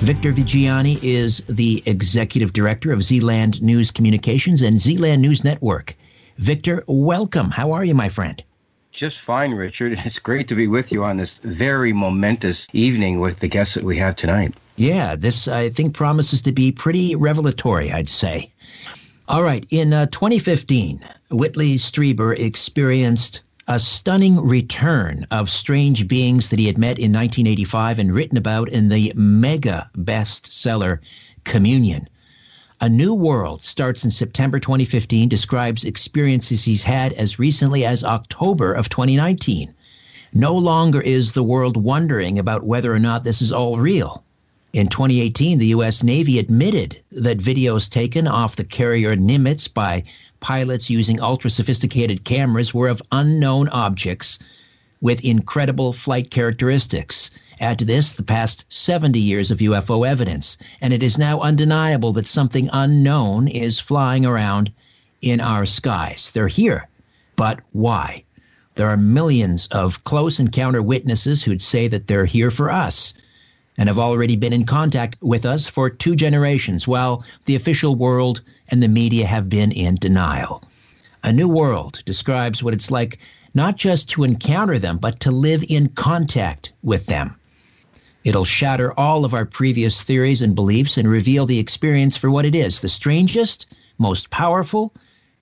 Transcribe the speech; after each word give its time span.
Victor 0.00 0.30
Viggiani 0.30 1.02
is 1.02 1.38
the 1.48 1.82
executive 1.86 2.52
director 2.52 2.92
of 2.92 3.02
Zealand 3.02 3.62
News 3.62 3.90
Communications 3.90 4.60
and 4.60 4.78
Zealand 4.78 5.22
News 5.22 5.42
Network. 5.42 5.96
Victor, 6.36 6.84
welcome. 6.86 7.50
How 7.50 7.72
are 7.72 7.82
you, 7.82 7.94
my 7.94 8.10
friend? 8.10 8.44
Just 8.92 9.18
fine, 9.18 9.52
Richard. 9.52 9.98
It's 10.04 10.18
great 10.18 10.48
to 10.48 10.54
be 10.54 10.68
with 10.68 10.92
you 10.92 11.02
on 11.02 11.16
this 11.16 11.38
very 11.38 11.94
momentous 11.94 12.68
evening 12.74 13.20
with 13.20 13.38
the 13.38 13.48
guests 13.48 13.74
that 13.74 13.84
we 13.84 13.96
have 13.96 14.14
tonight. 14.16 14.54
Yeah, 14.76 15.16
this, 15.16 15.48
I 15.48 15.70
think, 15.70 15.94
promises 15.94 16.42
to 16.42 16.52
be 16.52 16.72
pretty 16.72 17.16
revelatory, 17.16 17.90
I'd 17.90 18.08
say. 18.08 18.52
All 19.28 19.42
right, 19.42 19.66
in 19.70 19.94
uh, 19.94 20.06
2015, 20.06 21.00
Whitley 21.30 21.76
Strieber 21.76 22.38
experienced 22.38 23.40
a 23.68 23.80
stunning 23.80 24.40
return 24.40 25.26
of 25.32 25.50
strange 25.50 26.06
beings 26.06 26.50
that 26.50 26.58
he 26.58 26.66
had 26.66 26.78
met 26.78 26.98
in 26.98 27.12
1985 27.12 27.98
and 27.98 28.14
written 28.14 28.38
about 28.38 28.68
in 28.68 28.88
the 28.88 29.12
mega 29.16 29.90
bestseller 29.96 31.00
Communion. 31.42 32.08
A 32.80 32.88
New 32.88 33.12
World 33.12 33.64
starts 33.64 34.04
in 34.04 34.10
September 34.12 34.60
2015, 34.60 35.28
describes 35.28 35.84
experiences 35.84 36.62
he's 36.62 36.84
had 36.84 37.12
as 37.14 37.38
recently 37.38 37.84
as 37.84 38.04
October 38.04 38.72
of 38.72 38.88
2019. 38.88 39.74
No 40.32 40.54
longer 40.54 41.00
is 41.00 41.32
the 41.32 41.42
world 41.42 41.76
wondering 41.76 42.38
about 42.38 42.64
whether 42.64 42.94
or 42.94 42.98
not 43.00 43.24
this 43.24 43.42
is 43.42 43.50
all 43.50 43.78
real. 43.78 44.22
In 44.72 44.88
2018, 44.88 45.58
the 45.58 45.68
U.S. 45.68 46.02
Navy 46.02 46.38
admitted 46.38 47.00
that 47.10 47.38
videos 47.38 47.88
taken 47.88 48.28
off 48.28 48.56
the 48.56 48.64
carrier 48.64 49.16
Nimitz 49.16 49.66
by 49.72 50.04
pilots 50.40 50.90
using 50.90 51.20
ultra 51.20 51.50
sophisticated 51.50 52.24
cameras 52.24 52.72
were 52.72 52.88
of 52.88 53.02
unknown 53.12 53.68
objects 53.68 54.38
with 55.00 55.24
incredible 55.24 55.92
flight 55.92 56.30
characteristics. 56.30 57.30
Add 57.60 57.78
to 57.78 57.84
this 57.84 58.12
the 58.12 58.22
past 58.22 58.64
70 58.68 59.18
years 59.18 59.50
of 59.50 59.58
UFO 59.58 60.06
evidence, 60.06 60.56
and 60.80 60.92
it 60.92 61.02
is 61.02 61.18
now 61.18 61.40
undeniable 61.40 62.12
that 62.14 62.26
something 62.26 62.68
unknown 62.72 63.48
is 63.48 63.80
flying 63.80 64.24
around 64.24 64.72
in 65.20 65.40
our 65.40 65.66
skies. 65.66 66.30
They're 66.32 66.48
here, 66.48 66.88
but 67.36 67.60
why? 67.72 68.24
There 68.74 68.88
are 68.88 68.96
millions 68.96 69.68
of 69.68 70.04
close 70.04 70.38
encounter 70.38 70.82
witnesses 70.82 71.42
who'd 71.42 71.62
say 71.62 71.88
that 71.88 72.06
they're 72.06 72.26
here 72.26 72.50
for 72.50 72.70
us 72.70 73.14
and 73.78 73.88
have 73.88 73.98
already 73.98 74.36
been 74.36 74.52
in 74.52 74.64
contact 74.64 75.16
with 75.20 75.44
us 75.44 75.66
for 75.66 75.90
two 75.90 76.16
generations, 76.16 76.88
while 76.88 77.24
the 77.44 77.54
official 77.54 77.94
world 77.94 78.42
and 78.68 78.82
the 78.82 78.88
media 78.88 79.26
have 79.26 79.48
been 79.48 79.72
in 79.72 79.94
denial. 79.96 80.62
A 81.22 81.32
New 81.32 81.48
World 81.48 82.02
describes 82.04 82.62
what 82.62 82.74
it's 82.74 82.90
like 82.90 83.18
not 83.54 83.76
just 83.76 84.08
to 84.10 84.24
encounter 84.24 84.78
them, 84.78 84.98
but 84.98 85.20
to 85.20 85.30
live 85.30 85.64
in 85.68 85.88
contact 85.88 86.72
with 86.82 87.06
them. 87.06 87.34
It'll 88.24 88.44
shatter 88.44 88.92
all 88.98 89.24
of 89.24 89.34
our 89.34 89.44
previous 89.44 90.02
theories 90.02 90.42
and 90.42 90.54
beliefs 90.54 90.98
and 90.98 91.08
reveal 91.08 91.46
the 91.46 91.58
experience 91.58 92.16
for 92.16 92.30
what 92.30 92.44
it 92.44 92.54
is 92.54 92.80
the 92.80 92.88
strangest, 92.88 93.66
most 93.98 94.30
powerful, 94.30 94.92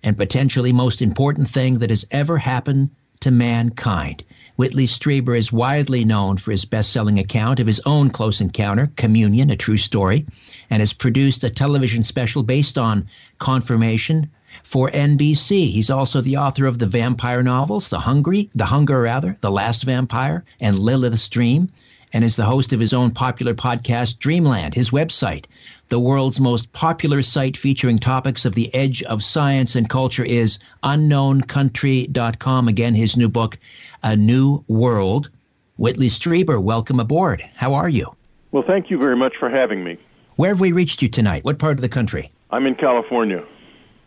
and 0.03 0.17
potentially 0.17 0.73
most 0.73 1.01
important 1.01 1.49
thing 1.49 1.79
that 1.79 1.91
has 1.91 2.07
ever 2.11 2.39
happened 2.39 2.91
to 3.25 3.31
mankind. 3.31 4.23
Whitley 4.57 4.87
Strieber 4.87 5.35
is 5.37 5.51
widely 5.51 6.05
known 6.05 6.37
for 6.37 6.51
his 6.51 6.67
best 6.67 6.93
selling 6.93 7.19
account 7.19 7.59
of 7.59 7.67
his 7.67 7.81
own 7.87 8.11
close 8.11 8.39
encounter, 8.39 8.93
Communion, 8.97 9.49
a 9.49 9.57
true 9.57 9.79
story, 9.79 10.27
and 10.69 10.81
has 10.81 10.93
produced 10.93 11.43
a 11.43 11.49
television 11.49 12.05
special 12.05 12.43
based 12.43 12.77
on 12.77 13.09
confirmation 13.39 14.29
for 14.63 14.91
NBC. 14.91 15.71
He's 15.73 15.89
also 15.89 16.21
the 16.21 16.37
author 16.37 16.67
of 16.67 16.79
the 16.79 16.87
vampire 16.87 17.43
novels, 17.43 17.89
The 17.89 18.01
Hungry, 18.01 18.51
The 18.55 18.67
Hunger 18.67 19.01
rather, 19.01 19.39
The 19.41 19.51
Last 19.51 19.85
Vampire, 19.85 20.45
and 20.61 20.79
Lilith's 20.79 21.27
Dream, 21.31 21.71
and 22.13 22.25
is 22.25 22.37
the 22.37 22.45
host 22.45 22.75
of 22.75 22.81
his 22.81 22.93
own 22.93 23.11
popular 23.11 23.55
podcast, 23.55 24.19
Dreamland. 24.19 24.75
His 24.75 24.91
website, 24.91 25.47
the 25.95 26.01
world's 26.01 26.41
most 26.41 26.73
popular 26.73 27.23
site 27.23 27.57
featuring 27.57 28.01
topics 28.01 28.45
of 28.45 28.57
the 28.57 28.75
edge 28.75 29.01
of 29.05 29.23
science 29.23 29.77
and 29.77 29.89
culture 29.89 30.25
is 30.25 30.59
unknowncountry.com. 30.83 32.67
Again, 32.67 32.95
his 32.97 33.17
new 33.17 33.29
book, 33.29 33.57
A 34.03 34.17
New 34.17 34.65
World. 34.67 35.31
Whitley 35.77 36.09
Strieber, 36.09 36.61
welcome 36.61 36.99
aboard. 36.99 37.49
How 37.55 37.75
are 37.75 37.89
you? 37.89 38.13
Well, 38.51 38.65
thank 38.67 38.91
you 38.91 38.99
very 38.99 39.15
much 39.15 39.35
for 39.39 39.49
having 39.49 39.85
me. 39.85 39.97
Where 40.35 40.51
have 40.51 40.59
we 40.59 40.73
reached 40.73 41.01
you 41.01 41.09
tonight? 41.09 41.45
What 41.45 41.61
part 41.61 41.79
of 41.79 41.81
the 41.81 41.89
country? 41.89 42.29
I'm 42.51 42.67
in 42.67 42.75
California. 42.75 43.45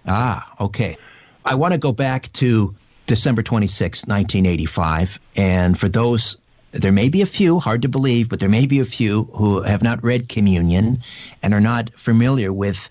Ah, 0.05 0.55
okay. 0.59 0.97
I 1.45 1.55
want 1.55 1.71
to 1.71 1.77
go 1.77 1.93
back 1.93 2.29
to 2.33 2.75
December 3.05 3.43
26, 3.43 4.07
1985. 4.07 5.21
And 5.37 5.79
for 5.79 5.87
those 5.87 6.37
there 6.71 6.91
may 6.91 7.09
be 7.09 7.21
a 7.21 7.25
few, 7.25 7.59
hard 7.59 7.81
to 7.83 7.87
believe, 7.87 8.29
but 8.29 8.39
there 8.39 8.49
may 8.49 8.65
be 8.65 8.79
a 8.79 8.85
few 8.85 9.25
who 9.33 9.61
have 9.61 9.83
not 9.83 10.03
read 10.03 10.29
Communion 10.29 10.99
and 11.41 11.53
are 11.53 11.61
not 11.61 11.89
familiar 11.95 12.51
with 12.51 12.89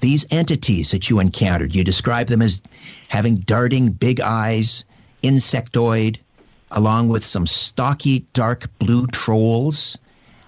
these 0.00 0.26
entities 0.30 0.92
that 0.92 1.10
you 1.10 1.20
encountered. 1.20 1.74
You 1.74 1.84
describe 1.84 2.28
them 2.28 2.42
as 2.42 2.62
having 3.08 3.36
darting 3.36 3.90
big 3.90 4.20
eyes, 4.20 4.84
insectoid, 5.22 6.18
along 6.70 7.08
with 7.08 7.24
some 7.24 7.46
stocky 7.46 8.26
dark 8.32 8.66
blue 8.78 9.06
trolls. 9.08 9.98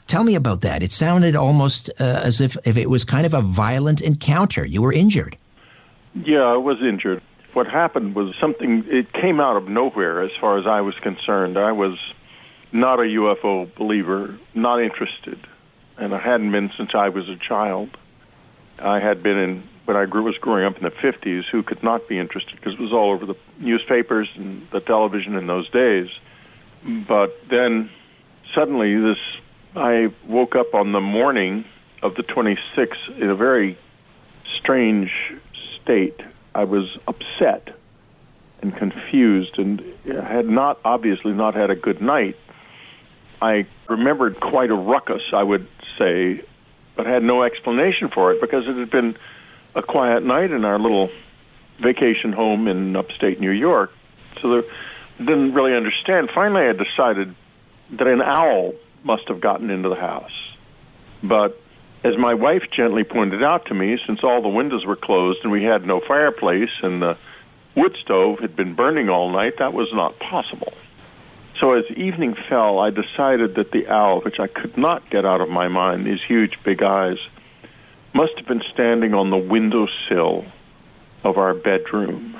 Tell 0.06 0.24
me 0.24 0.34
about 0.34 0.62
that. 0.62 0.82
It 0.82 0.90
sounded 0.90 1.36
almost 1.36 1.90
uh, 2.00 2.20
as 2.24 2.40
if, 2.40 2.56
if 2.66 2.76
it 2.76 2.90
was 2.90 3.04
kind 3.04 3.26
of 3.26 3.34
a 3.34 3.42
violent 3.42 4.00
encounter. 4.00 4.64
You 4.64 4.82
were 4.82 4.92
injured. 4.92 5.36
Yeah, 6.14 6.42
I 6.42 6.56
was 6.56 6.78
injured. 6.82 7.22
What 7.52 7.66
happened 7.66 8.14
was 8.14 8.34
something, 8.40 8.84
it 8.88 9.12
came 9.12 9.40
out 9.40 9.56
of 9.56 9.68
nowhere 9.68 10.22
as 10.22 10.30
far 10.40 10.58
as 10.58 10.66
I 10.66 10.80
was 10.80 10.94
concerned. 11.02 11.58
I 11.58 11.72
was 11.72 11.98
not 12.72 12.98
a 12.98 13.02
UFO 13.02 13.74
believer, 13.74 14.38
not 14.54 14.82
interested, 14.82 15.46
and 15.98 16.14
I 16.14 16.20
hadn't 16.20 16.52
been 16.52 16.70
since 16.76 16.90
I 16.94 17.08
was 17.08 17.28
a 17.28 17.36
child. 17.36 17.96
I 18.78 19.00
had 19.00 19.22
been 19.22 19.36
in 19.36 19.68
when 19.90 19.96
I 19.96 20.06
grew, 20.06 20.22
was 20.22 20.38
growing 20.38 20.64
up 20.64 20.76
in 20.76 20.84
the 20.84 20.90
50s 20.90 21.46
who 21.50 21.64
could 21.64 21.82
not 21.82 22.06
be 22.06 22.16
interested 22.16 22.54
because 22.54 22.74
it 22.74 22.80
was 22.80 22.92
all 22.92 23.10
over 23.10 23.26
the 23.26 23.34
newspapers 23.58 24.28
and 24.36 24.64
the 24.70 24.78
television 24.78 25.34
in 25.34 25.48
those 25.48 25.68
days. 25.70 26.08
But 27.08 27.36
then 27.50 27.90
suddenly, 28.54 28.96
this 29.00 29.18
I 29.74 30.12
woke 30.28 30.54
up 30.54 30.74
on 30.74 30.92
the 30.92 31.00
morning 31.00 31.64
of 32.02 32.14
the 32.14 32.22
26th 32.22 33.20
in 33.20 33.30
a 33.30 33.34
very 33.34 33.76
strange 34.58 35.10
state. 35.82 36.20
I 36.54 36.64
was 36.64 36.96
upset 37.08 37.76
and 38.62 38.76
confused 38.76 39.58
and 39.58 39.82
had 40.06 40.46
not 40.46 40.78
obviously 40.84 41.32
not 41.32 41.54
had 41.54 41.70
a 41.70 41.76
good 41.76 42.00
night. 42.00 42.36
I 43.40 43.66
remembered 43.88 44.38
quite 44.40 44.70
a 44.70 44.74
ruckus, 44.74 45.22
I 45.32 45.42
would 45.42 45.66
say, 45.98 46.44
but 46.94 47.06
had 47.06 47.22
no 47.22 47.42
explanation 47.42 48.08
for 48.08 48.32
it 48.32 48.40
because 48.40 48.66
it 48.66 48.76
had 48.76 48.90
been 48.90 49.16
a 49.74 49.82
quiet 49.82 50.22
night 50.22 50.50
in 50.50 50.64
our 50.64 50.78
little 50.78 51.10
vacation 51.78 52.32
home 52.32 52.68
in 52.68 52.96
upstate 52.96 53.40
New 53.40 53.50
York. 53.50 53.92
So 54.40 54.50
there, 54.50 54.64
didn't 55.18 55.52
really 55.52 55.74
understand. 55.74 56.30
Finally, 56.34 56.66
I 56.66 56.72
decided 56.72 57.34
that 57.92 58.06
an 58.06 58.22
owl 58.22 58.74
must 59.02 59.28
have 59.28 59.40
gotten 59.40 59.70
into 59.70 59.88
the 59.88 59.96
house. 59.96 60.32
But 61.22 61.60
as 62.02 62.16
my 62.16 62.34
wife 62.34 62.62
gently 62.70 63.04
pointed 63.04 63.42
out 63.42 63.66
to 63.66 63.74
me, 63.74 63.98
since 64.06 64.24
all 64.24 64.40
the 64.40 64.48
windows 64.48 64.86
were 64.86 64.96
closed 64.96 65.40
and 65.42 65.52
we 65.52 65.62
had 65.62 65.86
no 65.86 66.00
fireplace 66.00 66.70
and 66.82 67.02
the 67.02 67.18
wood 67.74 67.96
stove 68.00 68.38
had 68.40 68.56
been 68.56 68.74
burning 68.74 69.08
all 69.08 69.30
night, 69.30 69.58
that 69.58 69.74
was 69.74 69.88
not 69.92 70.18
possible. 70.18 70.72
So 71.60 71.74
as 71.74 71.84
evening 71.94 72.34
fell, 72.48 72.78
I 72.78 72.88
decided 72.88 73.56
that 73.56 73.70
the 73.70 73.86
owl, 73.88 74.22
which 74.22 74.40
I 74.40 74.46
could 74.46 74.78
not 74.78 75.10
get 75.10 75.26
out 75.26 75.42
of 75.42 75.50
my 75.50 75.68
mind, 75.68 76.06
these 76.06 76.22
huge 76.26 76.58
big 76.64 76.82
eyes, 76.82 77.18
must 78.14 78.32
have 78.38 78.46
been 78.46 78.62
standing 78.72 79.12
on 79.12 79.28
the 79.28 79.36
windowsill 79.36 80.46
of 81.22 81.36
our 81.36 81.52
bedroom. 81.52 82.34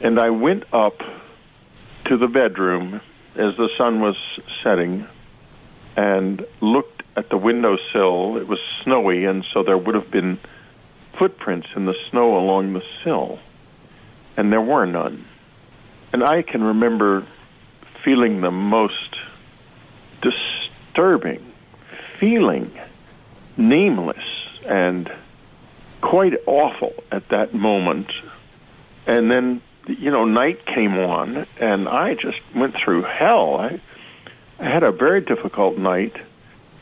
And 0.00 0.18
I 0.18 0.30
went 0.30 0.64
up 0.72 1.02
to 2.06 2.16
the 2.16 2.28
bedroom 2.28 3.02
as 3.36 3.56
the 3.58 3.68
sun 3.76 4.00
was 4.00 4.16
setting 4.64 5.06
and 5.96 6.44
looked 6.62 7.02
at 7.16 7.28
the 7.28 7.36
windowsill. 7.36 8.38
It 8.38 8.48
was 8.48 8.58
snowy, 8.82 9.26
and 9.26 9.44
so 9.52 9.62
there 9.62 9.76
would 9.76 9.94
have 9.94 10.10
been 10.10 10.38
footprints 11.12 11.68
in 11.76 11.84
the 11.84 11.96
snow 12.08 12.38
along 12.38 12.72
the 12.72 12.82
sill, 13.04 13.38
and 14.38 14.50
there 14.50 14.62
were 14.62 14.86
none. 14.86 15.26
And 16.14 16.24
I 16.24 16.40
can 16.40 16.64
remember 16.64 17.26
feeling 18.02 18.40
the 18.40 18.50
most 18.50 19.16
disturbing 20.22 21.50
feeling, 22.20 22.70
nameless 23.56 24.22
and 24.66 25.10
quite 26.02 26.34
awful 26.46 26.92
at 27.10 27.28
that 27.30 27.54
moment. 27.54 28.12
And 29.06 29.30
then, 29.30 29.62
you 29.88 30.10
know, 30.10 30.26
night 30.26 30.66
came 30.66 30.96
on, 30.98 31.46
and 31.58 31.88
I 31.88 32.14
just 32.14 32.38
went 32.54 32.76
through 32.76 33.02
hell. 33.02 33.56
I, 33.56 33.80
I 34.58 34.64
had 34.64 34.82
a 34.82 34.92
very 34.92 35.22
difficult 35.22 35.78
night. 35.78 36.14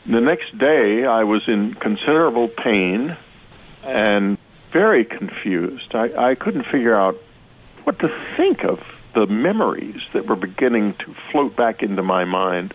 The 0.05 0.21
next 0.21 0.57
day, 0.57 1.05
I 1.05 1.23
was 1.23 1.47
in 1.47 1.73
considerable 1.73 2.49
pain 2.49 3.15
and 3.83 4.37
very 4.71 5.05
confused. 5.05 5.95
I, 5.95 6.31
I 6.31 6.35
couldn't 6.35 6.63
figure 6.63 6.95
out 6.95 7.17
what 7.85 7.99
to 7.99 8.09
think 8.35 8.65
of 8.65 8.81
the 9.19 9.27
memories 9.27 9.99
that 10.13 10.25
were 10.27 10.37
beginning 10.37 10.93
to 10.93 11.13
float 11.29 11.53
back 11.53 11.83
into 11.83 12.01
my 12.01 12.23
mind. 12.23 12.73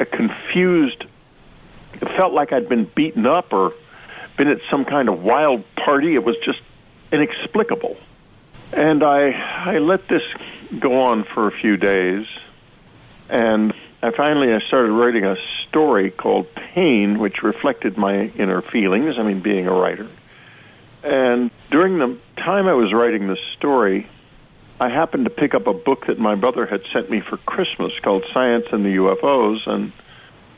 A 0.00 0.04
confused, 0.04 1.04
it 1.94 2.08
felt 2.08 2.32
like 2.32 2.52
I'd 2.52 2.68
been 2.68 2.84
beaten 2.84 3.26
up 3.26 3.52
or 3.52 3.72
been 4.36 4.48
at 4.48 4.58
some 4.68 4.84
kind 4.84 5.08
of 5.08 5.22
wild 5.22 5.62
party. 5.76 6.16
It 6.16 6.24
was 6.24 6.34
just 6.44 6.60
inexplicable. 7.12 7.96
And 8.72 9.04
I, 9.04 9.30
I 9.30 9.78
let 9.78 10.08
this 10.08 10.22
go 10.80 11.00
on 11.02 11.22
for 11.22 11.46
a 11.46 11.52
few 11.52 11.76
days. 11.76 12.26
And 13.28 13.72
I 14.02 14.10
finally 14.10 14.52
I 14.52 14.58
started 14.66 14.90
writing 14.90 15.24
a 15.24 15.36
story 15.68 16.10
called 16.10 16.52
Pain, 16.56 17.20
which 17.20 17.44
reflected 17.44 17.96
my 17.96 18.32
inner 18.36 18.62
feelings. 18.62 19.16
I 19.16 19.22
mean, 19.22 19.38
being 19.38 19.68
a 19.68 19.72
writer. 19.72 20.08
And 21.04 21.52
during 21.70 21.98
the 21.98 22.16
time 22.36 22.66
I 22.66 22.72
was 22.72 22.92
writing 22.92 23.28
this 23.28 23.38
story, 23.56 24.08
I 24.80 24.88
happened 24.88 25.24
to 25.24 25.30
pick 25.30 25.54
up 25.54 25.66
a 25.66 25.74
book 25.74 26.06
that 26.06 26.18
my 26.18 26.34
brother 26.34 26.64
had 26.64 26.80
sent 26.90 27.10
me 27.10 27.20
for 27.20 27.36
Christmas 27.36 27.92
called 28.02 28.24
Science 28.32 28.64
and 28.72 28.82
the 28.82 28.96
UFOs, 28.96 29.66
and 29.66 29.92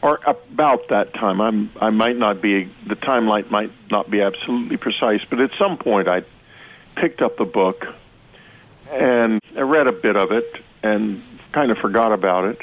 or 0.01 0.21
about 0.25 0.89
that 0.89 1.13
time. 1.13 1.41
I'm 1.41 1.71
I 1.81 1.91
might 1.91 2.17
not 2.17 2.41
be 2.41 2.71
the 2.87 2.95
timeline 2.95 3.51
might 3.51 3.73
not 3.91 4.09
be 4.09 4.23
absolutely 4.23 4.77
precise, 4.77 5.23
but 5.29 5.41
at 5.41 5.51
some 5.59 5.77
point 5.77 6.07
I 6.07 6.23
picked 6.95 7.21
up 7.21 7.37
the 7.37 7.45
book 7.45 7.85
and 8.93 9.41
I 9.57 9.63
read 9.63 9.89
a 9.89 9.93
bit 9.93 10.17
of 10.17 10.31
it 10.31 10.63
and 10.85 11.21
kind 11.51 11.73
of 11.73 11.79
forgot 11.79 12.13
about 12.13 12.45
it. 12.45 12.61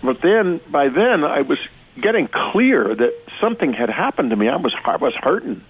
But 0.00 0.20
then 0.20 0.60
by 0.70 0.90
then 0.90 1.24
I 1.24 1.42
was 1.42 1.58
getting 2.00 2.28
clear 2.28 2.94
that 2.94 3.14
something 3.40 3.72
had 3.72 3.90
happened 3.90 4.30
to 4.30 4.36
me. 4.36 4.48
I 4.48 4.56
was 4.56 4.74
I 4.84 4.96
was 4.96 5.14
hurting 5.14 5.60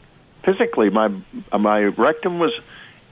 physically. 0.43 0.91
My 0.91 1.11
my 1.59 1.85
rectum 1.85 2.39
was 2.39 2.53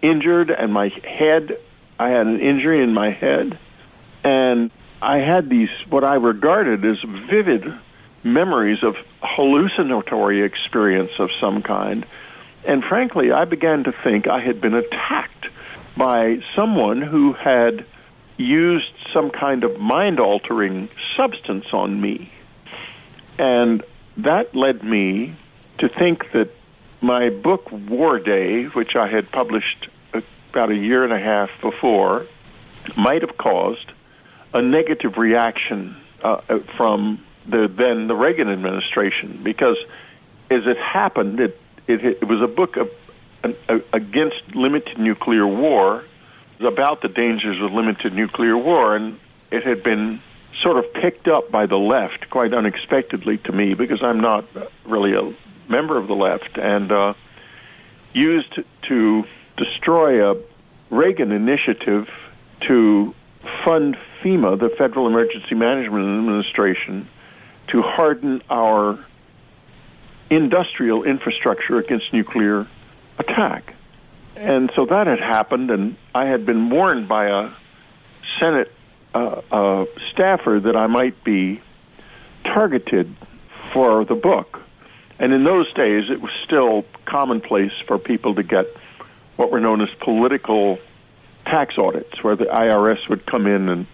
injured 0.03 0.50
and 0.50 0.75
my 0.75 0.88
head 0.88 1.56
I 1.99 2.11
had 2.11 2.27
an 2.27 2.41
injury 2.41 2.83
in 2.83 2.94
my 2.94 3.11
head, 3.11 3.59
and 4.25 4.71
I 5.00 5.19
had 5.19 5.49
these 5.49 5.71
what 5.89 6.05
I 6.05 6.15
regarded 6.15 6.85
as 6.85 6.99
vivid 7.03 7.65
memories 8.25 8.83
of 8.83 8.97
hallucinatory 9.21 10.43
experience 10.43 11.12
of 11.19 11.31
some 11.41 11.62
kind. 11.62 12.06
And 12.65 12.85
frankly, 12.85 13.33
I 13.33 13.44
began 13.44 13.85
to 13.85 13.93
think 13.93 14.29
I 14.29 14.41
had 14.41 14.61
been 14.61 14.75
attacked 14.75 15.47
by 15.97 16.43
someone 16.55 17.03
who 17.03 17.33
had 17.33 17.85
used 18.37 18.93
some 19.12 19.31
kind 19.31 19.65
of 19.65 19.79
mind 19.79 20.21
altering 20.21 20.89
substance 21.17 21.67
on 21.73 22.00
me. 22.00 22.31
And 23.39 23.83
that 24.19 24.55
led 24.55 24.83
me 24.85 25.35
to 25.79 25.89
think 25.89 26.31
that 26.33 26.50
my 27.00 27.31
book, 27.31 27.71
Warday, 27.71 28.65
which 28.75 28.94
I 28.94 29.09
had 29.09 29.31
published 29.31 29.89
about 30.52 30.70
a 30.70 30.76
year 30.76 31.02
and 31.02 31.12
a 31.14 31.19
half 31.19 31.50
before 31.62 32.26
might 32.94 33.22
have 33.22 33.38
caused 33.38 33.90
a 34.52 34.60
negative 34.60 35.16
reaction 35.16 35.96
uh, 36.22 36.43
uh, 36.46 36.58
from 36.76 37.25
the 37.46 37.69
then 37.69 38.06
the 38.06 38.14
Reagan 38.14 38.50
administration 38.50 39.40
because 39.43 39.78
as 40.50 40.66
it 40.66 40.76
happened 40.76 41.40
it 41.40 41.58
it, 41.88 42.04
it 42.04 42.28
was 42.28 42.43
a 42.43 42.46
book 42.46 42.76
of, 42.76 42.90
against 43.93 44.54
limited 44.54 44.99
nuclear 44.99 45.46
war. 45.46 46.04
About 46.60 47.02
the 47.02 47.08
dangers 47.08 47.60
of 47.60 47.72
limited 47.72 48.15
nuclear 48.15 48.56
war 48.56 48.94
and 48.94 49.19
it 49.50 49.65
had 49.65 49.82
been 49.82 50.20
sort 50.60 50.77
of 50.77 50.93
picked 50.93 51.27
up 51.27 51.50
by 51.50 51.67
the 51.67 51.77
left 51.77 52.31
quite 52.31 52.55
unexpectedly 52.55 53.38
to 53.38 53.53
me 53.53 53.74
because 53.74 54.00
I'm 54.00 54.20
not 54.20 54.44
really 54.84 55.15
a 55.15 55.34
member 55.69 55.96
of 55.96 56.06
the 56.06 56.15
left 56.15 56.56
and 56.58 56.93
uh, 56.93 57.15
used 58.12 58.60
to 58.82 59.24
destroy 59.56 60.31
a 60.31 60.37
Reagan 60.91 61.32
initiative 61.32 62.09
to 62.63 63.15
fund 63.65 63.97
FEMA, 64.23 64.59
the 64.59 64.69
Federal 64.69 65.06
Emergency 65.06 65.55
Management 65.55 66.05
Administration, 66.05 67.09
to 67.69 67.82
harden 67.82 68.43
our 68.51 68.99
industrial 70.31 71.05
infrastructure 71.05 71.79
against 71.79 72.13
nuclear 72.13 72.67
attack. 73.19 73.75
And 74.37 74.71
so 74.75 74.87
that 74.87 75.06
had 75.06 75.21
happened, 75.21 75.71
and 75.71 75.97
I 76.15 76.27
had 76.27 76.47
been 76.47 76.71
warned 76.71 77.09
by 77.09 77.27
a 77.27 77.51
Senate 78.41 78.73
uh, 79.15 79.43
uh, 79.51 79.85
staffer 80.11 80.61
that 80.61 80.77
I 80.77 80.87
might 80.87 81.23
be 81.23 81.61
targeted 82.44 83.15
for 83.73 84.05
the 84.05 84.15
book. 84.15 84.61
And 85.19 85.32
in 85.32 85.44
those 85.44 85.73
days, 85.75 86.11
it 86.11 86.21
was 86.21 86.32
still 86.44 86.85
commonplace 87.05 87.73
for 87.87 87.99
people 87.99 88.35
to 88.37 88.43
get 88.43 88.67
what 89.36 89.51
were 89.51 89.60
known 89.60 89.81
as 89.81 89.89
political 90.01 90.79
tax 91.44 91.77
audits, 91.79 92.22
where 92.22 92.36
the 92.36 92.46
IRS 92.46 93.08
would 93.08 93.27
come 93.27 93.46
in 93.46 93.69
and 93.69 93.86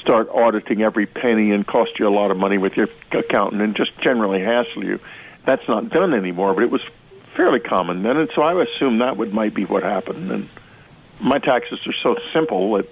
start 0.00 0.28
auditing 0.30 0.82
every 0.82 1.06
penny 1.06 1.52
and 1.52 1.66
cost 1.66 1.98
you 1.98 2.08
a 2.08 2.10
lot 2.10 2.30
of 2.30 2.36
money 2.36 2.58
with 2.58 2.76
your 2.76 2.88
accountant 3.12 3.62
and 3.62 3.76
just 3.76 3.96
generally 4.00 4.40
hassle 4.40 4.84
you. 4.84 4.98
That's 5.44 5.66
not 5.68 5.90
done 5.90 6.14
anymore, 6.14 6.54
but 6.54 6.64
it 6.64 6.70
was 6.70 6.82
fairly 7.34 7.60
common 7.60 8.02
then, 8.02 8.16
and 8.16 8.28
so 8.34 8.42
I 8.42 8.60
assumed 8.62 9.00
that 9.00 9.16
would 9.16 9.32
might 9.32 9.54
be 9.54 9.64
what 9.64 9.82
happened. 9.82 10.30
And 10.30 10.48
my 11.20 11.38
taxes 11.38 11.78
are 11.86 11.94
so 12.02 12.16
simple 12.32 12.74
that 12.74 12.88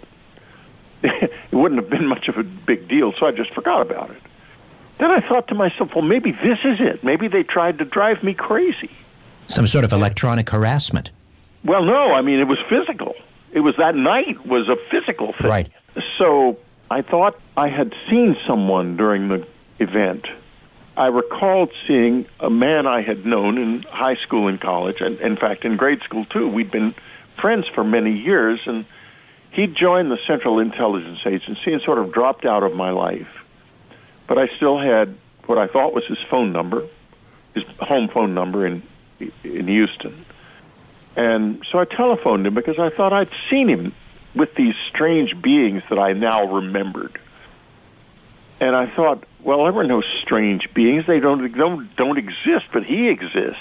it 1.02 1.32
wouldn't 1.52 1.80
have 1.80 1.90
been 1.90 2.06
much 2.06 2.28
of 2.28 2.38
a 2.38 2.42
big 2.42 2.88
deal, 2.88 3.12
so 3.18 3.26
I 3.26 3.32
just 3.32 3.52
forgot 3.52 3.82
about 3.82 4.10
it. 4.10 4.22
Then 4.98 5.10
I 5.10 5.20
thought 5.20 5.48
to 5.48 5.54
myself, 5.54 5.94
well, 5.94 6.04
maybe 6.04 6.32
this 6.32 6.58
is 6.64 6.80
it. 6.80 7.04
Maybe 7.04 7.28
they 7.28 7.42
tried 7.42 7.78
to 7.78 7.84
drive 7.84 8.22
me 8.22 8.32
crazy. 8.32 8.90
Some 9.46 9.66
sort 9.66 9.84
of 9.84 9.92
electronic 9.92 10.48
harassment. 10.48 11.10
Well, 11.66 11.84
no, 11.84 12.12
I 12.12 12.22
mean 12.22 12.40
it 12.40 12.48
was 12.48 12.58
physical. 12.68 13.14
It 13.52 13.60
was 13.60 13.74
that 13.78 13.94
night 13.94 14.46
was 14.46 14.68
a 14.68 14.76
physical 14.90 15.32
thing. 15.32 15.48
Right. 15.48 15.70
So 16.18 16.58
I 16.90 17.02
thought 17.02 17.38
I 17.56 17.68
had 17.68 17.92
seen 18.08 18.36
someone 18.46 18.96
during 18.96 19.28
the 19.28 19.46
event 19.78 20.26
I 20.96 21.08
recalled 21.08 21.72
seeing 21.86 22.26
a 22.40 22.48
man 22.48 22.86
I 22.86 23.02
had 23.02 23.26
known 23.26 23.58
in 23.58 23.82
high 23.82 24.16
school 24.16 24.48
and 24.48 24.58
college, 24.58 24.96
and 25.00 25.20
in 25.20 25.36
fact 25.36 25.64
in 25.64 25.76
grade 25.76 26.00
school 26.02 26.24
too. 26.24 26.48
We'd 26.48 26.70
been 26.70 26.94
friends 27.40 27.66
for 27.74 27.84
many 27.84 28.12
years, 28.16 28.60
and 28.64 28.86
he 29.50 29.66
joined 29.66 30.10
the 30.10 30.18
Central 30.26 30.58
Intelligence 30.58 31.18
Agency 31.26 31.72
and 31.72 31.82
sort 31.82 31.98
of 31.98 32.12
dropped 32.12 32.46
out 32.46 32.62
of 32.62 32.74
my 32.74 32.90
life. 32.90 33.28
But 34.26 34.38
I 34.38 34.48
still 34.56 34.78
had 34.78 35.14
what 35.44 35.58
I 35.58 35.66
thought 35.66 35.92
was 35.92 36.04
his 36.06 36.18
phone 36.30 36.52
number, 36.52 36.86
his 37.54 37.64
home 37.78 38.08
phone 38.08 38.32
number 38.32 38.66
in 38.66 38.82
in 39.44 39.68
Houston. 39.68 40.24
And 41.16 41.64
so 41.72 41.78
I 41.78 41.86
telephoned 41.86 42.46
him 42.46 42.54
because 42.54 42.78
I 42.78 42.90
thought 42.90 43.12
I'd 43.12 43.30
seen 43.50 43.68
him 43.68 43.94
with 44.34 44.54
these 44.54 44.74
strange 44.90 45.40
beings 45.40 45.82
that 45.88 45.98
I 45.98 46.12
now 46.12 46.46
remembered. 46.46 47.18
And 48.60 48.76
I 48.76 48.86
thought, 48.86 49.24
well, 49.42 49.64
there 49.64 49.72
were 49.72 49.84
no 49.84 50.02
strange 50.22 50.72
beings; 50.74 51.06
they 51.06 51.20
don't 51.20 51.52
don't 51.56 51.94
don't 51.96 52.18
exist, 52.18 52.66
but 52.72 52.84
he 52.84 53.08
exists. 53.08 53.60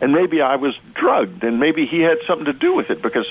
And 0.00 0.12
maybe 0.12 0.40
I 0.40 0.56
was 0.56 0.74
drugged, 0.94 1.44
and 1.44 1.60
maybe 1.60 1.86
he 1.86 2.00
had 2.00 2.18
something 2.26 2.46
to 2.46 2.52
do 2.52 2.74
with 2.74 2.90
it 2.90 3.02
because, 3.02 3.26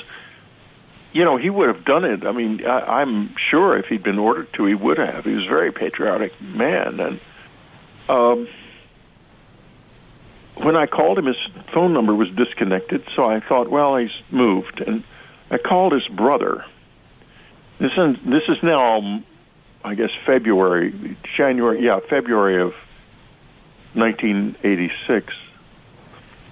you 1.13 1.25
know, 1.25 1.37
he 1.37 1.49
would 1.49 1.67
have 1.67 1.83
done 1.83 2.05
it. 2.05 2.25
I 2.25 2.31
mean, 2.31 2.65
I, 2.65 3.01
I'm 3.01 3.35
sure 3.49 3.75
if 3.77 3.87
he'd 3.87 4.03
been 4.03 4.19
ordered 4.19 4.53
to, 4.53 4.65
he 4.65 4.75
would 4.75 4.99
have. 4.99 5.25
He 5.25 5.33
was 5.33 5.45
a 5.45 5.49
very 5.49 5.71
patriotic 5.71 6.39
man, 6.39 6.99
and 6.99 7.19
um, 8.07 8.47
when 10.59 10.75
I 10.75 10.85
called 10.87 11.17
him, 11.17 11.25
his 11.25 11.37
phone 11.73 11.93
number 11.93 12.13
was 12.13 12.29
disconnected. 12.29 13.03
So 13.15 13.23
I 13.23 13.39
thought, 13.39 13.69
well, 13.69 13.95
he's 13.95 14.11
moved, 14.29 14.81
and 14.81 15.03
I 15.49 15.57
called 15.57 15.93
his 15.93 16.07
brother. 16.07 16.65
This 17.79 17.93
is 17.97 18.17
this 18.25 18.43
is 18.49 18.61
now, 18.61 19.23
I 19.83 19.95
guess, 19.95 20.11
February, 20.25 21.17
January, 21.37 21.85
yeah, 21.85 21.99
February 21.99 22.61
of 22.61 22.73
1986. 23.93 25.33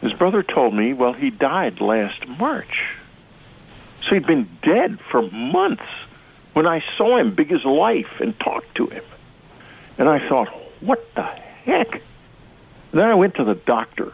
His 0.02 0.14
brother 0.14 0.42
told 0.44 0.74
me, 0.74 0.94
well, 0.94 1.14
he 1.14 1.30
died 1.30 1.82
last 1.82 2.28
March. 2.28 2.96
So 4.04 4.16
he'd 4.16 4.28
been 4.28 4.48
dead 4.62 5.00
for 5.12 5.22
months 5.22 5.84
when 6.54 6.68
I 6.68 6.84
saw 6.98 7.18
him, 7.18 7.36
big 7.36 7.52
as 7.52 7.66
life, 7.66 8.22
and 8.22 8.40
talked 8.40 8.76
to 8.76 8.88
him. 8.88 9.04
And 9.98 10.08
I 10.08 10.28
thought, 10.30 10.48
what 10.82 11.14
the 11.16 11.24
heck? 11.24 12.02
Then 12.98 13.06
I 13.06 13.14
went 13.14 13.36
to 13.36 13.44
the 13.44 13.54
doctor. 13.54 14.12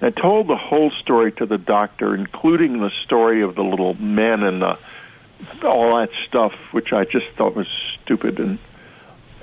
I 0.00 0.08
told 0.08 0.48
the 0.48 0.56
whole 0.56 0.90
story 0.92 1.30
to 1.32 1.44
the 1.44 1.58
doctor, 1.58 2.14
including 2.14 2.80
the 2.80 2.90
story 3.04 3.42
of 3.42 3.54
the 3.54 3.62
little 3.62 3.92
men 3.92 4.42
and 4.42 4.62
the, 4.62 4.78
all 5.62 5.98
that 5.98 6.08
stuff, 6.26 6.54
which 6.70 6.94
I 6.94 7.04
just 7.04 7.26
thought 7.36 7.54
was 7.54 7.66
stupid. 8.02 8.40
And 8.40 8.58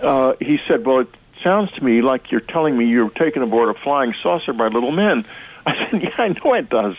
uh, 0.02 0.34
he 0.40 0.58
said, 0.68 0.84
"Well, 0.84 1.02
it 1.02 1.10
sounds 1.44 1.72
to 1.74 1.84
me 1.84 2.02
like 2.02 2.32
you're 2.32 2.42
telling 2.42 2.76
me 2.76 2.86
you're 2.86 3.12
taken 3.12 3.44
aboard 3.44 3.70
a 3.70 3.80
flying 3.80 4.16
saucer 4.24 4.52
by 4.52 4.70
little 4.70 4.92
men." 4.92 5.24
I 5.68 5.74
said, 5.92 6.02
"Yeah, 6.02 6.16
I 6.18 6.30
know 6.30 6.56
it 6.56 6.70
does." 6.70 6.96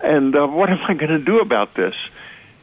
And 0.00 0.38
uh, 0.38 0.46
what 0.46 0.70
am 0.70 0.78
I 0.86 0.94
going 0.94 1.10
to 1.10 1.18
do 1.18 1.40
about 1.40 1.74
this? 1.74 1.96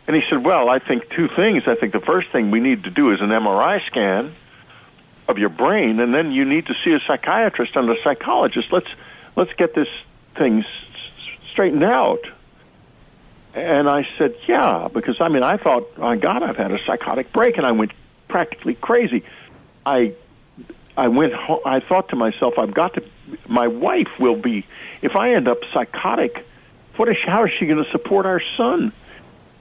And 0.08 0.16
he 0.16 0.22
said, 0.30 0.46
"Well, 0.46 0.70
I 0.70 0.80
think 0.80 1.10
two 1.10 1.28
things. 1.28 1.64
I 1.68 1.76
think 1.76 1.92
the 1.92 2.00
first 2.00 2.30
thing 2.32 2.52
we 2.52 2.62
need 2.62 2.86
to 2.86 2.90
do 2.90 3.12
is 3.12 3.20
an 3.20 3.32
MRI 3.32 3.86
scan." 3.88 4.34
Of 5.28 5.38
your 5.38 5.50
brain, 5.50 6.00
and 6.00 6.14
then 6.14 6.32
you 6.32 6.46
need 6.46 6.68
to 6.68 6.74
see 6.84 6.94
a 6.94 7.00
psychiatrist 7.06 7.76
and 7.76 7.90
a 7.90 7.96
psychologist. 8.04 8.72
Let's 8.72 8.88
let's 9.36 9.54
get 9.54 9.74
this 9.74 9.90
thing 10.36 10.66
straightened 11.52 11.84
out. 11.84 12.26
And 13.54 13.90
I 13.90 14.08
said, 14.18 14.36
yeah, 14.48 14.88
because 14.94 15.20
I 15.20 15.30
mean, 15.30 15.44
I 15.44 15.58
thought, 15.58 15.98
my 15.98 16.16
God, 16.16 16.44
I've 16.44 16.58
had 16.58 16.72
a 16.72 16.80
psychotic 16.86 17.34
break, 17.34 17.58
and 17.58 17.66
I 17.66 17.72
went 17.72 17.92
practically 18.28 18.76
crazy. 18.76 19.24
I 19.86 20.14
I 20.96 21.08
went. 21.08 21.34
Home, 21.34 21.62
I 21.66 21.80
thought 21.80 22.10
to 22.10 22.16
myself, 22.16 22.58
I've 22.58 22.74
got 22.74 22.94
to. 22.96 23.04
My 23.48 23.68
wife 23.68 24.20
will 24.20 24.36
be. 24.36 24.66
If 25.02 25.16
I 25.16 25.34
end 25.34 25.48
up 25.48 25.60
psychotic, 25.74 26.46
what 26.96 27.10
is? 27.10 27.18
How 27.26 27.46
is 27.46 27.52
she 27.58 27.66
going 27.66 27.84
to 27.84 27.90
support 27.92 28.26
our 28.26 28.42
son? 28.58 28.94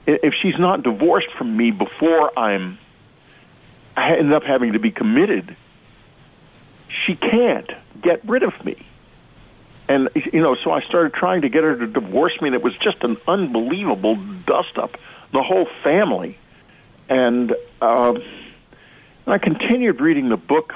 If 0.05 0.33
she's 0.41 0.57
not 0.57 0.83
divorced 0.83 1.31
from 1.37 1.57
me 1.57 1.71
before 1.71 2.37
I'm 2.39 2.77
I 3.97 4.15
ended 4.15 4.33
up 4.33 4.43
having 4.43 4.73
to 4.73 4.79
be 4.79 4.91
committed. 4.91 5.55
She 6.87 7.15
can't 7.15 7.69
get 8.01 8.23
rid 8.27 8.43
of 8.43 8.53
me. 8.63 8.85
And, 9.89 10.09
you 10.15 10.41
know, 10.41 10.55
so 10.55 10.71
I 10.71 10.81
started 10.81 11.13
trying 11.13 11.41
to 11.41 11.49
get 11.49 11.63
her 11.63 11.75
to 11.75 11.87
divorce 11.87 12.39
me, 12.39 12.49
and 12.49 12.55
it 12.55 12.61
was 12.61 12.77
just 12.77 13.03
an 13.03 13.17
unbelievable 13.27 14.15
dust 14.45 14.77
up, 14.77 14.97
the 15.31 15.41
whole 15.41 15.67
family. 15.83 16.37
And 17.09 17.55
uh, 17.81 18.19
I 19.25 19.37
continued 19.39 19.99
reading 19.99 20.29
the 20.29 20.37
book 20.37 20.73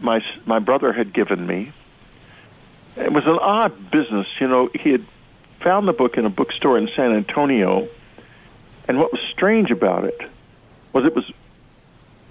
my, 0.00 0.24
my 0.46 0.60
brother 0.60 0.92
had 0.92 1.12
given 1.12 1.46
me. 1.46 1.72
It 2.96 3.12
was 3.12 3.26
an 3.26 3.38
odd 3.38 3.90
business. 3.90 4.26
You 4.40 4.48
know, 4.48 4.70
he 4.72 4.90
had 4.90 5.04
found 5.60 5.88
the 5.88 5.92
book 5.92 6.16
in 6.16 6.24
a 6.24 6.30
bookstore 6.30 6.78
in 6.78 6.88
San 6.94 7.12
Antonio, 7.12 7.88
and 8.86 8.98
what 8.98 9.12
was 9.12 9.20
strange 9.32 9.70
about 9.70 10.04
it 10.04 10.20
was 10.92 11.04
it 11.04 11.14
was 11.14 11.30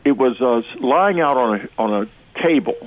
it 0.07 0.17
was 0.17 0.39
uh, 0.41 0.61
lying 0.79 1.19
out 1.19 1.37
on 1.37 1.59
a 1.59 1.69
on 1.77 1.93
a 2.03 2.41
table, 2.41 2.77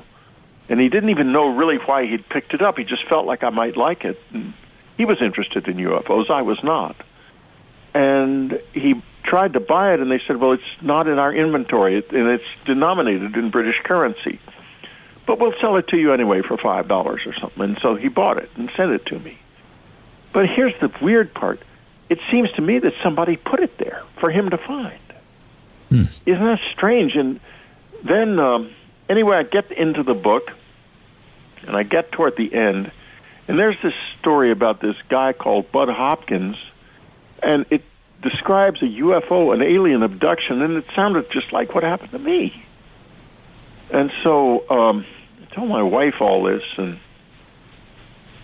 and 0.68 0.80
he 0.80 0.88
didn't 0.88 1.10
even 1.10 1.32
know 1.32 1.54
really 1.54 1.76
why 1.76 2.06
he'd 2.06 2.28
picked 2.28 2.54
it 2.54 2.62
up. 2.62 2.78
He 2.78 2.84
just 2.84 3.06
felt 3.08 3.26
like 3.26 3.42
I 3.42 3.50
might 3.50 3.76
like 3.76 4.04
it. 4.04 4.18
And 4.32 4.54
he 4.96 5.04
was 5.04 5.20
interested 5.20 5.68
in 5.68 5.76
UFOs. 5.76 6.30
I 6.30 6.42
was 6.42 6.62
not, 6.64 6.96
and 7.94 8.60
he 8.72 9.02
tried 9.22 9.52
to 9.52 9.60
buy 9.60 9.92
it, 9.92 10.00
and 10.00 10.10
they 10.10 10.20
said, 10.26 10.38
"Well, 10.38 10.52
it's 10.52 10.62
not 10.80 11.08
in 11.08 11.18
our 11.18 11.32
inventory, 11.32 11.96
and 11.96 12.28
it's 12.28 12.44
denominated 12.64 13.36
in 13.36 13.50
British 13.50 13.80
currency." 13.84 14.40
But 15.26 15.38
we'll 15.38 15.54
sell 15.60 15.76
it 15.76 15.88
to 15.88 15.98
you 15.98 16.12
anyway 16.12 16.40
for 16.42 16.56
five 16.56 16.88
dollars 16.88 17.20
or 17.26 17.34
something. 17.34 17.62
And 17.62 17.78
so 17.80 17.94
he 17.94 18.08
bought 18.08 18.38
it 18.38 18.50
and 18.56 18.70
sent 18.76 18.90
it 18.92 19.06
to 19.06 19.18
me. 19.18 19.38
But 20.32 20.48
here's 20.48 20.78
the 20.80 20.90
weird 21.02 21.34
part. 21.34 21.60
It 22.08 22.18
seems 22.30 22.50
to 22.52 22.62
me 22.62 22.78
that 22.78 22.94
somebody 23.02 23.36
put 23.36 23.60
it 23.60 23.76
there 23.78 24.02
for 24.18 24.30
him 24.30 24.50
to 24.50 24.58
find. 24.58 24.98
Hmm. 25.90 26.04
Isn't 26.25 26.44
that 26.44 26.61
strange? 26.73 27.16
And 27.16 27.40
then, 28.04 28.38
um, 28.38 28.70
anyway, 29.09 29.37
I 29.37 29.42
get 29.42 29.70
into 29.73 30.02
the 30.02 30.14
book, 30.14 30.50
and 31.66 31.76
I 31.76 31.82
get 31.82 32.12
toward 32.12 32.37
the 32.37 32.52
end, 32.54 32.90
and 33.49 33.59
there's 33.59 33.76
this 33.82 33.94
story 34.20 34.52
about 34.52 34.80
this 34.80 34.97
guy 35.09 35.32
called 35.32 35.73
Bud 35.73 35.88
Hopkins, 35.88 36.56
and 37.42 37.66
it 37.70 37.82
describes 38.23 38.80
a 38.82 38.87
UFO, 38.87 39.52
an 39.52 39.62
alien 39.62 40.02
abduction, 40.02 40.62
and 40.62 40.76
it 40.76 40.85
sounded 40.94 41.30
just 41.30 41.52
like 41.52 41.75
what 41.75 41.82
happened 41.82 42.12
to 42.12 42.18
me. 42.18 42.64
And 43.90 44.12
so 44.23 44.68
um, 44.70 45.04
I 45.42 45.54
told 45.54 45.68
my 45.68 45.82
wife 45.82 46.20
all 46.20 46.44
this, 46.44 46.62
and 46.76 46.99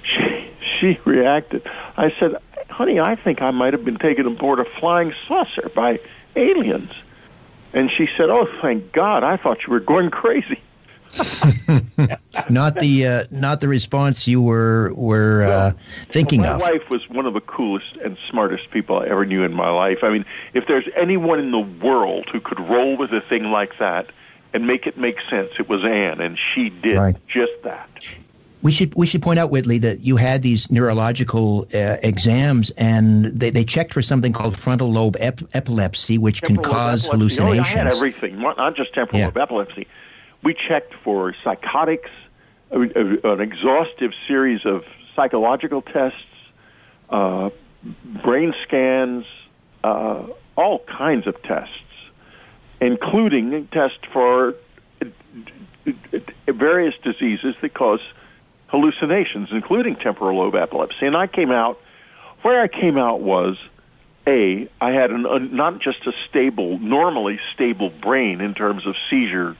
she 0.03 0.51
she 0.81 0.99
reacted. 1.05 1.63
I 1.97 2.13
said, 2.19 2.37
"Honey, 2.69 2.99
I 2.99 3.15
think 3.15 3.43
I 3.43 3.51
might 3.53 3.73
have 3.75 3.85
been 3.85 3.99
taken 3.99 4.27
aboard 4.27 4.59
a 4.59 4.65
flying 4.65 5.15
saucer 5.29 5.71
by 5.75 6.01
aliens." 6.35 6.91
And 7.77 7.91
she 7.97 8.09
said, 8.17 8.31
"Oh, 8.31 8.49
thank 8.63 8.91
God! 8.93 9.23
I 9.23 9.37
thought 9.37 9.59
you 9.67 9.73
were 9.73 9.81
going 9.81 10.11
crazy." 10.11 10.61
not 12.51 12.77
the 12.81 13.07
uh, 13.07 13.25
not 13.31 13.61
the 13.61 13.69
response 13.69 14.27
you 14.27 14.41
were 14.41 14.95
were 14.95 15.45
uh, 15.45 15.73
thinking 16.07 16.41
well, 16.41 16.53
my 16.53 16.55
of. 16.57 16.63
My 16.63 16.71
wife 16.73 16.91
was 16.91 17.09
one 17.11 17.27
of 17.27 17.35
the 17.35 17.41
coolest 17.41 17.97
and 18.03 18.17
smartest 18.31 18.71
people 18.71 18.99
I 18.99 19.07
ever 19.09 19.27
knew 19.27 19.45
in 19.45 19.53
my 19.53 19.69
life. 19.69 19.99
I 20.03 20.09
mean, 20.09 20.25
if 20.55 20.65
there's 20.67 20.89
anyone 20.97 21.39
in 21.39 21.51
the 21.51 21.61
world 21.61 22.29
who 22.33 22.41
could 22.41 22.59
roll 22.59 22.97
with 22.97 23.13
a 23.13 23.21
thing 23.21 23.45
like 23.45 23.79
that 23.79 24.11
and 24.55 24.67
make 24.67 24.87
it 24.87 24.97
make 24.97 25.17
sense, 25.29 25.51
it 25.59 25.69
was 25.69 25.85
Anne, 25.85 26.23
and 26.23 26.39
she 26.55 26.71
did 26.71 26.97
right. 26.97 27.17
just 27.29 27.53
that. 27.65 27.91
We 28.67 28.73
should 28.73 28.97
we 28.97 29.07
should 29.07 29.23
point 29.23 29.39
out, 29.39 29.53
Whitley, 29.53 29.79
that 29.79 30.01
you 30.01 30.17
had 30.17 30.43
these 30.43 30.73
neurological 30.73 31.69
uh, 31.73 31.99
exams, 32.03 32.73
and 32.73 33.27
they, 33.27 33.51
they 33.51 33.63
checked 33.63 33.95
for 33.95 34.03
something 34.03 34.33
called 34.33 34.59
frontal 34.59 34.91
lobe 34.91 35.17
ep- 35.21 35.43
epilepsy, 35.55 36.19
which 36.19 36.41
temporal 36.41 36.65
can 36.65 36.73
cause 36.73 37.07
epilepsy. 37.07 37.37
hallucinations. 37.37 37.69
Oh, 37.69 37.81
I 37.81 37.85
had 37.85 37.93
everything, 37.93 38.41
not 38.41 38.75
just 38.75 38.93
temporal 38.93 39.21
Yeah. 39.21 39.27
lobe 39.27 39.39
epilepsy. 39.39 39.87
We 40.43 40.53
checked 40.55 40.95
for 41.05 41.33
psychotics, 41.45 42.11
a, 42.73 42.81
a, 42.81 43.35
an 43.35 43.41
exhaustive 43.41 44.11
series 44.27 44.67
of 44.67 44.83
psychological 45.15 45.83
tests, 45.83 46.19
uh, 47.09 47.51
brain 48.25 48.53
scans, 48.65 49.27
uh, 49.85 50.25
all 50.57 50.81
kinds 50.81 51.29
of 51.29 51.41
tests, 51.45 51.73
including 52.81 53.69
tests 53.69 54.01
for 54.13 54.57
uh, 55.01 55.93
various 56.49 56.95
diseases 57.05 57.55
that 57.63 57.73
cause 57.73 58.01
hallucinations, 58.69 59.49
including 59.53 59.97
temporal 59.97 60.39
lobe 60.39 60.55
epilepsy. 60.55 61.07
And 61.07 61.17
I 61.17 61.27
came 61.27 61.51
out, 61.51 61.81
where 62.43 62.61
I 62.61 62.69
came 62.69 62.99
out 62.99 63.21
was, 63.21 63.57
A, 64.27 64.69
I 64.81 64.91
had 64.91 65.11
an, 65.11 65.27
a, 65.27 65.39
not 65.39 65.81
just 65.81 66.07
a 66.07 66.13
stable, 66.29 66.79
normally 66.79 67.39
stable 67.55 67.91
brain 67.91 68.41
in 68.41 68.55
terms 68.55 68.87
of 68.87 68.95
seizure 69.09 69.57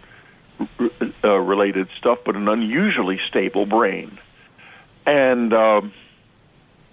uh, 1.25 1.37
related 1.37 1.89
stuff, 1.99 2.19
but 2.25 2.37
an 2.37 2.49
unusually 2.49 3.21
stable 3.29 3.67
brain. 3.67 4.19
And 5.07 5.53
um, 5.53 5.93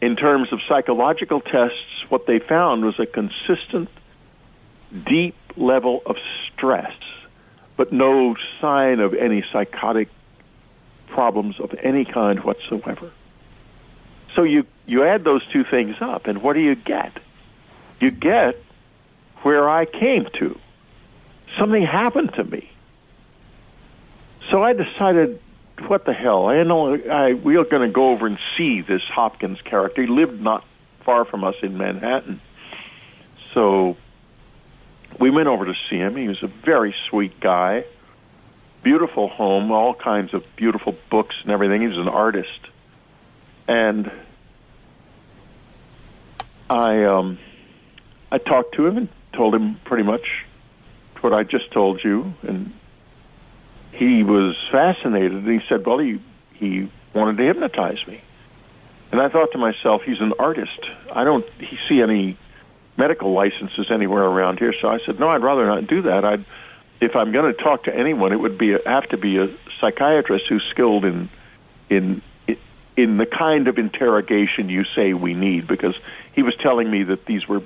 in 0.02 0.16
terms 0.16 0.52
of 0.52 0.60
psychological 0.68 1.42
tests, 1.42 2.06
what 2.10 2.28
they 2.28 2.40
found 2.40 2.86
was 2.86 3.00
a 3.00 3.06
consistent, 3.06 3.90
deep 5.06 5.36
level 5.56 6.02
of 6.06 6.18
stress 6.54 6.94
but 7.76 7.92
no 7.92 8.36
sign 8.62 9.00
of 9.00 9.14
any 9.14 9.44
psychotic 9.52 10.10
problems 11.14 11.60
of 11.60 11.74
any 11.82 12.06
kind 12.06 12.44
whatsoever. 12.44 13.12
So 14.36 14.44
you, 14.44 14.66
you 14.88 15.04
add 15.04 15.24
those 15.24 15.46
two 15.54 15.64
things 15.64 15.96
up, 16.02 16.26
and 16.28 16.42
what 16.42 16.54
do 16.54 16.60
you 16.60 16.76
get? 16.76 17.14
You 18.00 18.12
get 18.12 18.62
where 19.44 19.70
I 19.70 19.86
came 19.86 20.28
to. 20.40 20.60
Something 21.58 21.84
happened 21.84 22.34
to 22.34 22.44
me. 22.44 22.70
So 24.50 24.64
I 24.64 24.74
decided, 24.74 25.40
what 25.88 26.06
the 26.06 26.14
hell? 26.14 26.48
I 26.48 26.64
know 26.64 26.96
I, 26.96 27.34
we 27.34 27.58
are 27.58 27.64
going 27.64 27.88
to 27.88 27.94
go 27.94 28.10
over 28.10 28.26
and 28.26 28.40
see 28.58 28.82
this 28.82 29.04
Hopkins 29.04 29.62
character. 29.62 30.02
He 30.02 30.08
lived 30.08 30.42
not 30.42 30.66
far 31.06 31.26
from 31.26 31.44
us 31.44 31.56
in 31.62 31.78
Manhattan. 31.78 32.42
So 33.54 33.98
we 35.20 35.30
went 35.30 35.48
over 35.48 35.66
to 35.66 35.76
see 35.90 35.98
him. 35.98 36.16
He 36.16 36.28
was 36.28 36.42
a 36.42 36.48
very 36.48 36.96
sweet 37.08 37.40
guy, 37.40 37.86
beautiful 38.84 39.28
home, 39.28 39.72
all 39.72 39.94
kinds 39.94 40.34
of 40.34 40.44
beautiful 40.56 40.96
books 41.10 41.36
and 41.44 41.52
everything. 41.52 41.82
He 41.82 41.88
was 41.88 41.98
an 41.98 42.10
artist, 42.10 42.60
and 43.68 44.12
I 46.70 47.04
um, 47.06 47.40
I 48.32 48.38
talked 48.38 48.76
to 48.76 48.86
him 48.86 48.98
and 48.98 49.10
told 49.34 49.56
him 49.56 49.76
pretty 49.86 50.04
much 50.04 50.46
what 51.22 51.34
I 51.34 51.44
just 51.44 51.72
told 51.72 52.04
you, 52.04 52.34
and 52.44 52.74
he 53.92 54.24
was 54.24 54.56
fascinated. 54.72 55.34
And 55.34 55.48
he 55.48 55.66
said, 55.68 55.86
"Well, 55.86 56.00
he 56.00 56.20
he 56.54 56.90
wanted 57.14 57.38
to 57.38 57.44
hypnotize 57.44 58.06
me." 58.06 58.22
And 59.14 59.22
I 59.22 59.30
thought 59.30 59.52
to 59.52 59.60
myself, 59.60 60.02
he's 60.02 60.20
an 60.22 60.34
artist. 60.40 60.80
I 61.12 61.24
don't 61.24 61.46
see 61.88 62.02
any 62.02 62.36
medical 62.98 63.32
licenses 63.32 63.92
anywhere 63.92 64.24
around 64.24 64.58
here. 64.58 64.74
So 64.82 64.88
I 64.88 64.98
said, 65.06 65.20
no, 65.20 65.30
I'd 65.30 65.44
rather 65.44 65.68
not 65.68 65.86
do 65.86 66.02
that. 66.02 66.26
I'd, 66.26 66.44
if 67.04 67.16
I'm 67.16 67.32
going 67.32 67.54
to 67.54 67.62
talk 67.62 67.84
to 67.84 67.96
anyone, 67.96 68.32
it 68.32 68.40
would 68.40 68.58
be 68.58 68.72
have 68.86 69.10
to 69.10 69.18
be 69.18 69.38
a 69.38 69.50
psychiatrist 69.80 70.46
who's 70.48 70.64
skilled 70.72 71.06
in 71.06 71.30
in 71.90 72.22
in 72.96 73.18
the 73.18 73.26
kind 73.26 73.68
of 73.68 73.78
interrogation 73.78 74.70
you 74.70 74.86
say 74.96 75.14
we 75.14 75.34
need. 75.34 75.68
Because 75.68 75.96
he 76.34 76.44
was 76.44 76.56
telling 76.56 76.90
me 76.90 77.04
that 77.04 77.26
these 77.26 77.48
were 77.48 77.62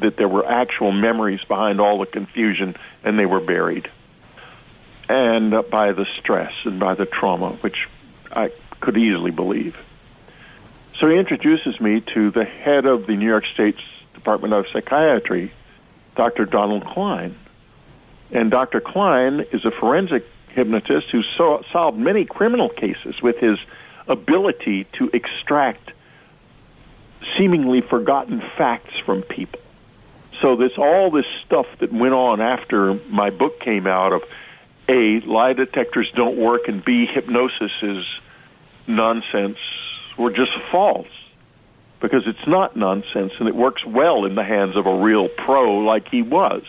that 0.00 0.16
there 0.16 0.28
were 0.28 0.44
actual 0.44 0.92
memories 0.92 1.40
behind 1.46 1.80
all 1.80 1.98
the 1.98 2.06
confusion, 2.06 2.76
and 3.04 3.18
they 3.18 3.26
were 3.26 3.40
buried, 3.40 3.88
and 5.08 5.54
uh, 5.54 5.62
by 5.62 5.92
the 5.92 6.06
stress 6.18 6.52
and 6.64 6.80
by 6.80 6.94
the 6.94 7.06
trauma, 7.06 7.52
which 7.60 7.88
I 8.30 8.50
could 8.80 8.96
easily 8.96 9.30
believe. 9.30 9.76
So 10.98 11.08
he 11.08 11.16
introduces 11.16 11.80
me 11.80 12.00
to 12.14 12.32
the 12.32 12.44
head 12.44 12.84
of 12.86 13.06
the 13.06 13.14
New 13.14 13.26
York 13.26 13.44
State's 13.54 13.82
Department 14.14 14.52
of 14.52 14.66
Psychiatry, 14.72 15.52
Dr. 16.16 16.44
Donald 16.44 16.84
Klein. 16.84 17.36
And 18.30 18.50
Dr. 18.50 18.80
Klein 18.80 19.44
is 19.52 19.64
a 19.64 19.70
forensic 19.70 20.26
hypnotist 20.48 21.08
who 21.10 21.22
so- 21.36 21.64
solved 21.72 21.98
many 21.98 22.24
criminal 22.24 22.68
cases 22.68 23.20
with 23.22 23.38
his 23.38 23.58
ability 24.06 24.84
to 24.94 25.10
extract 25.12 25.92
seemingly 27.36 27.80
forgotten 27.80 28.42
facts 28.56 28.94
from 29.04 29.22
people. 29.22 29.60
So 30.40 30.56
this 30.56 30.72
all 30.78 31.10
this 31.10 31.26
stuff 31.44 31.66
that 31.78 31.92
went 31.92 32.14
on 32.14 32.40
after 32.40 32.94
my 33.08 33.30
book 33.30 33.60
came 33.60 33.86
out 33.86 34.12
of 34.12 34.22
A, 34.88 35.20
lie 35.20 35.52
detectors 35.52 36.10
don't 36.14 36.36
work 36.36 36.68
and 36.68 36.84
B, 36.84 37.06
hypnosis 37.06 37.72
is 37.82 38.04
nonsense 38.86 39.58
were 40.16 40.30
just 40.30 40.52
false 40.70 41.08
because 42.00 42.26
it's 42.26 42.46
not 42.46 42.76
nonsense 42.76 43.32
and 43.38 43.48
it 43.48 43.54
works 43.54 43.84
well 43.84 44.24
in 44.24 44.34
the 44.34 44.44
hands 44.44 44.76
of 44.76 44.86
a 44.86 44.94
real 44.94 45.28
pro 45.28 45.78
like 45.78 46.08
he 46.08 46.22
was. 46.22 46.62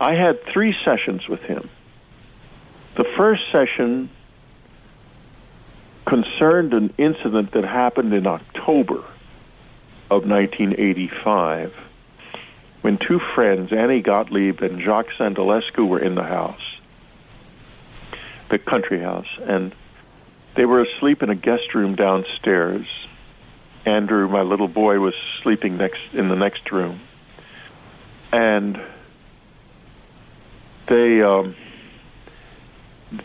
I 0.00 0.14
had 0.14 0.44
three 0.44 0.74
sessions 0.84 1.28
with 1.28 1.40
him. 1.40 1.68
The 2.96 3.04
first 3.16 3.42
session 3.50 4.10
concerned 6.04 6.74
an 6.74 6.92
incident 6.98 7.52
that 7.52 7.64
happened 7.64 8.12
in 8.12 8.26
October 8.26 9.04
of 10.10 10.26
1985 10.26 11.74
when 12.82 12.98
two 12.98 13.18
friends, 13.18 13.72
Annie 13.72 14.00
Gottlieb 14.00 14.62
and 14.62 14.80
Jacques 14.80 15.10
Sandulescu, 15.18 15.88
were 15.88 15.98
in 15.98 16.14
the 16.14 16.22
house, 16.22 16.62
the 18.48 18.58
country 18.58 19.00
house, 19.00 19.26
and 19.42 19.74
they 20.54 20.64
were 20.64 20.82
asleep 20.82 21.22
in 21.22 21.28
a 21.28 21.34
guest 21.34 21.74
room 21.74 21.96
downstairs. 21.96 22.86
Andrew, 23.84 24.28
my 24.28 24.42
little 24.42 24.68
boy, 24.68 25.00
was 25.00 25.14
sleeping 25.42 25.76
next 25.78 26.00
in 26.12 26.28
the 26.28 26.36
next 26.36 26.70
room, 26.70 27.00
and 28.32 28.80
they 30.86 31.22
um, 31.22 31.54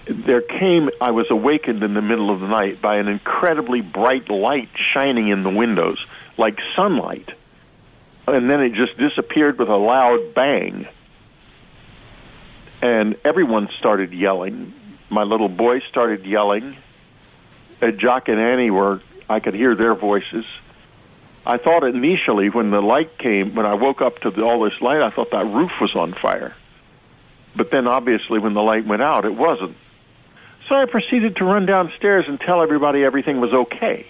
there 0.08 0.42
came. 0.42 0.90
I 1.00 1.12
was 1.12 1.28
awakened 1.30 1.84
in 1.84 1.94
the 1.94 2.02
middle 2.02 2.30
of 2.30 2.40
the 2.40 2.48
night 2.48 2.82
by 2.82 2.98
an 2.98 3.08
incredibly 3.08 3.82
bright 3.82 4.30
light 4.30 4.70
shining 4.94 5.30
in 5.30 5.44
the 5.44 5.50
windows, 5.50 6.04
like 6.38 6.58
sunlight, 6.76 7.30
and 8.28 8.50
then 8.50 8.62
it 8.62 8.74
just 8.74 8.98
disappeared 8.98 9.58
with 9.58 9.70
a 9.70 9.78
loud 9.78 10.34
bang. 10.34 10.88
And 12.82 13.16
everyone 13.24 13.70
started 13.78 14.12
yelling. 14.12 14.74
My 15.10 15.24
little 15.24 15.50
boy 15.50 15.82
started 15.82 16.26
yelling 16.26 16.78
uh, 17.82 17.92
Jock 17.92 18.28
and 18.28 18.40
Annie 18.40 18.72
were, 18.72 19.02
I 19.30 19.40
could 19.40 19.54
hear 19.54 19.76
their 19.76 19.96
voices. 19.96 20.46
I 21.46 21.58
thought 21.58 21.84
initially 21.84 22.50
when 22.50 22.70
the 22.70 22.82
light 22.82 23.18
came, 23.18 23.56
when 23.56 23.66
I 23.66 23.74
woke 23.74 24.02
up 24.02 24.20
to 24.20 24.32
the, 24.32 24.44
all 24.44 24.64
this 24.64 24.80
light, 24.82 25.02
I 25.02 25.10
thought 25.10 25.32
that 25.32 25.46
roof 25.46 25.72
was 25.82 25.96
on 25.96 26.14
fire. 26.14 26.56
But 27.56 27.72
then 27.72 27.88
obviously 27.88 28.40
when 28.40 28.54
the 28.54 28.62
light 28.62 28.86
went 28.86 29.02
out, 29.02 29.26
it 29.26 29.36
wasn't. 29.36 29.76
So 30.70 30.76
I 30.76 30.86
proceeded 30.86 31.36
to 31.38 31.46
run 31.46 31.66
downstairs 31.66 32.26
and 32.28 32.40
tell 32.40 32.64
everybody 32.64 33.04
everything 33.04 33.42
was 33.42 33.52
okay. 33.52 34.06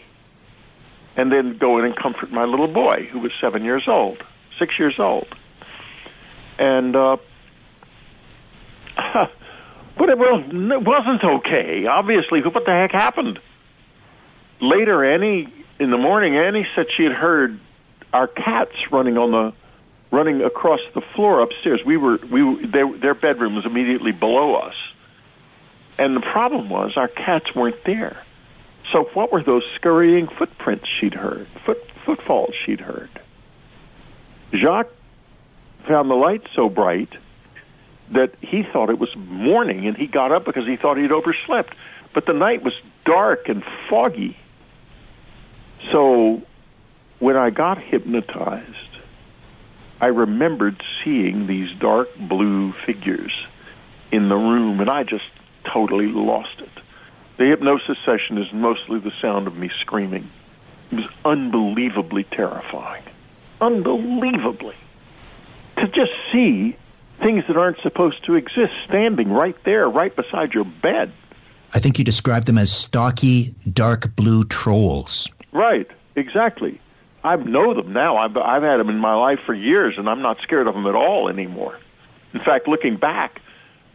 And 1.15 1.31
then 1.31 1.57
go 1.57 1.79
in 1.79 1.85
and 1.85 1.95
comfort 1.95 2.31
my 2.31 2.45
little 2.45 2.67
boy, 2.67 3.07
who 3.11 3.19
was 3.19 3.31
seven 3.41 3.63
years 3.63 3.83
old, 3.87 4.23
six 4.59 4.77
years 4.77 4.95
old. 4.99 5.27
And, 6.59 6.95
uh, 6.95 7.17
but 8.95 10.09
it, 10.09 10.17
was, 10.17 10.43
it 10.47 10.83
wasn't 10.83 11.23
okay. 11.23 11.87
Obviously, 11.87 12.41
what 12.41 12.65
the 12.65 12.71
heck 12.71 12.91
happened? 12.91 13.39
later, 14.61 15.03
Annie 15.03 15.51
in 15.79 15.89
the 15.89 15.97
morning, 15.97 16.37
Annie 16.37 16.67
said 16.75 16.85
she 16.95 17.03
had 17.03 17.13
heard 17.13 17.59
our 18.13 18.27
cats 18.27 18.75
running 18.91 19.17
on 19.17 19.31
the 19.31 19.53
running 20.11 20.41
across 20.41 20.81
the 20.93 21.01
floor 21.01 21.39
upstairs. 21.39 21.81
We 21.85 21.97
were 21.97 22.17
we 22.17 22.65
their 22.65 22.91
their 22.97 23.15
bedroom 23.15 23.55
was 23.55 23.65
immediately 23.65 24.11
below 24.11 24.55
us, 24.55 24.75
and 25.97 26.15
the 26.15 26.21
problem 26.21 26.69
was 26.69 26.97
our 26.97 27.07
cats 27.07 27.55
weren't 27.55 27.83
there. 27.85 28.21
So 28.91 29.05
what 29.13 29.31
were 29.31 29.41
those 29.41 29.63
scurrying 29.75 30.27
footprints 30.27 30.85
she'd 30.99 31.13
heard? 31.13 31.47
Foot 31.65 31.81
footfalls 32.05 32.53
she'd 32.65 32.81
heard. 32.81 33.09
Jacques 34.53 34.91
found 35.87 36.09
the 36.09 36.15
light 36.15 36.45
so 36.53 36.69
bright 36.69 37.09
that 38.09 38.33
he 38.41 38.63
thought 38.63 38.89
it 38.89 38.99
was 38.99 39.15
morning, 39.15 39.87
and 39.87 39.95
he 39.95 40.07
got 40.07 40.33
up 40.33 40.43
because 40.43 40.67
he 40.67 40.75
thought 40.75 40.97
he'd 40.97 41.13
overslept. 41.13 41.73
But 42.13 42.25
the 42.25 42.33
night 42.33 42.61
was 42.61 42.73
dark 43.05 43.47
and 43.47 43.63
foggy, 43.89 44.37
so 45.91 46.41
when 47.19 47.37
I 47.37 47.51
got 47.51 47.77
hypnotized, 47.77 48.90
I 50.01 50.07
remembered 50.07 50.81
seeing 51.03 51.45
these 51.45 51.71
dark 51.77 52.09
blue 52.17 52.73
figures 52.87 53.31
in 54.11 54.29
the 54.29 54.35
room, 54.35 54.79
and 54.79 54.89
I 54.89 55.03
just 55.03 55.29
totally 55.63 56.07
lost 56.07 56.59
it. 56.59 56.71
The 57.37 57.45
hypnosis 57.45 57.99
session 58.03 58.39
is 58.39 58.51
mostly 58.51 58.99
the 58.99 59.11
sound 59.21 59.45
of 59.45 59.55
me 59.55 59.69
screaming. 59.79 60.27
It 60.91 60.95
was 60.95 61.05
unbelievably 61.23 62.23
terrifying. 62.25 63.03
Unbelievably. 63.61 64.75
To 65.77 65.87
just 65.87 66.11
see 66.31 66.75
things 67.19 67.45
that 67.47 67.55
aren't 67.55 67.79
supposed 67.81 68.25
to 68.25 68.33
exist 68.33 68.73
standing 68.87 69.31
right 69.31 69.55
there, 69.63 69.87
right 69.87 70.15
beside 70.15 70.55
your 70.55 70.65
bed. 70.65 71.11
I 71.75 71.79
think 71.79 71.99
you 71.99 72.03
described 72.03 72.47
them 72.47 72.57
as 72.57 72.71
stocky, 72.71 73.53
dark 73.71 74.15
blue 74.15 74.45
trolls. 74.45 75.29
Right, 75.51 75.89
exactly. 76.15 76.81
I 77.23 77.35
know 77.35 77.73
them 77.73 77.93
now. 77.93 78.17
I've, 78.17 78.35
I've 78.35 78.63
had 78.63 78.77
them 78.77 78.89
in 78.89 78.97
my 78.97 79.13
life 79.13 79.39
for 79.45 79.53
years, 79.53 79.95
and 79.97 80.09
I'm 80.09 80.21
not 80.21 80.41
scared 80.41 80.67
of 80.67 80.73
them 80.73 80.87
at 80.87 80.95
all 80.95 81.29
anymore. 81.29 81.77
In 82.33 82.39
fact, 82.39 82.67
looking 82.67 82.97
back, 82.97 83.41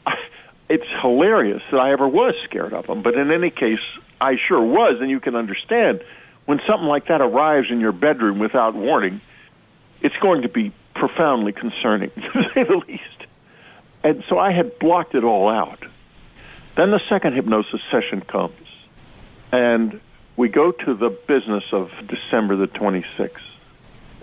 it's 0.68 0.86
hilarious 1.00 1.62
that 1.70 1.80
I 1.80 1.92
ever 1.92 2.06
was 2.06 2.34
scared 2.44 2.72
of 2.72 2.86
them. 2.86 3.02
But 3.02 3.14
in 3.14 3.30
any 3.32 3.50
case, 3.50 3.80
I 4.20 4.36
sure 4.46 4.62
was, 4.62 5.00
and 5.00 5.10
you 5.10 5.20
can 5.20 5.34
understand 5.34 6.02
when 6.44 6.60
something 6.66 6.86
like 6.86 7.08
that 7.08 7.20
arrives 7.20 7.70
in 7.70 7.80
your 7.80 7.92
bedroom 7.92 8.38
without 8.38 8.74
warning, 8.74 9.20
it's 10.00 10.16
going 10.16 10.42
to 10.42 10.48
be 10.48 10.72
profoundly 10.94 11.52
concerning, 11.52 12.10
to 12.32 12.50
say 12.54 12.62
the 12.62 12.82
least. 12.88 13.02
And 14.04 14.22
so 14.28 14.38
I 14.38 14.52
had 14.52 14.78
blocked 14.78 15.14
it 15.14 15.24
all 15.24 15.48
out. 15.48 15.84
Then 16.76 16.90
the 16.90 17.00
second 17.08 17.34
hypnosis 17.34 17.80
session 17.90 18.20
comes, 18.20 18.54
and 19.50 20.00
we 20.36 20.48
go 20.48 20.70
to 20.70 20.94
the 20.94 21.10
business 21.26 21.64
of 21.72 21.90
December 22.06 22.56
the 22.56 22.68
26th. 22.68 23.30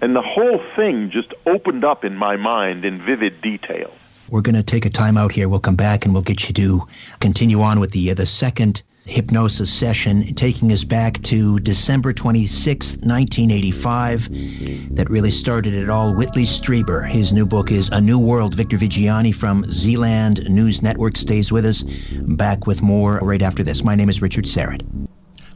And 0.01 0.15
the 0.15 0.21
whole 0.21 0.61
thing 0.75 1.11
just 1.11 1.33
opened 1.45 1.83
up 1.83 2.03
in 2.03 2.15
my 2.15 2.35
mind 2.35 2.85
in 2.85 3.03
vivid 3.03 3.41
detail. 3.41 3.91
We're 4.29 4.41
going 4.41 4.55
to 4.55 4.63
take 4.63 4.85
a 4.85 4.89
time 4.89 5.17
out 5.17 5.31
here. 5.31 5.47
We'll 5.47 5.59
come 5.59 5.75
back 5.75 6.05
and 6.05 6.13
we'll 6.13 6.23
get 6.23 6.47
you 6.47 6.53
to 6.55 6.87
continue 7.19 7.61
on 7.61 7.79
with 7.79 7.91
the 7.91 8.11
uh, 8.11 8.13
the 8.13 8.25
second 8.25 8.83
hypnosis 9.05 9.71
session, 9.71 10.33
taking 10.33 10.71
us 10.71 10.83
back 10.83 11.21
to 11.23 11.59
December 11.59 12.13
26, 12.13 12.97
1985. 12.97 14.95
That 14.95 15.09
really 15.09 15.31
started 15.31 15.73
it 15.73 15.89
all. 15.89 16.13
Whitley 16.13 16.43
Strieber, 16.43 17.07
his 17.07 17.33
new 17.33 17.45
book 17.45 17.69
is 17.71 17.89
A 17.89 17.99
New 17.99 18.17
World. 18.17 18.55
Victor 18.55 18.77
Viggiani 18.77 19.35
from 19.35 19.65
Zealand 19.65 20.49
News 20.49 20.81
Network 20.81 21.17
stays 21.17 21.51
with 21.51 21.65
us. 21.65 21.83
Back 21.83 22.65
with 22.65 22.81
more 22.81 23.19
right 23.19 23.41
after 23.41 23.61
this. 23.61 23.83
My 23.83 23.95
name 23.95 24.09
is 24.09 24.21
Richard 24.21 24.45
Syrett. 24.45 24.83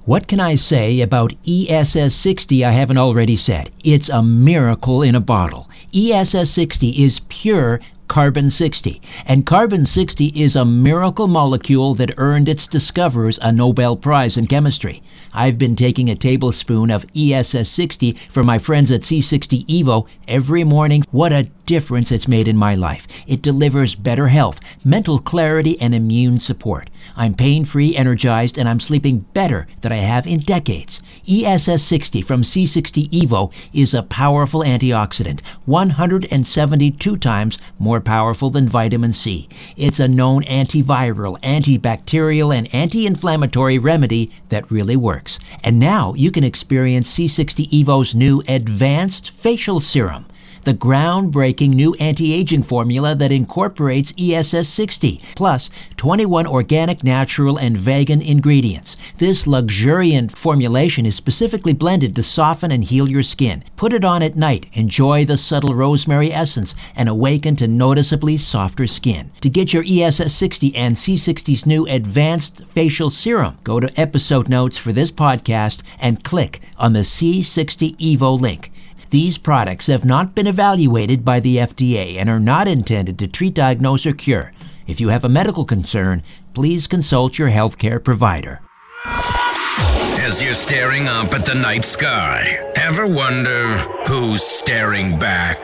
What 0.07 0.29
can 0.29 0.39
I 0.39 0.55
say 0.55 1.01
about 1.01 1.35
ESS 1.45 2.15
60 2.15 2.63
I 2.63 2.71
haven't 2.71 2.97
already 2.97 3.35
said? 3.35 3.71
It's 3.83 4.07
a 4.07 4.23
miracle 4.23 5.03
in 5.03 5.15
a 5.15 5.19
bottle. 5.19 5.69
ESS 5.93 6.49
60 6.49 7.03
is 7.03 7.19
pure 7.27 7.81
carbon 8.07 8.49
60. 8.49 9.01
And 9.25 9.45
carbon 9.45 9.85
60 9.85 10.27
is 10.27 10.55
a 10.55 10.63
miracle 10.63 11.27
molecule 11.27 11.93
that 11.95 12.13
earned 12.15 12.47
its 12.47 12.69
discoverers 12.69 13.37
a 13.41 13.51
Nobel 13.51 13.97
Prize 13.97 14.37
in 14.37 14.47
chemistry. 14.47 15.03
I've 15.33 15.57
been 15.57 15.75
taking 15.75 16.09
a 16.09 16.15
tablespoon 16.15 16.89
of 16.89 17.05
ESS 17.13 17.69
60 17.69 18.13
for 18.13 18.45
my 18.45 18.59
friends 18.59 18.91
at 18.91 19.01
C60 19.01 19.65
Evo 19.65 20.07
every 20.25 20.63
morning. 20.63 21.03
What 21.11 21.33
a 21.33 21.49
difference 21.67 22.11
it's 22.11 22.27
made 22.27 22.47
in 22.47 22.57
my 22.57 22.73
life. 22.73 23.05
It 23.27 23.43
delivers 23.43 23.93
better 23.93 24.29
health, 24.29 24.59
mental 24.83 25.19
clarity, 25.19 25.79
and 25.79 25.93
immune 25.93 26.39
support. 26.39 26.89
I'm 27.15 27.35
pain 27.35 27.65
free, 27.65 27.95
energized, 27.95 28.57
and 28.57 28.67
I'm 28.67 28.79
sleeping 28.79 29.19
better 29.33 29.67
than 29.81 29.91
I 29.91 29.97
have 29.97 30.25
in 30.25 30.39
decades. 30.39 31.01
ESS 31.29 31.83
60 31.83 32.21
from 32.21 32.41
C60 32.41 33.09
Evo 33.09 33.53
is 33.73 33.93
a 33.93 34.01
powerful 34.01 34.61
antioxidant, 34.61 35.41
172 35.65 37.17
times 37.17 37.57
more 37.77 37.99
powerful 38.01 38.49
than 38.49 38.69
vitamin 38.69 39.13
C. 39.13 39.49
It's 39.75 39.99
a 39.99 40.07
known 40.07 40.43
antiviral, 40.43 41.39
antibacterial, 41.41 42.57
and 42.57 42.73
anti 42.73 43.05
inflammatory 43.05 43.77
remedy 43.77 44.31
that 44.49 44.71
really 44.71 44.95
works. 44.95 45.37
And 45.63 45.79
now 45.79 46.13
you 46.13 46.31
can 46.31 46.45
experience 46.45 47.13
C60 47.13 47.69
Evo's 47.69 48.15
new 48.15 48.41
advanced 48.47 49.31
facial 49.31 49.81
serum 49.81 50.25
the 50.67 50.73
groundbreaking 50.73 51.69
new 51.69 51.93
anti 51.93 52.33
aging 52.33 52.61
formula 52.61 53.15
that 53.15 53.31
incorporates 53.31 54.13
ESS 54.19 54.67
60, 54.67 55.21
plus 55.33 55.69
21 55.95 56.45
organic, 56.45 57.05
natural, 57.05 57.57
and 57.57 57.77
vegan 57.77 58.21
ingredients. 58.21 58.97
This 59.17 59.47
luxuriant 59.47 60.37
formulation 60.37 61.05
is 61.05 61.15
specifically 61.15 61.71
blended 61.71 62.13
to 62.17 62.21
soften 62.21 62.69
and 62.69 62.83
heal 62.83 63.07
your 63.07 63.23
skin. 63.23 63.63
Put 63.77 63.93
it 63.93 64.03
on 64.03 64.21
at 64.21 64.35
night, 64.35 64.65
enjoy 64.73 65.23
the 65.23 65.37
subtle 65.37 65.73
rosemary 65.73 66.33
essence, 66.33 66.75
and 66.97 67.07
awaken 67.07 67.55
to 67.55 67.67
noticeably 67.69 68.35
softer 68.35 68.87
skin. 68.87 69.31
To 69.39 69.49
get 69.49 69.71
your 69.71 69.85
ESS 69.87 70.35
60 70.35 70.75
and 70.75 70.97
C60's 70.97 71.65
new 71.65 71.87
advanced 71.87 72.65
facial 72.65 73.09
serum, 73.09 73.57
go 73.63 73.79
to 73.79 73.97
episode 73.97 74.49
notes 74.49 74.77
for 74.77 74.91
this 74.91 75.13
podcast 75.13 75.81
and 75.97 76.25
click 76.25 76.59
on 76.77 76.91
the 76.91 77.05
C60 77.07 77.95
Evo 77.95 78.37
link. 78.37 78.69
These 79.09 79.37
products 79.37 79.87
have 79.87 80.03
not 80.03 80.35
been 80.35 80.47
evaluated 80.47 81.23
by 81.23 81.39
the 81.39 81.57
FDA 81.57 82.17
and 82.17 82.29
are 82.29 82.39
not 82.39 82.67
intended 82.67 83.17
to 83.19 83.27
treat, 83.27 83.53
diagnose, 83.53 84.05
or 84.05 84.13
cure. 84.13 84.51
If 84.85 84.99
you 84.99 85.09
have 85.09 85.23
a 85.23 85.29
medical 85.29 85.63
concern, 85.63 86.23
please 86.53 86.87
consult 86.87 87.37
your 87.37 87.49
healthcare 87.49 88.03
provider. 88.03 88.59
As 89.05 90.43
you're 90.43 90.53
staring 90.53 91.07
up 91.07 91.33
at 91.33 91.45
the 91.45 91.55
night 91.55 91.85
sky, 91.85 92.43
ever 92.75 93.07
wonder 93.07 93.67
who's 94.07 94.43
staring 94.43 95.17
back? 95.17 95.57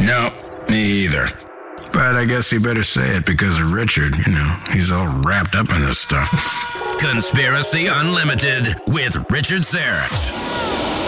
No, 0.00 0.30
me 0.68 1.04
either. 1.04 1.26
But 1.92 2.14
I 2.14 2.26
guess 2.26 2.52
you 2.52 2.60
better 2.60 2.84
say 2.84 3.16
it 3.16 3.26
because 3.26 3.58
of 3.58 3.72
Richard. 3.72 4.14
You 4.24 4.34
know, 4.34 4.56
he's 4.70 4.92
all 4.92 5.08
wrapped 5.22 5.56
up 5.56 5.72
in 5.72 5.80
this 5.80 5.98
stuff. 5.98 6.30
Conspiracy 7.00 7.88
Unlimited 7.88 8.68
with 8.86 9.16
Richard 9.30 9.62
Syrett. 9.62 11.05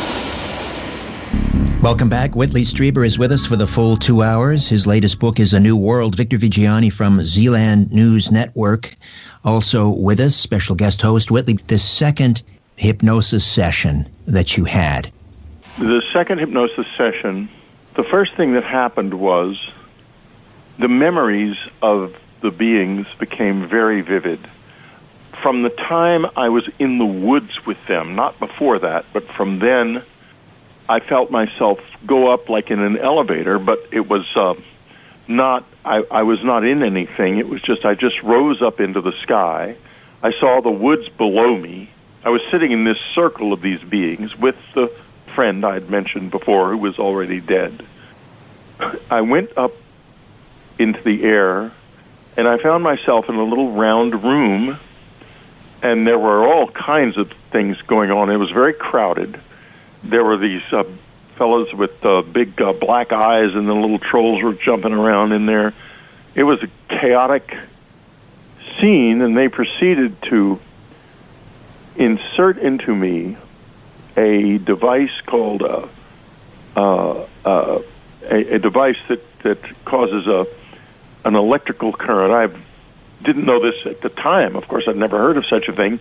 Welcome 1.81 2.09
back. 2.09 2.35
Whitley 2.35 2.63
Strieber 2.63 3.07
is 3.07 3.21
with 3.21 3.31
us 3.31 3.47
for 3.47 3.55
the 3.55 3.67
full 3.67 3.97
two 3.97 4.25
hours. 4.25 4.67
His 4.67 4.85
latest 4.85 5.21
book 5.21 5.39
is 5.39 5.55
A 5.55 5.61
New 5.61 5.77
World. 5.77 6.17
Victor 6.17 6.37
Viggiani 6.37 6.93
from 6.93 7.25
Zealand 7.25 7.93
News 7.93 8.33
Network 8.33 8.97
also 9.45 9.89
with 9.89 10.19
us, 10.19 10.35
special 10.35 10.75
guest 10.75 11.01
host 11.01 11.31
Whitley. 11.31 11.55
The 11.69 11.79
second 11.79 12.43
hypnosis 12.75 13.47
session 13.47 14.09
that 14.27 14.57
you 14.57 14.65
had. 14.65 15.13
The 15.79 16.03
second 16.13 16.39
hypnosis 16.39 16.89
session, 16.97 17.49
the 17.95 18.03
first 18.03 18.35
thing 18.35 18.55
that 18.55 18.65
happened 18.65 19.15
was 19.15 19.57
the 20.81 20.89
memories 20.89 21.57
of 21.81 22.17
the 22.41 22.51
beings 22.51 23.07
became 23.21 23.65
very 23.65 24.01
vivid. 24.01 24.41
From 25.41 25.63
the 25.63 25.71
time 25.71 26.27
I 26.37 26.49
was 26.49 26.69
in 26.81 26.99
the 26.99 27.07
woods 27.07 27.65
with 27.65 27.79
them, 27.87 28.17
not 28.17 28.37
before 28.41 28.81
that, 28.81 29.07
but 29.13 29.29
from 29.29 29.61
then 29.61 30.03
I 30.89 31.01
felt 31.01 31.31
myself 31.31 31.81
go 32.07 32.33
up 32.33 32.49
like 32.49 32.71
in 32.71 32.81
an 32.81 32.97
elevator, 32.97 33.59
but 33.59 33.89
it 33.93 34.09
was 34.09 34.27
uh, 34.35 34.55
not. 35.27 35.65
I, 35.85 36.03
I 36.11 36.23
was 36.23 36.43
not 36.43 36.65
in 36.65 36.83
anything. 36.83 37.39
It 37.39 37.49
was 37.49 37.61
just 37.61 37.85
I 37.85 37.95
just 37.95 38.23
rose 38.23 38.63
up 38.63 38.81
into 38.81 39.01
the 39.03 39.13
sky. 39.13 39.77
I 40.23 40.33
saw 40.33 40.61
the 40.61 40.71
woods 40.71 41.09
below 41.11 41.57
me. 41.57 41.91
I 42.25 42.31
was 42.31 42.41
sitting 42.51 42.73
in 42.73 42.85
this 42.85 42.99
circle 43.15 43.53
of 43.53 43.61
these 43.61 43.81
beings 43.81 44.37
with 44.37 44.57
the 44.75 44.89
friend 45.35 45.65
I 45.65 45.75
had 45.75 45.91
mentioned 45.91 46.31
before, 46.31 46.71
who 46.71 46.79
was 46.79 46.99
already 46.99 47.41
dead. 47.41 47.85
I 49.11 49.21
went 49.21 49.57
up 49.57 49.73
into 50.79 51.03
the 51.03 51.23
air, 51.23 51.71
and 52.37 52.49
I 52.49 52.59
found 52.59 52.83
myself 52.83 53.29
in 53.29 53.35
a 53.35 53.45
little 53.45 53.73
round 53.73 54.25
room, 54.25 54.79
and 55.83 56.07
there 56.07 56.19
were 56.19 56.47
all 56.47 56.69
kinds 56.69 57.19
of 57.19 57.31
things 57.51 57.81
going 57.83 58.11
on. 58.11 58.31
It 58.31 58.37
was 58.37 58.51
very 58.51 58.73
crowded 58.73 59.41
there 60.05 60.25
were 60.25 60.37
these 60.37 60.63
uh, 60.73 60.85
fellows 61.37 61.73
with 61.73 62.05
uh, 62.05 62.23
big 62.23 62.61
uh, 62.61 62.73
black 62.73 63.13
eyes, 63.13 63.55
and 63.55 63.69
the 63.69 63.75
little 63.75 63.99
trolls 63.99 64.43
were 64.43 64.55
jumping 64.55 64.93
around 64.93 65.33
in 65.33 65.47
there. 65.47 65.75
It 66.35 66.45
was 66.45 66.63
a 66.63 66.69
chaotic 66.89 67.57
scene, 68.79 69.23
and 69.23 69.37
they 69.37 69.49
proceeded 69.49 70.21
to 70.23 70.61
insert 71.97 72.59
into 72.59 72.95
me 72.95 73.37
a 74.17 74.59
device 74.59 75.21
called 75.27 75.63
a, 75.63 75.89
uh, 76.77 77.27
uh, 77.45 77.83
a, 78.23 78.55
a 78.55 78.59
device 78.59 78.99
that, 79.09 79.41
that 79.41 79.85
causes 79.85 80.27
a 80.27 80.47
an 81.25 81.37
electrical 81.37 81.93
current. 81.93 82.33
I 82.33 83.25
didn't 83.25 83.45
know 83.45 83.61
this 83.61 83.87
at 83.87 84.01
the 84.01 84.09
time. 84.09 84.57
Of 84.57 84.69
course, 84.69 84.85
I'd 84.89 84.97
never 84.97 85.19
heard 85.19 85.37
of 85.37 85.47
such 85.47 85.69
a 85.69 85.73
thing. 85.73 86.01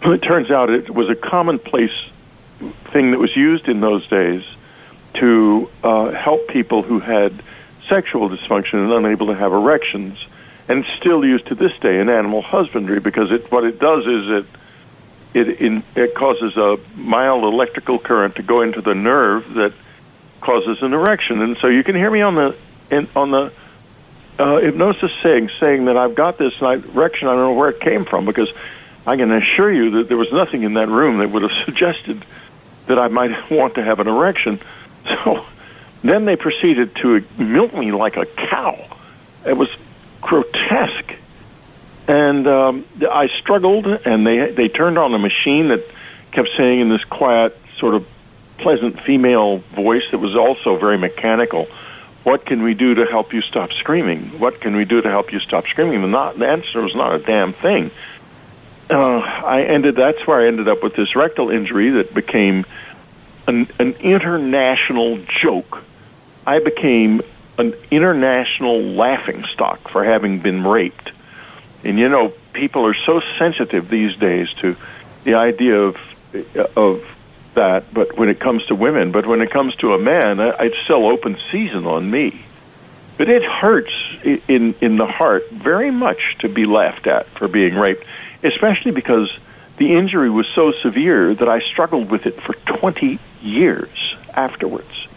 But 0.00 0.10
it 0.12 0.22
turns 0.22 0.50
out 0.50 0.70
it 0.70 0.90
was 0.90 1.08
a 1.08 1.14
commonplace 1.14 1.96
thing 2.84 3.10
that 3.10 3.18
was 3.18 3.34
used 3.36 3.68
in 3.68 3.80
those 3.80 4.06
days 4.08 4.44
to 5.14 5.70
uh, 5.82 6.10
help 6.10 6.48
people 6.48 6.82
who 6.82 7.00
had 7.00 7.32
sexual 7.88 8.28
dysfunction 8.30 8.74
and 8.84 8.92
unable 8.92 9.26
to 9.26 9.34
have 9.34 9.52
erections, 9.52 10.24
and 10.68 10.84
still 10.98 11.24
used 11.24 11.46
to 11.48 11.54
this 11.54 11.76
day 11.78 12.00
in 12.00 12.08
animal 12.08 12.42
husbandry 12.42 13.00
because 13.00 13.30
it 13.30 13.50
what 13.50 13.64
it 13.64 13.78
does 13.78 14.06
is 14.06 14.30
it 14.30 14.46
it 15.34 15.60
in, 15.60 15.82
it 15.96 16.14
causes 16.14 16.56
a 16.56 16.78
mild 16.94 17.44
electrical 17.44 17.98
current 17.98 18.36
to 18.36 18.42
go 18.42 18.62
into 18.62 18.80
the 18.80 18.94
nerve 18.94 19.54
that 19.54 19.72
causes 20.40 20.82
an 20.82 20.92
erection, 20.92 21.40
and 21.42 21.56
so 21.58 21.68
you 21.68 21.84
can 21.84 21.94
hear 21.94 22.10
me 22.10 22.22
on 22.22 22.34
the 22.34 22.56
in, 22.90 23.08
on 23.14 23.30
the 23.30 23.52
uh, 24.38 24.58
hypnosis 24.58 25.12
saying 25.22 25.50
saying 25.60 25.86
that 25.86 25.96
I've 25.96 26.14
got 26.14 26.38
this 26.38 26.54
erection. 26.60 27.28
I 27.28 27.32
don't 27.32 27.40
know 27.40 27.52
where 27.54 27.70
it 27.70 27.80
came 27.80 28.04
from 28.04 28.24
because 28.24 28.50
I 29.06 29.16
can 29.16 29.32
assure 29.32 29.72
you 29.72 29.90
that 29.92 30.08
there 30.08 30.16
was 30.16 30.32
nothing 30.32 30.62
in 30.62 30.74
that 30.74 30.88
room 30.88 31.18
that 31.18 31.30
would 31.30 31.42
have 31.42 31.52
suggested 31.64 32.24
that 32.86 32.98
I 32.98 33.08
might 33.08 33.50
want 33.50 33.74
to 33.76 33.84
have 33.84 34.00
an 34.00 34.08
erection. 34.08 34.60
So 35.24 35.44
then 36.04 36.26
they 36.26 36.36
proceeded 36.36 36.94
to 36.96 37.24
milk 37.36 37.74
me 37.74 37.90
like 37.90 38.16
a 38.16 38.24
cow. 38.24 38.86
It 39.44 39.56
was 39.56 39.68
grotesque. 40.20 41.16
And 42.06 42.46
um, 42.46 42.86
I 43.00 43.28
struggled, 43.40 43.86
and 43.86 44.26
they 44.26 44.50
they 44.50 44.68
turned 44.68 44.98
on 44.98 45.14
a 45.14 45.18
machine 45.18 45.68
that 45.68 45.84
kept 46.30 46.50
saying 46.56 46.80
in 46.80 46.88
this 46.88 47.04
quiet, 47.04 47.58
sort 47.78 47.94
of 47.94 48.06
pleasant 48.58 49.00
female 49.00 49.58
voice 49.58 50.04
that 50.10 50.18
was 50.18 50.36
also 50.36 50.76
very 50.76 50.98
mechanical, 50.98 51.66
"What 52.24 52.46
can 52.46 52.62
we 52.62 52.74
do 52.74 52.94
to 52.94 53.06
help 53.06 53.32
you 53.32 53.40
stop 53.40 53.72
screaming? 53.72 54.38
What 54.38 54.60
can 54.60 54.76
we 54.76 54.84
do 54.84 55.00
to 55.00 55.10
help 55.10 55.32
you 55.32 55.38
stop 55.40 55.66
screaming?" 55.66 56.02
The, 56.02 56.08
not, 56.08 56.38
the 56.38 56.48
answer 56.48 56.80
was 56.80 56.94
not 56.94 57.14
a 57.14 57.18
damn 57.18 57.52
thing 57.52 57.90
uh, 58.92 59.18
I 59.18 59.62
ended. 59.62 59.96
That's 59.96 60.26
where 60.26 60.40
I 60.40 60.46
ended 60.46 60.68
up 60.68 60.82
with 60.82 60.94
this 60.94 61.16
rectal 61.16 61.50
injury 61.50 61.90
that 61.90 62.12
became 62.12 62.66
an, 63.46 63.68
an 63.78 63.94
international 63.94 65.18
joke. 65.42 65.82
I 66.46 66.58
became 66.58 67.22
an 67.58 67.74
international 67.90 68.80
laughing 68.80 69.44
stock 69.52 69.88
for 69.88 70.04
having 70.04 70.40
been 70.40 70.64
raped. 70.66 71.12
And 71.84 71.98
you 71.98 72.08
know, 72.08 72.32
people 72.52 72.86
are 72.86 72.94
so 72.94 73.22
sensitive 73.38 73.88
these 73.88 74.16
days 74.16 74.52
to 74.54 74.76
the 75.24 75.34
idea 75.34 75.80
of 75.80 75.96
of 76.76 77.04
that. 77.54 77.92
But 77.92 78.16
when 78.16 78.28
it 78.28 78.40
comes 78.40 78.66
to 78.66 78.74
women, 78.74 79.12
but 79.12 79.26
when 79.26 79.40
it 79.40 79.50
comes 79.50 79.74
to 79.76 79.92
a 79.92 79.98
man, 79.98 80.38
it's 80.38 80.78
still 80.84 81.06
open 81.06 81.38
season 81.50 81.86
on 81.86 82.10
me. 82.10 82.44
But 83.18 83.28
it 83.28 83.42
hurts 83.42 83.92
in 84.24 84.74
in 84.80 84.96
the 84.96 85.06
heart 85.06 85.50
very 85.50 85.90
much 85.90 86.36
to 86.40 86.48
be 86.48 86.66
laughed 86.66 87.06
at 87.06 87.26
for 87.30 87.48
being 87.48 87.74
raped, 87.74 88.04
especially 88.42 88.92
because 88.92 89.36
the 89.76 89.92
injury 89.94 90.30
was 90.30 90.46
so 90.54 90.72
severe 90.72 91.34
that 91.34 91.48
I 91.48 91.60
struggled 91.60 92.10
with 92.10 92.26
it 92.26 92.40
for 92.40 92.54
20 92.54 93.18
years 93.42 94.16
afterwards. 94.34 95.08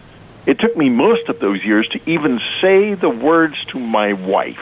It 0.46 0.60
took 0.60 0.78
me 0.78 0.90
most 0.90 1.28
of 1.30 1.40
those 1.40 1.64
years 1.64 1.88
to 1.90 2.00
even 2.06 2.40
say 2.62 2.94
the 2.94 3.10
words 3.10 3.64
to 3.66 3.80
my 3.80 4.14
wife. 4.14 4.60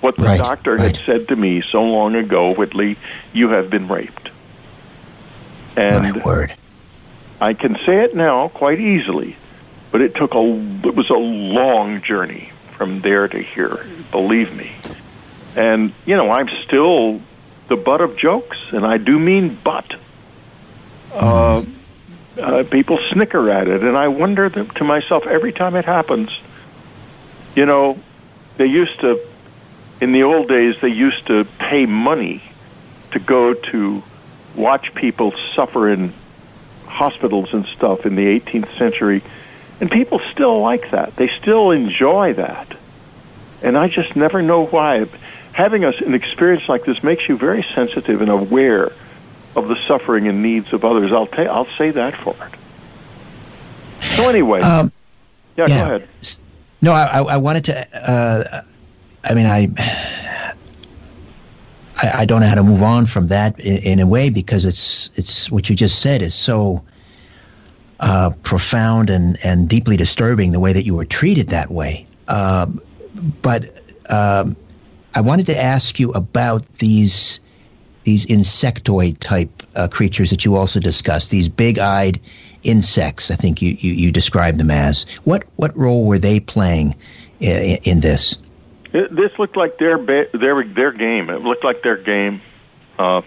What 0.00 0.16
the 0.16 0.22
Right, 0.24 0.38
doctor 0.38 0.76
right. 0.76 0.96
had 0.96 1.04
said 1.04 1.28
to 1.28 1.36
me 1.36 1.60
so 1.62 1.82
long 1.82 2.14
ago, 2.14 2.54
Whitley, 2.54 2.96
you 3.32 3.50
have 3.50 3.68
been 3.68 3.86
raped. 3.88 4.30
And 5.76 6.16
My 6.16 6.22
word. 6.24 6.54
I 7.40 7.54
can 7.54 7.76
say 7.86 8.04
it 8.04 8.14
now 8.14 8.48
quite 8.48 8.80
easily, 8.80 9.36
but 9.92 10.00
it 10.00 10.14
took 10.14 10.34
a 10.34 10.40
it 10.84 10.94
was 10.94 11.10
a 11.10 11.14
long 11.14 12.02
journey 12.02 12.50
from 12.72 13.00
there 13.00 13.28
to 13.28 13.38
here, 13.38 13.86
believe 14.10 14.54
me. 14.54 14.72
And 15.56 15.92
you 16.06 16.16
know, 16.16 16.30
I'm 16.30 16.48
still 16.64 17.20
the 17.70 17.76
butt 17.76 18.00
of 18.00 18.16
jokes, 18.16 18.58
and 18.72 18.84
I 18.84 18.98
do 18.98 19.16
mean 19.16 19.54
butt. 19.54 19.94
Uh, 21.14 21.64
uh, 22.36 22.64
people 22.64 22.98
snicker 23.12 23.48
at 23.48 23.68
it, 23.68 23.82
and 23.84 23.96
I 23.96 24.08
wonder 24.08 24.50
to 24.50 24.84
myself 24.84 25.26
every 25.26 25.52
time 25.52 25.76
it 25.76 25.84
happens. 25.84 26.30
You 27.54 27.66
know, 27.66 27.98
they 28.56 28.66
used 28.66 28.98
to, 29.00 29.20
in 30.00 30.10
the 30.10 30.24
old 30.24 30.48
days, 30.48 30.80
they 30.80 30.88
used 30.88 31.28
to 31.28 31.44
pay 31.44 31.86
money 31.86 32.42
to 33.12 33.20
go 33.20 33.54
to 33.54 34.02
watch 34.56 34.92
people 34.94 35.32
suffer 35.54 35.88
in 35.88 36.12
hospitals 36.86 37.54
and 37.54 37.66
stuff 37.66 38.04
in 38.04 38.16
the 38.16 38.40
18th 38.40 38.76
century, 38.78 39.22
and 39.80 39.88
people 39.88 40.18
still 40.32 40.60
like 40.60 40.90
that. 40.90 41.14
They 41.14 41.28
still 41.40 41.70
enjoy 41.70 42.34
that, 42.34 42.76
and 43.62 43.78
I 43.78 43.86
just 43.86 44.16
never 44.16 44.42
know 44.42 44.66
why. 44.66 45.06
Having 45.60 45.84
us 45.84 46.00
an 46.00 46.14
experience 46.14 46.70
like 46.70 46.86
this 46.86 47.02
makes 47.02 47.28
you 47.28 47.36
very 47.36 47.62
sensitive 47.62 48.22
and 48.22 48.30
aware 48.30 48.92
of 49.54 49.68
the 49.68 49.76
suffering 49.86 50.26
and 50.26 50.42
needs 50.42 50.72
of 50.72 50.86
others. 50.86 51.12
I'll 51.12 51.26
ta- 51.26 51.42
I'll 51.42 51.68
say 51.76 51.90
that 51.90 52.16
for 52.16 52.34
it. 52.34 52.54
So 54.16 54.26
anyway, 54.26 54.62
Um, 54.62 54.90
yeah, 55.58 55.66
yeah. 55.68 55.76
go 55.76 55.84
ahead. 55.96 56.08
No, 56.80 56.92
I, 56.94 57.34
I 57.34 57.36
wanted 57.36 57.66
to. 57.66 58.10
Uh, 58.10 58.62
I 59.22 59.34
mean, 59.34 59.44
I, 59.44 59.68
I 61.98 62.20
I 62.22 62.24
don't 62.24 62.40
know 62.40 62.46
how 62.48 62.54
to 62.54 62.62
move 62.62 62.82
on 62.82 63.04
from 63.04 63.26
that 63.26 63.60
in, 63.60 63.76
in 63.82 64.00
a 64.00 64.06
way 64.06 64.30
because 64.30 64.64
it's 64.64 65.10
it's 65.18 65.50
what 65.50 65.68
you 65.68 65.76
just 65.76 65.98
said 66.00 66.22
is 66.22 66.34
so 66.34 66.82
uh, 68.00 68.30
profound 68.44 69.10
and 69.10 69.36
and 69.44 69.68
deeply 69.68 69.98
disturbing 69.98 70.52
the 70.52 70.60
way 70.60 70.72
that 70.72 70.86
you 70.86 70.94
were 70.94 71.04
treated 71.04 71.50
that 71.50 71.70
way. 71.70 72.06
Um, 72.28 72.80
but 73.42 73.76
um, 74.08 74.56
I 75.14 75.20
wanted 75.22 75.46
to 75.46 75.60
ask 75.60 75.98
you 75.98 76.12
about 76.12 76.66
these 76.74 77.40
these 78.02 78.26
insectoid 78.26 79.18
type 79.18 79.62
uh, 79.76 79.88
creatures 79.88 80.30
that 80.30 80.44
you 80.44 80.56
also 80.56 80.80
discussed. 80.80 81.30
These 81.30 81.48
big-eyed 81.48 82.18
insects. 82.62 83.30
I 83.30 83.36
think 83.36 83.60
you, 83.60 83.76
you, 83.78 83.92
you 83.92 84.12
described 84.12 84.58
them 84.58 84.70
as. 84.70 85.04
What 85.24 85.44
what 85.56 85.76
role 85.76 86.04
were 86.04 86.18
they 86.18 86.40
playing 86.40 86.96
in, 87.40 87.78
in 87.82 88.00
this? 88.00 88.38
This 88.92 89.38
looked 89.38 89.56
like 89.56 89.78
their 89.78 89.98
ba- 89.98 90.28
their 90.32 90.64
their 90.64 90.92
game. 90.92 91.30
It 91.30 91.42
looked 91.42 91.64
like 91.64 91.82
their 91.82 91.96
game. 91.96 92.40
Uh, 92.98 93.22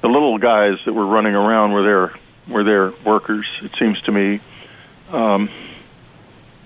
the 0.00 0.08
little 0.08 0.38
guys 0.38 0.78
that 0.84 0.92
were 0.92 1.06
running 1.06 1.34
around 1.34 1.72
were 1.72 1.82
their 1.82 2.14
were 2.48 2.64
their 2.64 2.92
workers. 3.04 3.46
It 3.62 3.72
seems 3.78 4.00
to 4.02 4.12
me. 4.12 4.40
Um, 5.10 5.50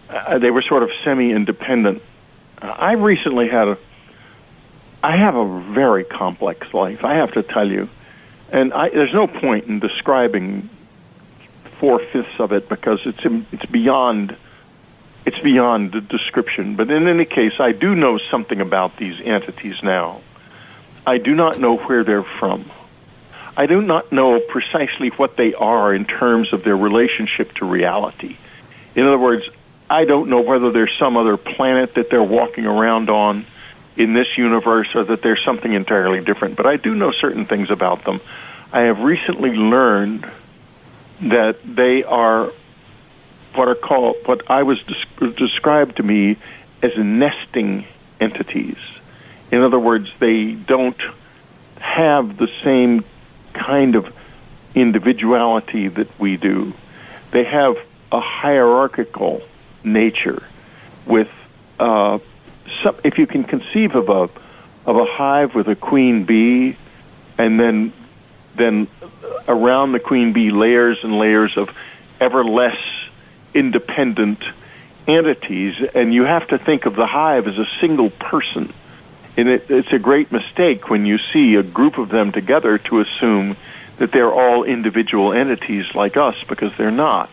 uh, 0.09 0.39
they 0.39 0.51
were 0.51 0.63
sort 0.63 0.83
of 0.83 0.91
semi-independent. 1.05 2.03
I 2.61 2.93
recently 2.93 3.49
had 3.49 3.69
a. 3.69 3.79
I 5.07 5.19
have 5.19 5.37
a 5.37 5.61
very 5.61 6.03
complex 6.03 6.75
life. 6.75 7.05
I 7.05 7.15
have 7.15 7.35
to 7.35 7.45
tell 7.45 7.71
you, 7.71 7.89
and 8.51 8.73
I, 8.75 8.89
there's 8.89 9.15
no 9.15 9.29
point 9.29 9.67
in 9.67 9.79
describing 9.79 10.69
four 11.79 12.01
fifths 12.01 12.41
of 12.41 12.51
it 12.51 12.69
because 12.69 12.99
it's 13.07 13.25
it's 13.53 13.67
beyond 13.67 14.37
it's 15.25 15.39
beyond 15.39 15.93
the 15.93 16.01
description. 16.01 16.75
But 16.75 16.91
in 16.91 17.07
any 17.07 17.25
case, 17.25 17.53
I 17.61 17.71
do 17.71 17.95
know 17.95 18.19
something 18.19 18.61
about 18.61 18.97
these 18.97 19.21
entities 19.21 19.81
now. 19.81 20.23
I 21.07 21.19
do 21.19 21.37
not 21.37 21.61
know 21.61 21.77
where 21.77 22.03
they're 22.03 22.25
from. 22.25 22.69
I 23.57 23.67
do 23.67 23.81
not 23.81 24.11
know 24.11 24.41
precisely 24.41 25.11
what 25.11 25.37
they 25.37 25.55
are 25.55 25.95
in 25.95 26.07
terms 26.07 26.53
of 26.53 26.65
their 26.65 26.77
relationship 26.77 27.55
to 27.59 27.65
reality. 27.65 28.39
In 28.97 29.07
other 29.07 29.19
words, 29.19 29.45
I 29.89 30.05
don't 30.05 30.31
know 30.31 30.41
whether 30.41 30.73
there's 30.73 30.99
some 30.99 31.17
other 31.17 31.37
planet 31.37 31.95
that 31.95 32.11
they're 32.11 32.25
walking 32.25 32.67
around 32.67 33.09
on 33.09 33.47
in 33.97 34.13
this 34.13 34.37
universe 34.37 34.89
or 34.95 35.05
that 35.05 35.23
there's 35.23 35.43
something 35.45 35.73
entirely 35.73 36.21
different. 36.21 36.57
But 36.57 36.67
I 36.67 36.77
do 36.77 36.95
know 36.95 37.13
certain 37.13 37.47
things 37.47 37.71
about 37.71 38.05
them. 38.05 38.21
I 38.73 38.83
have 38.83 39.01
recently 39.01 39.53
learned 39.53 40.31
that 41.23 41.59
they 41.65 42.05
are 42.05 42.53
what 43.55 43.69
are 43.69 43.75
called 43.75 44.17
what 44.27 44.51
I 44.51 44.65
was 44.65 44.83
des- 44.83 45.31
described 45.31 45.97
to 45.97 46.03
me 46.03 46.37
as 46.83 46.97
nesting 46.97 47.87
entities. 48.21 48.77
In 49.51 49.63
other 49.63 49.79
words, 49.79 50.11
they 50.19 50.53
don't 50.53 51.01
have 51.81 52.37
the 52.37 52.49
same 52.63 53.05
kind 53.55 53.95
of 53.95 54.15
individuality 54.75 55.89
that 55.89 56.19
we 56.19 56.37
do. 56.37 56.75
They 57.31 57.45
have 57.45 57.79
a 58.13 58.21
hierarchical 58.21 59.43
nature 59.83 60.43
with 61.07 61.31
uh, 61.79 62.19
some, 62.83 62.97
if 63.05 63.19
you 63.19 63.27
can 63.27 63.45
conceive 63.45 63.95
of 63.95 64.09
a 64.09 64.29
of 64.89 64.97
a 64.97 65.05
hive 65.05 65.55
with 65.55 65.69
a 65.69 65.75
queen 65.75 66.25
bee 66.25 66.77
and 67.39 67.59
then 67.59 67.93
then 68.55 68.89
around 69.49 69.93
the 69.93 70.01
queen 70.01 70.33
bee 70.33 70.51
layers 70.51 70.99
and 71.03 71.19
layers 71.19 71.57
of 71.57 71.71
ever 72.21 72.45
less 72.45 72.79
independent 73.55 74.43
entities, 75.07 75.75
and 75.95 76.13
you 76.13 76.25
have 76.25 76.49
to 76.49 76.59
think 76.59 76.87
of 76.87 76.97
the 76.97 77.07
hive 77.07 77.47
as 77.47 77.59
a 77.59 77.67
single 77.81 78.11
person. 78.11 78.73
And 79.37 79.49
it, 79.49 79.71
it's 79.71 79.93
a 79.93 79.99
great 79.99 80.33
mistake 80.33 80.89
when 80.89 81.07
you 81.07 81.19
see 81.19 81.57
a 81.57 81.63
group 81.63 81.99
of 81.99 82.09
them 82.09 82.33
together 82.33 82.79
to 82.79 83.01
assume 83.01 83.57
that 83.99 84.11
they're 84.11 84.33
all 84.33 84.65
individual 84.65 85.33
entities 85.33 85.95
like 85.95 86.17
us, 86.17 86.37
because 86.49 86.73
they're 86.77 86.91
not. 86.91 87.31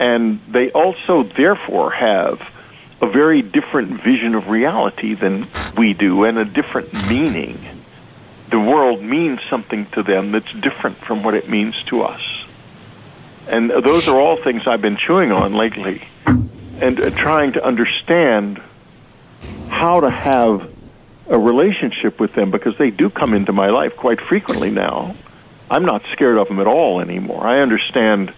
And 0.00 0.40
they 0.48 0.70
also, 0.70 1.22
therefore, 1.22 1.90
have 1.92 2.40
a 3.04 3.10
very 3.10 3.42
different 3.42 4.02
vision 4.02 4.34
of 4.34 4.48
reality 4.48 5.14
than 5.14 5.46
we 5.76 5.92
do, 5.92 6.24
and 6.24 6.38
a 6.38 6.44
different 6.44 6.92
meaning. 7.08 7.58
The 8.48 8.58
world 8.58 9.02
means 9.02 9.40
something 9.50 9.86
to 9.92 10.02
them 10.02 10.32
that's 10.32 10.52
different 10.52 10.96
from 10.96 11.22
what 11.22 11.34
it 11.34 11.48
means 11.48 11.80
to 11.84 12.02
us. 12.02 12.22
And 13.46 13.70
those 13.70 14.08
are 14.08 14.18
all 14.18 14.36
things 14.42 14.66
I've 14.66 14.80
been 14.80 14.96
chewing 14.96 15.32
on 15.32 15.52
lately 15.52 16.08
and 16.80 16.98
uh, 16.98 17.10
trying 17.10 17.52
to 17.52 17.64
understand 17.64 18.60
how 19.68 20.00
to 20.00 20.10
have 20.10 20.70
a 21.28 21.38
relationship 21.38 22.18
with 22.18 22.34
them 22.34 22.50
because 22.50 22.76
they 22.78 22.90
do 22.90 23.10
come 23.10 23.34
into 23.34 23.52
my 23.52 23.68
life 23.68 23.96
quite 23.96 24.20
frequently 24.20 24.70
now. 24.70 25.14
I'm 25.70 25.84
not 25.84 26.02
scared 26.12 26.38
of 26.38 26.48
them 26.48 26.60
at 26.60 26.66
all 26.66 27.00
anymore. 27.00 27.46
I 27.46 27.60
understand 27.60 28.30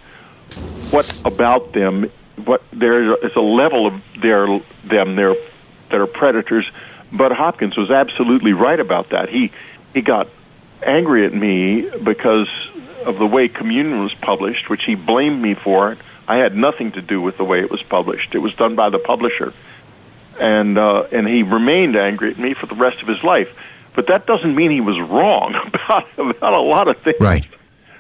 what 0.91 1.13
about 1.25 1.73
them, 1.73 2.11
what 2.45 2.63
there 2.73 3.15
is 3.25 3.35
a 3.35 3.41
level 3.41 3.87
of 3.87 4.03
their 4.21 4.61
them 4.85 5.17
there 5.17 5.35
that 5.89 6.01
are 6.01 6.07
predators. 6.07 6.71
But 7.13 7.33
Hopkins 7.33 7.77
was 7.77 7.91
absolutely 7.91 8.53
right 8.53 8.79
about 8.79 9.11
that. 9.11 9.29
He 9.29 9.53
he 9.95 10.03
got 10.03 10.29
angry 10.83 11.25
at 11.27 11.35
me 11.35 11.89
because 12.03 12.49
of 13.05 13.19
the 13.19 13.27
way 13.27 13.49
Communion 13.49 14.03
was 14.03 14.15
published, 14.15 14.69
which 14.69 14.85
he 14.85 14.95
blamed 14.95 15.41
me 15.41 15.55
for. 15.55 15.97
I 16.29 16.39
had 16.39 16.57
nothing 16.57 16.93
to 16.93 17.03
do 17.03 17.21
with 17.21 17.37
the 17.37 17.45
way 17.45 17.61
it 17.61 17.71
was 17.71 17.83
published. 17.83 18.35
It 18.35 18.39
was 18.39 18.55
done 18.55 18.75
by 18.75 18.91
the 18.91 18.99
publisher, 18.99 19.53
and 20.41 20.77
uh, 20.77 21.07
and 21.13 21.27
he 21.27 21.43
remained 21.43 21.97
angry 21.97 22.31
at 22.31 22.39
me 22.39 22.55
for 22.55 22.67
the 22.67 22.75
rest 22.75 23.01
of 23.01 23.09
his 23.09 23.23
life. 23.23 23.49
But 23.95 24.09
that 24.09 24.27
doesn't 24.27 24.55
mean 24.55 24.71
he 24.71 24.81
was 24.81 24.99
wrong 25.01 25.55
about 25.73 26.07
about 26.19 26.53
a 26.53 26.61
lot 26.61 26.89
of 26.89 26.99
things. 26.99 27.21
Right, 27.21 27.47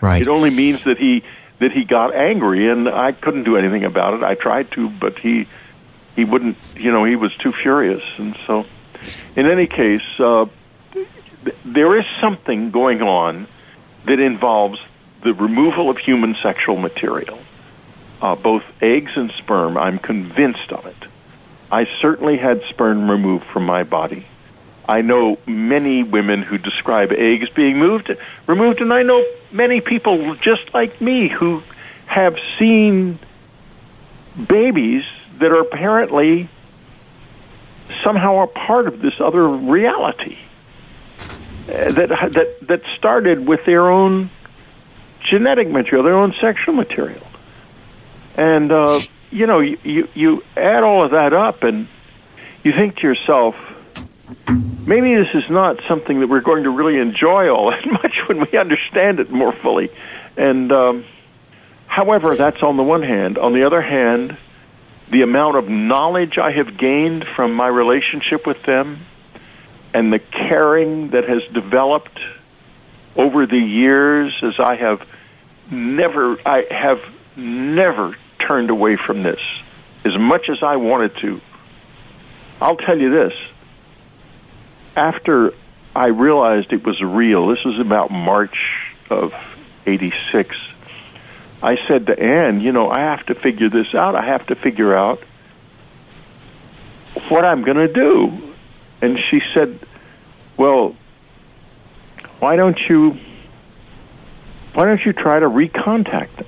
right. 0.00 0.20
It 0.20 0.28
only 0.28 0.50
means 0.50 0.84
that 0.84 0.98
he 0.98 1.22
that 1.58 1.72
he 1.72 1.84
got 1.84 2.14
angry, 2.14 2.70
and 2.70 2.88
I 2.88 3.12
couldn't 3.12 3.44
do 3.44 3.56
anything 3.56 3.84
about 3.84 4.14
it. 4.14 4.22
I 4.22 4.34
tried 4.34 4.70
to, 4.72 4.88
but 4.88 5.18
he 5.18 5.46
he 6.14 6.24
wouldn't. 6.24 6.56
You 6.76 6.92
know, 6.92 7.04
he 7.04 7.16
was 7.16 7.34
too 7.36 7.52
furious, 7.52 8.02
and 8.18 8.36
so. 8.46 8.66
In 9.36 9.46
any 9.46 9.66
case, 9.66 10.02
uh, 10.18 10.46
th- 10.92 11.56
there 11.64 11.98
is 11.98 12.06
something 12.20 12.70
going 12.70 13.02
on 13.02 13.46
that 14.06 14.18
involves 14.20 14.80
the 15.22 15.34
removal 15.34 15.90
of 15.90 15.98
human 15.98 16.34
sexual 16.42 16.76
material, 16.76 17.38
uh, 18.22 18.34
both 18.34 18.62
eggs 18.80 19.12
and 19.16 19.30
sperm. 19.32 19.76
I'm 19.76 19.98
convinced 19.98 20.72
of 20.72 20.86
it. 20.86 20.96
I 21.70 21.86
certainly 22.00 22.38
had 22.38 22.62
sperm 22.70 23.10
removed 23.10 23.44
from 23.44 23.66
my 23.66 23.82
body. 23.82 24.26
I 24.88 25.02
know 25.02 25.38
many 25.46 26.02
women 26.02 26.42
who 26.42 26.58
describe 26.58 27.12
eggs 27.12 27.48
being 27.50 27.78
moved, 27.78 28.16
removed, 28.46 28.80
and 28.80 28.92
I 28.92 29.02
know 29.02 29.24
many 29.50 29.80
people 29.80 30.34
just 30.36 30.72
like 30.72 31.00
me 31.00 31.28
who 31.28 31.62
have 32.06 32.36
seen 32.58 33.18
babies 34.46 35.04
that 35.38 35.50
are 35.50 35.60
apparently 35.60 36.48
somehow 38.02 38.42
a 38.42 38.46
part 38.46 38.86
of 38.86 39.00
this 39.00 39.20
other 39.20 39.48
reality 39.48 40.38
uh, 41.68 41.92
that 41.92 42.08
that 42.32 42.60
that 42.62 42.82
started 42.96 43.46
with 43.46 43.64
their 43.64 43.90
own 43.90 44.30
genetic 45.20 45.68
material, 45.68 46.04
their 46.04 46.16
own 46.16 46.32
sexual 46.40 46.74
material, 46.74 47.26
and 48.36 48.70
uh, 48.70 49.00
you 49.30 49.46
know 49.46 49.60
you, 49.60 49.78
you 49.82 50.08
you 50.14 50.44
add 50.56 50.84
all 50.84 51.04
of 51.04 51.10
that 51.10 51.32
up, 51.32 51.64
and 51.64 51.88
you 52.62 52.72
think 52.72 52.96
to 52.96 53.02
yourself, 53.02 53.56
maybe 54.86 55.14
this 55.14 55.34
is 55.34 55.48
not 55.50 55.80
something 55.88 56.20
that 56.20 56.28
we're 56.28 56.40
going 56.40 56.64
to 56.64 56.70
really 56.70 56.98
enjoy 56.98 57.48
all 57.48 57.70
that 57.70 57.86
much 58.02 58.16
when 58.26 58.40
we 58.40 58.58
understand 58.58 59.20
it 59.20 59.30
more 59.30 59.52
fully, 59.52 59.90
and. 60.36 60.72
Um, 60.72 61.04
However, 61.96 62.36
that's 62.36 62.62
on 62.62 62.76
the 62.76 62.82
one 62.82 63.02
hand. 63.02 63.38
On 63.38 63.54
the 63.54 63.64
other 63.64 63.80
hand, 63.80 64.36
the 65.08 65.22
amount 65.22 65.56
of 65.56 65.68
knowledge 65.70 66.36
I 66.36 66.50
have 66.50 66.76
gained 66.76 67.26
from 67.26 67.54
my 67.54 67.68
relationship 67.68 68.46
with 68.46 68.62
them 68.64 68.98
and 69.94 70.12
the 70.12 70.18
caring 70.18 71.10
that 71.10 71.28
has 71.28 71.42
developed 71.54 72.20
over 73.16 73.46
the 73.46 73.58
years 73.58 74.38
as 74.42 74.60
I 74.60 74.76
have 74.76 75.08
never 75.70 76.38
I 76.44 76.66
have 76.70 77.02
never 77.34 78.14
turned 78.38 78.68
away 78.68 78.96
from 78.96 79.22
this 79.22 79.40
as 80.04 80.18
much 80.18 80.50
as 80.50 80.62
I 80.62 80.76
wanted 80.76 81.16
to. 81.18 81.40
I'll 82.60 82.76
tell 82.76 82.98
you 82.98 83.10
this. 83.10 83.32
After 84.96 85.52
I 85.94 86.06
realized 86.06 86.72
it 86.72 86.84
was 86.84 87.00
real, 87.00 87.48
this 87.48 87.62
was 87.64 87.78
about 87.78 88.10
March 88.10 88.56
of 89.10 89.34
86. 89.86 90.56
I 91.62 91.76
said 91.86 92.06
to 92.06 92.18
Anne, 92.18 92.60
you 92.60 92.72
know, 92.72 92.90
I 92.90 93.00
have 93.00 93.26
to 93.26 93.34
figure 93.34 93.68
this 93.68 93.94
out. 93.94 94.14
I 94.14 94.24
have 94.24 94.46
to 94.46 94.54
figure 94.54 94.94
out 94.94 95.22
what 97.28 97.44
I'm 97.44 97.62
going 97.62 97.76
to 97.76 97.92
do. 97.92 98.54
And 99.02 99.18
she 99.18 99.42
said, 99.52 99.78
well, 100.56 100.96
why 102.40 102.56
don't 102.56 102.78
you 102.88 103.18
why 104.74 104.84
don't 104.84 105.02
you 105.04 105.14
try 105.14 105.38
to 105.40 105.48
recontact 105.48 106.36
them? 106.36 106.46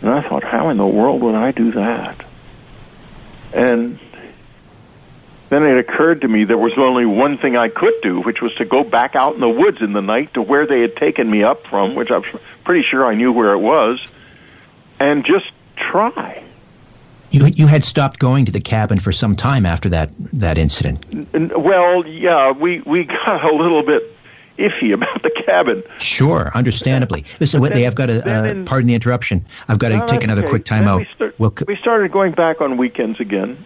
And 0.00 0.10
I 0.10 0.22
thought, 0.22 0.42
how 0.42 0.70
in 0.70 0.78
the 0.78 0.86
world 0.86 1.20
would 1.22 1.34
I 1.34 1.52
do 1.52 1.72
that? 1.72 2.24
And 3.52 3.98
then 5.52 5.64
it 5.64 5.76
occurred 5.76 6.22
to 6.22 6.28
me 6.28 6.44
there 6.44 6.56
was 6.56 6.72
only 6.78 7.04
one 7.04 7.36
thing 7.36 7.58
I 7.58 7.68
could 7.68 7.92
do, 8.02 8.22
which 8.22 8.40
was 8.40 8.54
to 8.54 8.64
go 8.64 8.82
back 8.82 9.14
out 9.14 9.34
in 9.34 9.40
the 9.40 9.48
woods 9.50 9.82
in 9.82 9.92
the 9.92 10.00
night 10.00 10.32
to 10.32 10.40
where 10.40 10.66
they 10.66 10.80
had 10.80 10.96
taken 10.96 11.30
me 11.30 11.42
up 11.42 11.66
from, 11.66 11.94
which 11.94 12.10
I'm 12.10 12.22
pretty 12.64 12.86
sure 12.90 13.04
I 13.04 13.14
knew 13.14 13.32
where 13.32 13.52
it 13.52 13.58
was, 13.58 14.02
and 14.98 15.26
just 15.26 15.52
try. 15.76 16.42
You 17.30 17.46
you 17.46 17.66
had 17.66 17.84
stopped 17.84 18.18
going 18.18 18.46
to 18.46 18.52
the 18.52 18.62
cabin 18.62 18.98
for 18.98 19.12
some 19.12 19.36
time 19.36 19.66
after 19.66 19.90
that 19.90 20.10
that 20.32 20.56
incident. 20.56 21.04
Well, 21.34 22.06
yeah, 22.06 22.52
we 22.52 22.80
we 22.80 23.04
got 23.04 23.44
a 23.44 23.54
little 23.54 23.82
bit 23.82 24.04
iffy 24.58 24.94
about 24.94 25.22
the 25.22 25.42
cabin. 25.44 25.82
Sure, 25.98 26.50
understandably. 26.54 27.26
Listen, 27.40 27.60
then, 27.62 27.86
I've 27.86 27.94
got 27.94 28.06
to 28.06 28.26
uh, 28.26 28.44
in, 28.44 28.64
pardon 28.64 28.88
the 28.88 28.94
interruption. 28.94 29.44
I've 29.68 29.78
got 29.78 29.90
to 29.90 29.98
no, 29.98 30.06
take 30.06 30.24
another 30.24 30.42
okay. 30.42 30.50
quick 30.50 30.64
time 30.64 30.84
then 30.84 30.94
out. 30.94 30.98
We, 31.00 31.08
start, 31.14 31.34
we'll, 31.38 31.54
we, 31.66 31.76
started 31.76 32.10
going 32.10 32.32
back 32.32 32.62
on 32.62 32.78
weekends 32.78 33.20
again, 33.20 33.62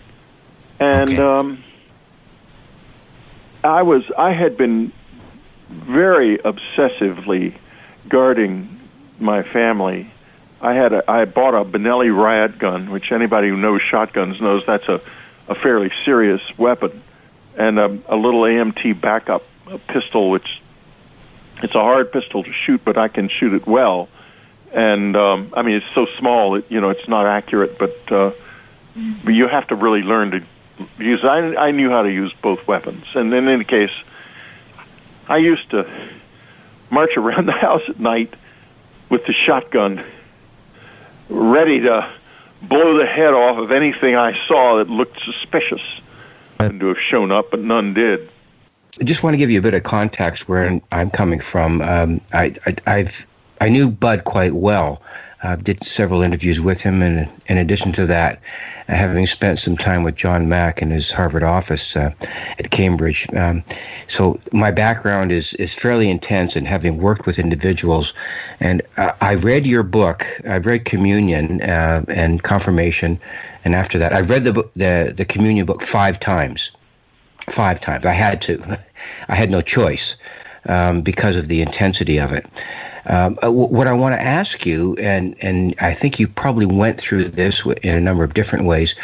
and 0.81 1.11
okay. 1.11 1.23
um, 1.23 1.63
I 3.65 3.83
was 3.83 4.05
I 4.17 4.33
had 4.33 4.57
been 4.57 4.93
very 5.69 6.39
obsessively 6.39 7.55
guarding 8.09 8.81
my 9.19 9.43
family 9.43 10.11
I 10.61 10.75
had 10.75 10.93
a, 10.93 11.11
I 11.11 11.25
bought 11.27 11.55
a 11.55 11.65
Benelli 11.65 12.15
riot 12.15 12.59
gun, 12.59 12.91
which 12.91 13.13
anybody 13.13 13.49
who 13.49 13.57
knows 13.57 13.83
shotguns 13.83 14.41
knows 14.41 14.65
that's 14.67 14.89
a, 14.89 15.01
a 15.49 15.55
fairly 15.55 15.93
serious 16.05 16.41
weapon, 16.57 17.03
and 17.57 17.79
a, 17.79 17.99
a 18.09 18.17
little 18.17 18.43
AMT 18.43 19.01
backup 19.01 19.45
pistol, 19.89 20.31
which 20.31 20.63
it's 21.63 21.75
a 21.75 21.81
hard 21.81 22.11
pistol 22.11 22.43
to 22.43 22.53
shoot, 22.53 22.83
but 22.85 22.97
I 22.97 23.09
can 23.09 23.29
shoot 23.29 23.55
it 23.55 23.67
well. 23.67 24.09
And 24.73 25.17
um, 25.17 25.53
I 25.55 25.63
mean, 25.63 25.77
it's 25.77 25.95
so 25.95 26.07
small 26.19 26.53
that 26.53 26.71
you 26.71 26.81
know 26.81 26.91
it's 26.91 27.09
not 27.09 27.27
accurate, 27.27 27.79
but 27.79 28.13
uh, 28.13 28.33
but 29.25 29.35
you 29.35 29.49
have 29.49 29.69
to 29.69 29.75
really 29.75 30.03
learn 30.03 30.31
to 30.33 30.43
use. 30.99 31.25
I 31.25 31.39
I 31.57 31.71
knew 31.71 31.91
how 31.91 32.03
to 32.03 32.11
use 32.11 32.33
both 32.43 32.67
weapons, 32.67 33.05
and 33.15 33.33
in 33.33 33.49
any 33.49 33.65
case, 33.65 33.93
I 35.29 35.39
used 35.39 35.71
to 35.71 35.89
march 36.91 37.11
around 37.17 37.47
the 37.47 37.53
house 37.53 37.83
at 37.89 37.99
night 37.99 38.35
with 39.09 39.25
the 39.27 39.33
shotgun 39.33 40.05
ready 41.29 41.81
to 41.81 42.13
blow 42.63 42.99
the 42.99 43.07
head 43.07 43.35
off 43.35 43.59
of 43.59 43.71
anything 43.73 44.17
I 44.17 44.37
saw 44.47 44.77
that 44.77 44.89
looked 44.89 45.21
suspicious 45.23 45.83
and 46.59 46.81
to 46.81 46.87
have 46.87 46.99
shown 46.99 47.31
up, 47.33 47.51
but 47.51 47.61
none 47.61 47.95
did. 47.95 48.31
I 49.01 49.05
just 49.05 49.23
want 49.23 49.35
to 49.35 49.39
give 49.39 49.51
you 49.51 49.59
a 49.59 49.63
bit 49.63 49.75
of 49.75 49.83
context 49.83 50.49
where 50.49 50.81
I'm 50.91 51.11
coming 51.11 51.41
from. 51.41 51.83
Um, 51.83 52.21
I, 52.33 52.55
I, 52.87 52.99
have 52.99 53.27
I 53.61 53.69
knew 53.69 53.91
Budd 53.91 54.25
quite 54.25 54.55
well. 54.55 55.03
Uh, 55.47 55.55
did 55.55 55.81
several 55.87 56.23
interviews 56.23 56.61
with 56.61 56.81
him, 56.81 57.03
and 57.03 57.31
in 57.47 57.57
addition 57.57 57.93
to 57.93 58.05
that, 58.05 58.41
having 58.89 59.27
spent 59.27 59.61
some 59.61 59.77
time 59.77 60.03
with 60.03 60.17
John 60.17 60.49
Mack 60.49 60.83
in 60.83 60.91
his 60.91 61.13
Harvard 61.13 61.45
office 61.45 61.95
uh, 61.95 62.11
at 62.59 62.73
Cambridge. 62.73 63.33
Um, 63.33 63.63
so 64.09 64.41
my 64.53 64.73
background 64.73 65.31
is 65.31 65.55
is 65.55 65.73
fairly 65.73 66.11
intense, 66.11 66.57
and 66.57 66.67
having 66.67 66.99
worked 66.99 67.27
with 67.27 67.39
individuals, 67.39 68.13
and 68.59 68.83
I 68.97 69.35
read 69.35 69.69
your 69.69 69.85
book. 69.85 70.27
I've 70.49 70.67
read 70.67 70.85
Communion 70.85 71.63
uh, 71.63 72.05
and 72.09 72.43
Confirmation, 72.43 73.21
and 73.65 73.77
after 73.77 74.01
that, 74.01 74.13
I've 74.13 74.29
read 74.29 74.43
the 74.43 74.53
book, 74.53 74.73
the 74.75 75.13
the 75.17 75.25
Communion 75.25 75.65
book 75.65 75.81
five 75.81 76.19
times. 76.19 76.73
Five 77.49 77.81
times. 77.81 78.05
I 78.05 78.15
had 78.15 78.43
to. 78.43 78.81
I 79.29 79.37
had 79.37 79.53
no 79.53 79.61
choice 79.61 80.17
um, 80.69 81.03
because 81.03 81.37
of 81.37 81.47
the 81.47 81.63
intensity 81.63 82.19
of 82.19 82.33
it. 82.33 82.47
Um, 83.09 83.39
uh, 83.43 83.51
what 83.53 83.87
I 83.87 83.93
want 83.93 84.15
to 84.15 84.23
ask 84.23 84.67
you, 84.67 84.97
and 84.97 85.37
and 85.41 85.75
I 85.81 85.93
think 85.93 86.19
you 86.19 86.27
probably 86.27 86.67
went 86.67 86.99
through 86.99 87.25
this 87.25 87.65
in 87.65 87.97
a 87.97 88.01
number 88.01 88.25
of 88.25 88.35
different 88.35 88.65
ways. 88.65 88.95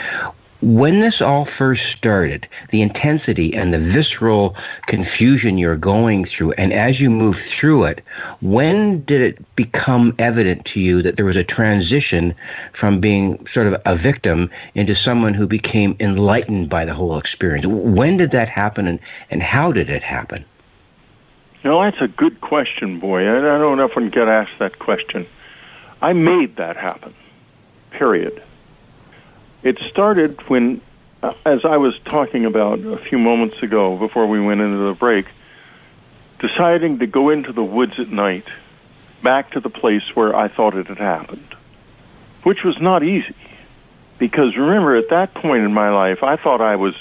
When 0.60 1.00
this 1.00 1.20
all 1.20 1.44
first 1.44 1.86
started, 1.86 2.46
the 2.68 2.82
intensity 2.82 3.52
and 3.52 3.74
the 3.74 3.80
visceral 3.80 4.54
confusion 4.86 5.58
you're 5.58 5.76
going 5.76 6.24
through, 6.24 6.52
and 6.52 6.72
as 6.72 7.00
you 7.00 7.10
move 7.10 7.36
through 7.36 7.84
it, 7.84 8.00
when 8.40 9.02
did 9.02 9.22
it 9.22 9.56
become 9.56 10.14
evident 10.20 10.64
to 10.66 10.80
you 10.80 11.02
that 11.02 11.16
there 11.16 11.26
was 11.26 11.36
a 11.36 11.42
transition 11.42 12.32
from 12.72 13.00
being 13.00 13.44
sort 13.44 13.66
of 13.66 13.82
a 13.86 13.96
victim 13.96 14.50
into 14.76 14.94
someone 14.94 15.34
who 15.34 15.48
became 15.48 15.96
enlightened 15.98 16.68
by 16.68 16.84
the 16.84 16.94
whole 16.94 17.18
experience? 17.18 17.66
When 17.66 18.16
did 18.16 18.30
that 18.30 18.48
happen, 18.48 18.86
and, 18.86 19.00
and 19.30 19.42
how 19.42 19.72
did 19.72 19.88
it 19.88 20.04
happen? 20.04 20.44
No, 21.64 21.83
that's 21.83 22.01
a 22.01 22.09
good 22.09 22.40
question, 22.40 22.98
boy. 22.98 23.20
I 23.20 23.40
don't 23.59 23.81
often 23.81 24.11
get 24.11 24.29
asked 24.29 24.59
that 24.59 24.79
question. 24.79 25.27
I 26.01 26.12
made 26.12 26.57
that 26.57 26.77
happen. 26.77 27.14
Period. 27.92 28.42
It 29.62 29.79
started 29.79 30.40
when, 30.48 30.81
uh, 31.22 31.35
as 31.46 31.64
I 31.64 31.77
was 31.77 31.96
talking 32.01 32.46
about 32.46 32.81
a 32.81 32.96
few 32.96 33.18
moments 33.18 33.62
ago 33.62 33.96
before 33.96 34.27
we 34.27 34.40
went 34.40 34.61
into 34.61 34.79
the 34.79 34.94
break, 34.94 35.27
deciding 36.40 36.98
to 36.98 37.07
go 37.07 37.31
into 37.31 37.53
the 37.53 37.62
woods 37.62 37.94
at 37.98 38.09
night, 38.09 38.48
back 39.22 39.53
to 39.53 39.61
the 39.61 39.70
place 39.70 40.03
where 40.14 40.35
I 40.35 40.48
thought 40.48 40.75
it 40.75 40.88
had 40.88 40.98
happened, 40.98 41.55
which 42.42 42.64
was 42.64 42.81
not 42.81 43.05
easy. 43.05 43.37
Because 44.18 44.57
remember, 44.57 44.96
at 44.96 45.11
that 45.11 45.35
point 45.35 45.64
in 45.64 45.72
my 45.72 45.90
life, 45.90 46.25
I 46.25 46.35
thought 46.35 46.61
I 46.61 46.75
was 46.75 46.96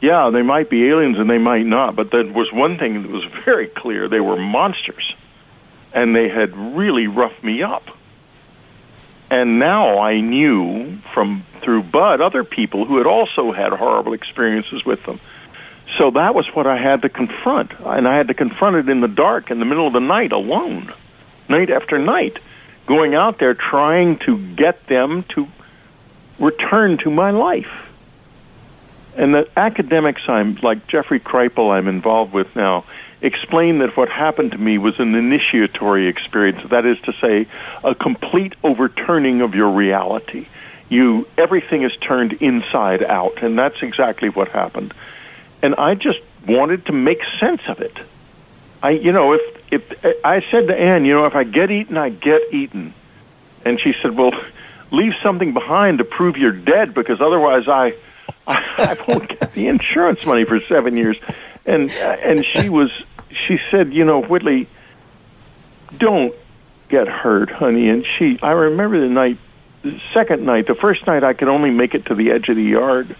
yeah, 0.00 0.30
they 0.30 0.42
might 0.42 0.70
be 0.70 0.88
aliens 0.88 1.18
and 1.18 1.28
they 1.28 1.38
might 1.38 1.66
not, 1.66 1.94
but 1.94 2.10
there 2.10 2.24
was 2.24 2.52
one 2.52 2.78
thing 2.78 3.02
that 3.02 3.10
was 3.10 3.24
very 3.44 3.66
clear. 3.66 4.08
They 4.08 4.20
were 4.20 4.36
monsters. 4.36 5.14
And 5.92 6.14
they 6.14 6.28
had 6.28 6.56
really 6.56 7.06
roughed 7.08 7.42
me 7.42 7.62
up. 7.62 7.82
And 9.30 9.58
now 9.58 9.98
I 9.98 10.20
knew 10.20 10.96
from 11.12 11.44
through 11.60 11.82
Budd 11.84 12.20
other 12.20 12.44
people 12.44 12.84
who 12.84 12.96
had 12.98 13.06
also 13.06 13.52
had 13.52 13.72
horrible 13.72 14.12
experiences 14.12 14.84
with 14.84 15.04
them. 15.04 15.20
So 15.98 16.12
that 16.12 16.34
was 16.34 16.46
what 16.54 16.66
I 16.66 16.76
had 16.78 17.02
to 17.02 17.08
confront. 17.08 17.72
And 17.80 18.08
I 18.08 18.16
had 18.16 18.28
to 18.28 18.34
confront 18.34 18.76
it 18.76 18.88
in 18.88 19.00
the 19.00 19.08
dark, 19.08 19.50
in 19.50 19.58
the 19.58 19.64
middle 19.64 19.86
of 19.86 19.92
the 19.92 20.00
night, 20.00 20.32
alone, 20.32 20.92
night 21.48 21.70
after 21.70 21.98
night, 21.98 22.38
going 22.86 23.14
out 23.14 23.38
there 23.38 23.54
trying 23.54 24.18
to 24.20 24.38
get 24.54 24.86
them 24.86 25.24
to 25.30 25.48
return 26.38 26.98
to 26.98 27.10
my 27.10 27.30
life. 27.30 27.89
And 29.20 29.34
the 29.34 29.46
academics 29.54 30.22
I'm 30.28 30.54
like 30.62 30.86
Jeffrey 30.86 31.20
Kripal 31.20 31.70
I'm 31.70 31.88
involved 31.88 32.32
with 32.32 32.56
now 32.56 32.86
explain 33.20 33.80
that 33.80 33.94
what 33.94 34.08
happened 34.08 34.52
to 34.52 34.58
me 34.58 34.78
was 34.78 34.98
an 34.98 35.14
initiatory 35.14 36.08
experience. 36.08 36.66
That 36.70 36.86
is 36.86 36.98
to 37.02 37.12
say, 37.12 37.46
a 37.84 37.94
complete 37.94 38.54
overturning 38.64 39.42
of 39.42 39.54
your 39.54 39.72
reality. 39.72 40.46
You 40.88 41.28
everything 41.36 41.82
is 41.82 41.94
turned 41.98 42.32
inside 42.32 43.04
out, 43.04 43.42
and 43.42 43.58
that's 43.58 43.82
exactly 43.82 44.30
what 44.30 44.48
happened. 44.48 44.94
And 45.62 45.74
I 45.74 45.96
just 45.96 46.20
wanted 46.48 46.86
to 46.86 46.92
make 46.92 47.20
sense 47.38 47.60
of 47.68 47.82
it. 47.82 47.98
I, 48.82 48.92
you 48.92 49.12
know, 49.12 49.34
if 49.34 49.42
if 49.70 50.24
I 50.24 50.42
said 50.50 50.68
to 50.68 50.74
Anne, 50.74 51.04
you 51.04 51.12
know, 51.12 51.26
if 51.26 51.34
I 51.34 51.44
get 51.44 51.70
eaten, 51.70 51.98
I 51.98 52.08
get 52.08 52.54
eaten, 52.54 52.94
and 53.66 53.78
she 53.78 53.92
said, 54.00 54.16
well, 54.16 54.32
leave 54.90 55.12
something 55.22 55.52
behind 55.52 55.98
to 55.98 56.04
prove 56.04 56.38
you're 56.38 56.52
dead, 56.52 56.94
because 56.94 57.20
otherwise 57.20 57.68
I 57.68 57.96
I've 58.46 59.08
only 59.08 59.26
got 59.26 59.52
the 59.52 59.68
insurance 59.68 60.24
money 60.26 60.44
for 60.44 60.60
seven 60.60 60.96
years, 60.96 61.18
and 61.66 61.90
uh, 61.90 62.16
and 62.22 62.44
she 62.44 62.68
was 62.68 62.90
she 63.46 63.58
said, 63.70 63.92
you 63.92 64.04
know, 64.04 64.22
Whitley, 64.22 64.68
don't 65.96 66.34
get 66.88 67.08
hurt, 67.08 67.50
honey. 67.50 67.88
And 67.88 68.06
she, 68.06 68.38
I 68.42 68.52
remember 68.52 69.00
the 69.00 69.08
night, 69.08 69.38
the 69.82 70.00
second 70.12 70.44
night, 70.44 70.66
the 70.66 70.74
first 70.74 71.06
night, 71.06 71.24
I 71.24 71.32
could 71.32 71.48
only 71.48 71.70
make 71.70 71.94
it 71.94 72.06
to 72.06 72.14
the 72.14 72.30
edge 72.30 72.48
of 72.48 72.56
the 72.56 72.62
yard. 72.62 73.14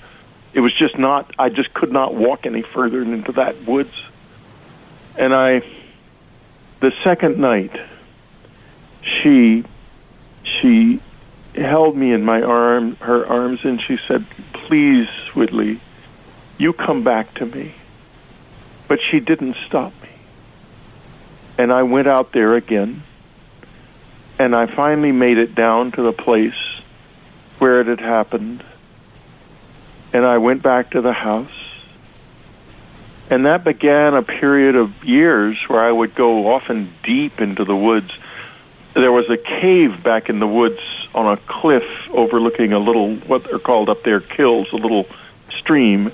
It 0.53 0.61
was 0.61 0.75
just 0.75 0.99
not. 0.99 1.33
I 1.39 1.49
just 1.49 1.73
could 1.73 1.93
not 1.93 2.15
walk 2.15 2.47
any 2.47 2.63
further 2.63 3.03
into 3.03 3.33
that 3.33 3.63
woods. 3.65 3.95
And 5.17 5.35
I, 5.35 5.63
the 6.81 6.93
second 7.05 7.39
night, 7.39 7.77
she, 9.03 9.65
she 10.43 11.01
held 11.55 11.97
me 11.97 12.13
in 12.13 12.25
my 12.25 12.43
arm, 12.43 12.97
her 12.97 13.27
arms, 13.27 13.65
and 13.65 13.81
she 13.81 13.97
said, 13.97 14.25
"Please, 14.53 15.09
Whitley, 15.35 15.81
you 16.59 16.73
come 16.73 17.03
back 17.03 17.35
to 17.35 17.47
me." 17.47 17.75
But 18.89 19.01
she 19.01 19.21
didn't 19.21 19.57
stop 19.67 19.93
me. 20.03 20.09
And 21.59 21.73
I 21.73 21.83
went 21.83 22.09
out 22.09 22.33
there 22.33 22.55
again, 22.55 23.03
and 24.39 24.55
I 24.55 24.67
finally 24.67 25.13
made 25.13 25.39
it 25.39 25.55
down 25.55 25.93
to 25.93 26.03
the 26.03 26.13
place 26.13 26.81
where 27.59 27.81
it 27.81 27.87
had 27.87 28.01
happened. 28.01 28.65
And 30.13 30.25
I 30.25 30.39
went 30.39 30.63
back 30.63 30.91
to 30.91 31.01
the 31.01 31.13
house. 31.13 31.49
And 33.29 33.47
that 33.47 33.63
began 33.63 34.15
a 34.15 34.23
period 34.23 34.75
of 34.75 35.05
years 35.05 35.57
where 35.69 35.85
I 35.85 35.93
would 35.93 36.17
go 36.17 36.53
often 36.53 36.93
deep 37.05 37.41
into 37.41 37.65
the 37.65 37.77
woods. 37.77 38.11
There 38.95 39.13
was 39.13 39.31
a 39.31 39.37
cave 39.37 40.03
back 40.03 40.29
in 40.29 40.41
the 40.41 40.49
woods 40.49 40.81
on 41.15 41.27
a 41.27 41.37
cliff 41.37 41.85
overlooking 42.11 42.73
a 42.73 42.79
little, 42.79 43.17
what 43.17 43.45
they're 43.45 43.59
called 43.59 43.89
up 43.89 44.03
there, 44.03 44.21
kills, 44.21 44.73
a 44.73 44.77
little 44.77 45.07
stream. 45.51 46.13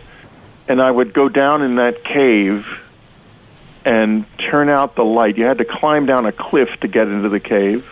And 0.68 0.80
I 0.80 0.90
would 0.90 1.12
go 1.12 1.28
down 1.28 1.62
in 1.62 1.76
that 1.76 2.02
cave 2.02 2.66
and 3.84 4.24
turn 4.38 4.68
out 4.68 4.96
the 4.96 5.04
light. 5.04 5.38
You 5.38 5.44
had 5.44 5.58
to 5.58 5.64
climb 5.64 6.06
down 6.06 6.26
a 6.26 6.32
cliff 6.32 6.68
to 6.80 6.88
get 6.88 7.06
into 7.08 7.28
the 7.28 7.40
cave 7.40 7.86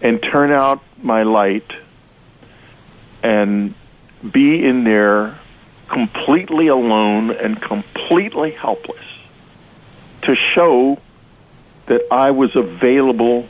and 0.00 0.22
turn 0.22 0.50
out 0.50 0.82
my 1.02 1.24
light 1.24 1.70
and 3.22 3.74
be 4.28 4.64
in 4.64 4.84
there 4.84 5.38
completely 5.88 6.68
alone 6.68 7.30
and 7.30 7.60
completely 7.60 8.50
helpless 8.52 9.04
to 10.22 10.34
show 10.34 10.98
that 11.86 12.02
I 12.10 12.32
was 12.32 12.56
available 12.56 13.48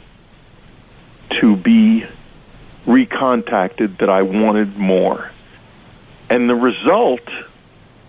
to 1.41 1.57
be 1.57 2.05
recontacted, 2.87 3.99
that 3.99 4.09
I 4.09 4.23
wanted 4.23 4.77
more. 4.77 5.31
And 6.31 6.49
the 6.49 6.55
result 6.55 7.29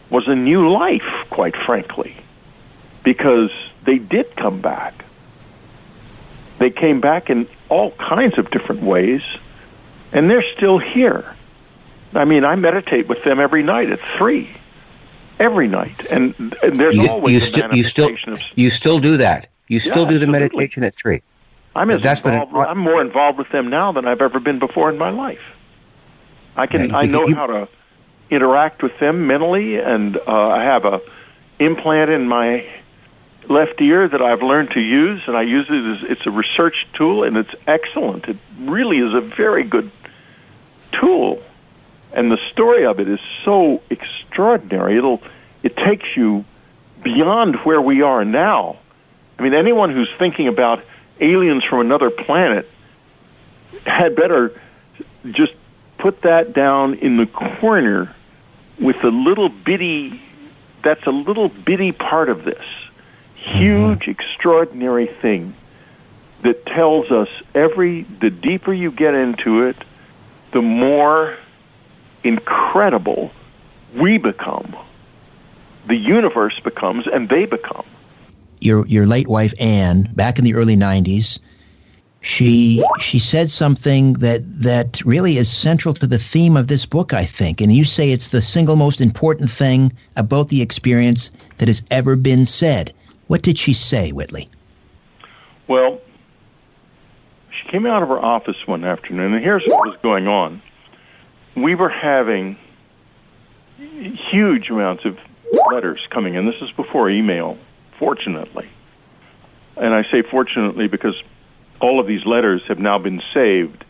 was 0.09 0.28
a 0.28 0.36
new 0.36 0.69
life, 0.71 1.28
quite 1.30 1.55
frankly, 1.55 2.15
because 3.03 3.51
they 3.84 3.97
did 3.97 4.36
come 4.36 4.61
back. 4.61 5.03
They 6.59 6.69
came 6.69 7.01
back 7.01 7.30
in 7.30 7.47
all 7.69 7.91
kinds 7.91 8.38
of 8.38 8.49
different 8.49 8.82
ways, 8.82 9.21
and 10.13 10.30
they're 10.30 10.45
still 10.55 10.78
here. 10.78 11.25
I 12.15 12.25
mean, 12.25 12.45
I 12.45 12.55
meditate 12.55 13.07
with 13.07 13.23
them 13.23 13.39
every 13.39 13.63
night 13.63 13.91
at 13.91 13.99
three, 14.17 14.49
every 15.39 15.67
night, 15.67 16.05
and, 16.11 16.34
and 16.39 16.75
there's 16.75 16.95
You, 16.95 17.09
always 17.09 17.34
you 17.34 17.38
a 17.38 17.41
still 17.41 17.75
you 17.75 17.84
still 17.84 18.09
of 18.28 18.41
you 18.55 18.69
still 18.69 18.99
do 18.99 19.17
that. 19.17 19.47
You 19.67 19.80
still 19.80 20.03
Yeah, 20.03 20.09
do 20.09 20.19
the 20.19 20.25
absolutely. 20.25 20.39
meditation 20.39 20.84
at 20.84 20.95
three. 20.95 21.21
I'm 21.78 21.89
as 21.91 22.01
That's 22.01 22.21
involved. 22.21 22.55
I'm 22.55 22.78
more 22.78 23.01
involved 23.01 23.38
with 23.38 23.49
them 23.49 23.69
now 23.69 23.91
than 23.91 24.07
I've 24.07 24.21
ever 24.21 24.39
been 24.39 24.59
before 24.59 24.89
in 24.89 24.97
my 24.97 25.11
life. 25.11 25.41
I 26.55 26.65
can. 26.67 26.93
I 26.93 27.05
know 27.05 27.28
you- 27.28 27.36
how 27.36 27.47
to 27.47 27.67
interact 28.30 28.82
with 28.84 28.97
them 28.99 29.28
mentally, 29.28 29.78
and 29.78 30.17
uh, 30.17 30.21
I 30.28 30.63
have 30.63 30.86
a 30.86 31.01
implant 31.59 32.11
in 32.11 32.28
my 32.28 32.65
left 33.47 33.80
ear 33.80 34.07
that 34.07 34.21
I've 34.21 34.43
learned 34.43 34.71
to 34.71 34.82
use, 34.82 35.21
and 35.28 35.38
I 35.38 35.43
use 35.43 35.67
it 35.69 36.03
as 36.03 36.11
it's 36.11 36.25
a 36.25 36.32
research 36.32 36.88
tool, 36.93 37.23
and 37.23 37.38
it's 37.38 37.53
excellent. 37.65 38.28
It 38.28 38.38
really 38.59 38.97
is 38.97 39.13
a 39.13 39.21
very 39.21 39.63
good 39.63 39.89
tool, 40.91 41.41
and 42.13 42.32
the 42.32 42.38
story 42.51 42.86
of 42.86 42.99
it 42.99 43.07
is 43.07 43.19
so 43.45 43.82
extraordinary. 43.89 44.97
It'll 44.97 45.21
it 45.63 45.78
takes 45.78 46.07
you 46.17 46.43
beyond 47.03 47.55
where 47.57 47.82
we 47.82 48.01
are 48.01 48.25
now. 48.25 48.78
I 49.39 49.43
mean, 49.43 49.53
anyone 49.53 49.91
who's 49.91 50.09
thinking 50.17 50.47
about 50.47 50.84
aliens 51.20 51.63
from 51.63 51.82
another 51.82 52.09
planet 52.09 52.70
had 53.86 54.15
better 54.15 54.59
just 55.32 55.53
put 55.97 56.22
that 56.22 56.53
down 56.53 56.95
in 56.95 57.18
the 57.18 57.26
corner 57.26 58.13
with 58.80 59.03
a 59.03 59.09
little 59.09 59.49
bitty 59.49 60.22
that's 60.84 61.05
a 61.05 61.11
little 61.11 61.49
bitty 61.49 61.91
part 61.91 62.30
of 62.30 62.43
this 62.43 62.63
huge 63.36 63.99
mm-hmm. 63.99 64.11
extraordinary 64.11 65.07
thing 65.07 65.55
that 66.41 66.65
tells 66.65 67.11
us 67.11 67.30
every 67.55 68.03
the 68.03 68.30
deeper 68.30 68.74
you 68.74 68.91
get 68.91 69.13
into 69.13 69.63
it 69.63 69.76
the 70.51 70.61
more 70.61 71.38
incredible 72.24 73.32
we 73.95 74.18
become. 74.18 74.76
The 75.88 75.95
universe 75.95 76.59
becomes 76.59 77.07
and 77.07 77.28
they 77.30 77.45
become 77.45 77.86
your 78.62 78.86
your 78.88 79.05
late 79.05 79.28
wife 79.28 79.53
Anne 79.60 80.10
back 80.16 80.38
in 80.38 80.45
the 80.45 80.55
early 80.55 80.76
90s 80.76 81.39
she 82.22 82.84
she 82.99 83.20
said 83.20 83.49
something 83.49 84.14
that 84.14 84.41
that 84.51 85.01
really 85.05 85.38
is 85.38 85.49
central 85.49 85.93
to 85.93 86.08
the 86.08 86.18
theme 86.18 86.58
of 86.58 86.68
this 86.68 86.86
book 86.86 87.14
I 87.14 87.26
think 87.26 87.62
and 87.62 87.72
you 87.72 87.86
say 87.86 88.12
it's 88.12 88.30
the 88.30 88.41
single 88.41 88.76
most 88.76 89.01
important 89.01 89.49
thing 89.49 89.93
about 90.16 90.49
the 90.49 90.62
experience 90.62 91.32
that 91.58 91.68
has 91.68 91.84
ever 91.91 92.16
been 92.16 92.45
said 92.45 92.93
what 93.28 93.41
did 93.41 93.58
she 93.58 93.74
say 93.74 94.12
Whitley 94.12 94.49
Well, 95.68 96.01
she 97.51 97.70
came 97.70 97.86
out 97.86 98.01
of 98.01 98.10
her 98.10 98.20
office 98.20 98.55
one 98.66 98.84
afternoon, 98.84 99.34
and 99.34 99.43
here's 99.43 99.64
what 99.66 99.88
was 99.88 99.97
going 100.01 100.28
on. 100.28 100.62
We 101.55 101.76
were 101.76 101.89
having 101.89 102.58
huge 103.78 104.70
amounts 104.70 105.05
of 105.05 105.18
letters 105.72 105.99
coming 106.10 106.36
in. 106.36 106.45
This 106.45 106.62
is 106.62 106.72
before 106.72 107.10
email, 107.10 107.58
fortunately. 107.98 108.70
And 109.76 109.93
I 109.93 110.04
say 110.12 110.22
fortunately 110.22 110.88
because 110.88 111.22
all 111.80 112.00
of 112.00 112.08
these 112.08 112.26
letters 112.26 112.64
have 112.68 112.80
now 112.80 112.98
been 112.98 113.22
saved 113.34 113.84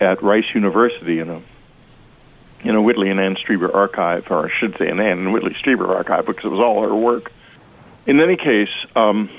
at 0.00 0.22
Rice 0.22 0.54
University 0.54 1.20
in 1.20 1.30
a 1.30 1.42
in 2.64 2.74
a 2.74 2.82
Whitley 2.82 3.10
and 3.10 3.20
Anne 3.20 3.36
Strieber 3.36 3.72
archive, 3.72 4.30
or 4.30 4.46
I 4.46 4.50
should 4.58 4.76
say 4.78 4.88
an 4.88 4.98
Anne 4.98 5.18
and 5.18 5.32
Whitley 5.32 5.54
Strieber 5.54 5.88
archive 5.88 6.26
because 6.26 6.44
it 6.44 6.48
was 6.48 6.58
all 6.58 6.82
her 6.82 6.94
work. 6.94 7.30
In 8.06 8.20
any 8.20 8.36
case, 8.36 8.70
um, 8.96 9.30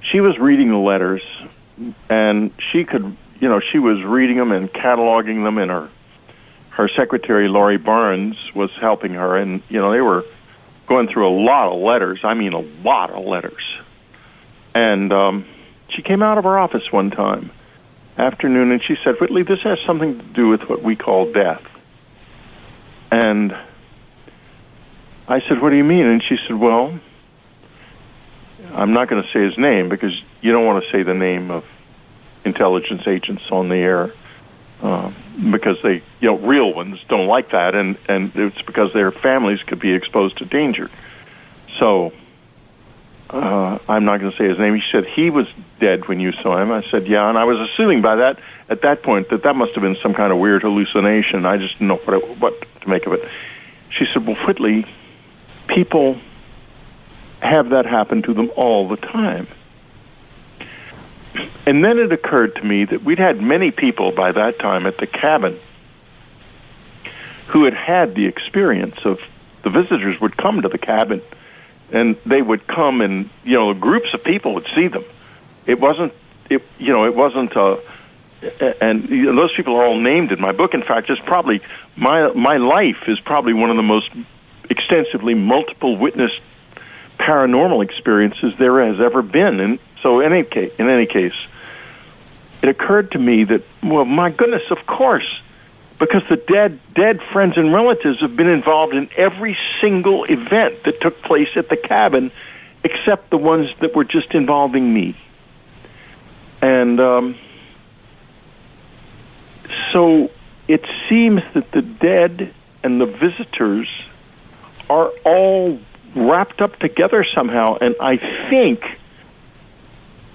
she 0.00 0.20
was 0.20 0.38
reading 0.38 0.70
the 0.70 0.78
letters, 0.78 1.22
and 2.08 2.50
she 2.72 2.84
could, 2.84 3.16
you 3.40 3.48
know, 3.48 3.60
she 3.60 3.78
was 3.78 4.02
reading 4.02 4.36
them 4.36 4.50
and 4.50 4.72
cataloging 4.72 5.44
them, 5.44 5.58
and 5.58 5.70
her 5.70 5.88
her 6.70 6.88
secretary 6.88 7.48
Laurie 7.48 7.76
Barnes 7.76 8.36
was 8.54 8.70
helping 8.80 9.14
her, 9.14 9.36
and 9.36 9.62
you 9.68 9.80
know 9.80 9.90
they 9.90 10.00
were 10.00 10.24
going 10.88 11.08
through 11.08 11.28
a 11.28 11.34
lot 11.36 11.72
of 11.72 11.80
letters. 11.80 12.20
I 12.24 12.34
mean, 12.34 12.52
a 12.52 12.60
lot 12.60 13.10
of 13.10 13.24
letters. 13.24 13.62
And 14.74 15.12
um, 15.12 15.46
she 15.88 16.02
came 16.02 16.22
out 16.22 16.38
of 16.38 16.44
her 16.44 16.58
office 16.58 16.90
one 16.90 17.10
time 17.10 17.50
afternoon, 18.16 18.72
and 18.72 18.82
she 18.82 18.96
said, 19.04 19.20
"Whitley, 19.20 19.42
this 19.42 19.60
has 19.60 19.78
something 19.86 20.18
to 20.18 20.24
do 20.24 20.48
with 20.48 20.68
what 20.68 20.82
we 20.82 20.96
call 20.96 21.32
death." 21.32 21.62
And 23.10 23.56
I 25.28 25.40
said, 25.40 25.60
"What 25.60 25.70
do 25.70 25.76
you 25.76 25.84
mean?" 25.84 26.06
And 26.06 26.22
she 26.22 26.38
said, 26.46 26.56
"Well." 26.56 26.98
I'm 28.74 28.92
not 28.92 29.08
going 29.08 29.22
to 29.22 29.28
say 29.30 29.44
his 29.44 29.56
name 29.56 29.88
because 29.88 30.12
you 30.40 30.52
don't 30.52 30.66
want 30.66 30.84
to 30.84 30.90
say 30.90 31.02
the 31.02 31.14
name 31.14 31.50
of 31.50 31.64
intelligence 32.44 33.06
agents 33.06 33.42
on 33.50 33.68
the 33.68 33.76
air 33.76 34.12
uh, 34.82 35.10
because 35.50 35.80
they, 35.82 36.02
you 36.20 36.28
know, 36.28 36.36
real 36.36 36.72
ones 36.72 37.00
don't 37.08 37.26
like 37.26 37.50
that, 37.50 37.74
and 37.74 37.96
and 38.08 38.34
it's 38.34 38.62
because 38.62 38.92
their 38.92 39.10
families 39.10 39.62
could 39.62 39.80
be 39.80 39.92
exposed 39.92 40.38
to 40.38 40.44
danger. 40.44 40.90
So 41.78 42.12
uh, 43.30 43.78
I'm 43.88 44.04
not 44.04 44.20
going 44.20 44.32
to 44.32 44.38
say 44.38 44.48
his 44.48 44.58
name. 44.58 44.74
He 44.74 44.82
said 44.90 45.06
he 45.06 45.30
was 45.30 45.46
dead 45.80 46.08
when 46.08 46.20
you 46.20 46.32
saw 46.32 46.60
him. 46.60 46.70
I 46.72 46.82
said 46.82 47.06
yeah, 47.06 47.28
and 47.28 47.38
I 47.38 47.44
was 47.44 47.70
assuming 47.70 48.02
by 48.02 48.16
that 48.16 48.38
at 48.68 48.82
that 48.82 49.02
point 49.02 49.30
that 49.30 49.42
that 49.42 49.56
must 49.56 49.74
have 49.74 49.82
been 49.82 49.96
some 50.02 50.14
kind 50.14 50.32
of 50.32 50.38
weird 50.38 50.62
hallucination. 50.62 51.46
I 51.46 51.56
just 51.56 51.74
didn't 51.74 51.88
know 51.88 51.96
what 51.96 52.22
it, 52.22 52.38
what 52.38 52.80
to 52.80 52.88
make 52.88 53.06
of 53.06 53.12
it. 53.14 53.28
She 53.90 54.06
said, 54.12 54.26
"Well, 54.26 54.36
Whitley, 54.36 54.86
people." 55.66 56.18
have 57.40 57.70
that 57.70 57.86
happen 57.86 58.22
to 58.22 58.34
them 58.34 58.50
all 58.56 58.88
the 58.88 58.96
time. 58.96 59.46
And 61.66 61.84
then 61.84 61.98
it 61.98 62.12
occurred 62.12 62.56
to 62.56 62.64
me 62.64 62.84
that 62.84 63.02
we'd 63.02 63.18
had 63.18 63.40
many 63.40 63.70
people 63.70 64.12
by 64.12 64.32
that 64.32 64.58
time 64.58 64.86
at 64.86 64.96
the 64.96 65.06
cabin 65.06 65.58
who 67.48 67.64
had 67.64 67.74
had 67.74 68.14
the 68.14 68.26
experience 68.26 69.04
of 69.04 69.20
the 69.62 69.70
visitors 69.70 70.20
would 70.20 70.36
come 70.36 70.62
to 70.62 70.68
the 70.68 70.78
cabin 70.78 71.22
and 71.90 72.16
they 72.26 72.42
would 72.42 72.66
come 72.66 73.00
and 73.00 73.30
you 73.44 73.54
know 73.54 73.72
groups 73.74 74.12
of 74.12 74.22
people 74.22 74.54
would 74.54 74.66
see 74.74 74.88
them 74.88 75.04
it 75.66 75.80
wasn't 75.80 76.12
it 76.50 76.62
you 76.78 76.92
know 76.92 77.06
it 77.06 77.14
wasn't 77.14 77.54
a 77.56 77.80
and 78.80 79.08
you 79.08 79.32
know, 79.32 79.40
those 79.40 79.54
people 79.54 79.74
are 79.76 79.84
all 79.84 79.98
named 79.98 80.30
in 80.32 80.40
my 80.40 80.52
book. 80.52 80.74
In 80.74 80.82
fact, 80.82 81.10
it's 81.10 81.20
probably 81.20 81.60
my 81.96 82.30
my 82.32 82.56
life 82.56 83.08
is 83.08 83.18
probably 83.20 83.52
one 83.52 83.70
of 83.70 83.76
the 83.76 83.82
most 83.82 84.10
extensively 84.70 85.34
multiple 85.34 85.96
witness 85.96 86.30
paranormal 87.18 87.82
experiences 87.82 88.54
there 88.58 88.84
has 88.86 89.00
ever 89.00 89.22
been. 89.22 89.60
And 89.60 89.78
so, 90.02 90.20
in 90.20 90.32
any 90.32 90.44
case, 90.44 90.72
in 90.78 90.88
any 90.88 91.06
case, 91.06 91.34
it 92.62 92.68
occurred 92.68 93.12
to 93.12 93.18
me 93.18 93.44
that, 93.44 93.62
well, 93.82 94.04
my 94.04 94.30
goodness, 94.30 94.70
of 94.70 94.86
course, 94.86 95.40
because 95.98 96.22
the 96.28 96.36
dead 96.36 96.78
dead 96.94 97.20
friends 97.32 97.56
and 97.56 97.72
relatives 97.72 98.20
have 98.20 98.36
been 98.36 98.48
involved 98.48 98.94
in 98.94 99.08
every 99.16 99.56
single 99.80 100.24
event 100.24 100.84
that 100.84 101.00
took 101.00 101.22
place 101.22 101.48
at 101.56 101.68
the 101.68 101.76
cabin, 101.76 102.30
except 102.84 103.30
the 103.30 103.38
ones 103.38 103.68
that 103.80 103.94
were 103.94 104.04
just 104.04 104.34
involving 104.34 104.92
me. 104.92 105.16
And 106.60 107.00
um, 107.00 107.36
so 109.92 110.30
it 110.66 110.84
seems 111.08 111.42
that 111.54 111.70
the 111.72 111.82
dead 111.82 112.52
and 112.82 113.00
the 113.00 113.06
visitors 113.06 113.88
are 114.88 115.08
all 115.24 115.80
wrapped 116.14 116.60
up 116.60 116.78
together 116.78 117.24
somehow. 117.34 117.76
And 117.80 117.96
I 118.00 118.16
think 118.48 118.84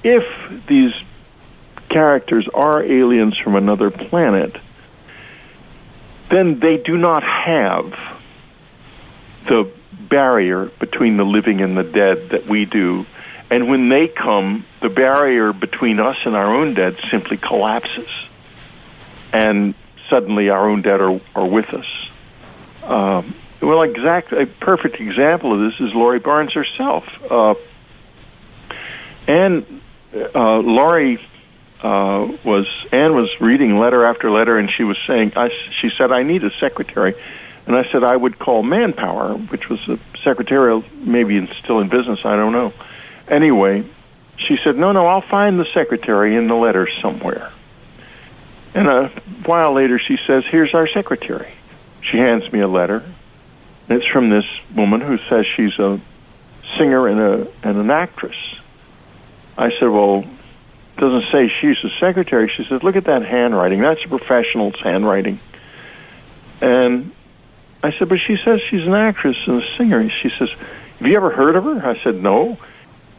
if 0.04 0.66
these 0.68 0.94
characters 1.90 2.48
are 2.54 2.84
aliens 2.84 3.38
from 3.38 3.56
another 3.56 3.90
planet, 3.92 4.56
then 6.30 6.60
they 6.60 6.78
do 6.78 6.98
not 6.98 7.24
have 7.24 7.94
the 9.48 9.70
barrier 9.92 10.66
between 10.80 11.18
the 11.18 11.24
living 11.24 11.62
and 11.62 11.78
the 11.78 11.84
dead 11.84 12.30
that 12.30 12.48
we 12.48 12.66
do. 12.66 13.06
And 13.50 13.70
when 13.70 13.90
they 13.90 14.08
come, 14.08 14.66
the 14.82 14.90
barrier 14.90 15.54
between 15.54 16.00
us 16.00 16.18
and 16.26 16.36
our 16.36 16.56
own 16.56 16.74
dead 16.74 16.98
simply 17.12 17.38
collapses. 17.38 18.10
And 19.32 19.76
suddenly 20.10 20.50
our 20.50 20.70
own 20.70 20.82
dead 20.82 21.02
are, 21.02 21.20
are 21.36 21.46
with 21.46 21.74
us. 21.74 22.10
Um, 22.84 23.36
well, 23.62 23.84
exact 23.84 24.34
a 24.34 24.46
perfect 24.46 25.00
example 25.00 25.54
of 25.54 25.72
this 25.72 25.80
is 25.80 25.94
Laurie 25.94 26.20
Barnes 26.20 26.54
herself. 26.54 27.06
Uh, 27.32 27.56
and 29.28 29.82
uh, 30.14 30.60
Laurie 30.60 31.20
uh, 31.82 32.32
was 32.44 32.68
Anne 32.92 33.16
was 33.16 33.30
reading 33.40 33.80
letter 33.80 34.06
after 34.06 34.32
letter, 34.32 34.58
and 34.58 34.70
she 34.70 34.84
was 34.84 34.98
saying, 35.08 35.34
I, 35.36 35.50
she 35.82 35.90
said, 35.98 36.12
"I 36.12 36.24
need 36.24 36.44
a 36.44 36.52
secretary," 36.60 37.16
and 37.68 37.76
I 37.76 37.90
said 37.92 38.04
I 38.04 38.16
would 38.16 38.40
call 38.40 38.64
Manpower, 38.64 39.36
which 39.36 39.70
was 39.70 39.88
a 39.90 40.00
secretarial, 40.24 40.84
maybe 40.94 41.46
still 41.64 41.80
in 41.80 41.90
business, 41.90 42.26
I 42.26 42.36
don't 42.36 42.54
know. 42.54 42.74
Anyway, 43.28 43.84
she 44.38 44.58
said, 44.64 44.78
"No, 44.78 44.92
no, 44.92 45.06
I'll 45.06 45.22
find 45.22 45.60
the 45.60 45.68
secretary 45.74 46.36
in 46.36 46.48
the 46.48 46.56
letter 46.56 46.88
somewhere." 47.02 47.52
And 48.76 48.88
a 48.88 49.10
while 49.46 49.74
later, 49.74 50.00
she 50.00 50.18
says, 50.26 50.44
"Here's 50.46 50.74
our 50.74 50.88
secretary." 50.88 51.52
She 52.02 52.18
hands 52.18 52.52
me 52.52 52.60
a 52.60 52.68
letter, 52.68 53.02
it's 53.90 54.06
from 54.08 54.30
this 54.30 54.46
woman 54.74 55.02
who 55.02 55.18
says 55.30 55.46
she's 55.56 55.78
a 55.78 56.00
singer 56.78 57.08
and 57.08 57.20
a 57.20 57.48
and 57.64 57.78
an 57.78 57.92
actress. 57.92 58.36
I 59.58 59.72
said, 59.80 59.88
well, 59.90 60.26
doesn't 60.98 61.32
say 61.32 61.52
she's 61.62 61.78
a 61.84 61.90
secretary. 62.00 62.52
She 62.56 62.64
says, 62.66 62.84
look 62.84 62.96
at 62.96 63.06
that 63.06 63.26
handwriting. 63.26 63.82
That's 63.82 64.04
a 64.06 64.08
professional's 64.08 64.80
handwriting. 64.80 65.40
And 66.62 67.12
I 67.84 67.92
said, 67.92 68.10
but 68.10 68.20
she 68.20 68.38
says 68.38 68.62
she's 68.70 68.86
an 68.86 68.94
actress 68.94 69.38
and 69.48 69.64
a 69.64 69.78
singer. 69.78 70.10
She 70.10 70.30
says, 70.30 70.50
have 70.50 71.08
you 71.08 71.16
ever 71.16 71.32
heard 71.32 71.56
of 71.56 71.66
her? 71.66 71.86
I 71.86 72.02
said, 72.02 72.16
no. 72.16 72.58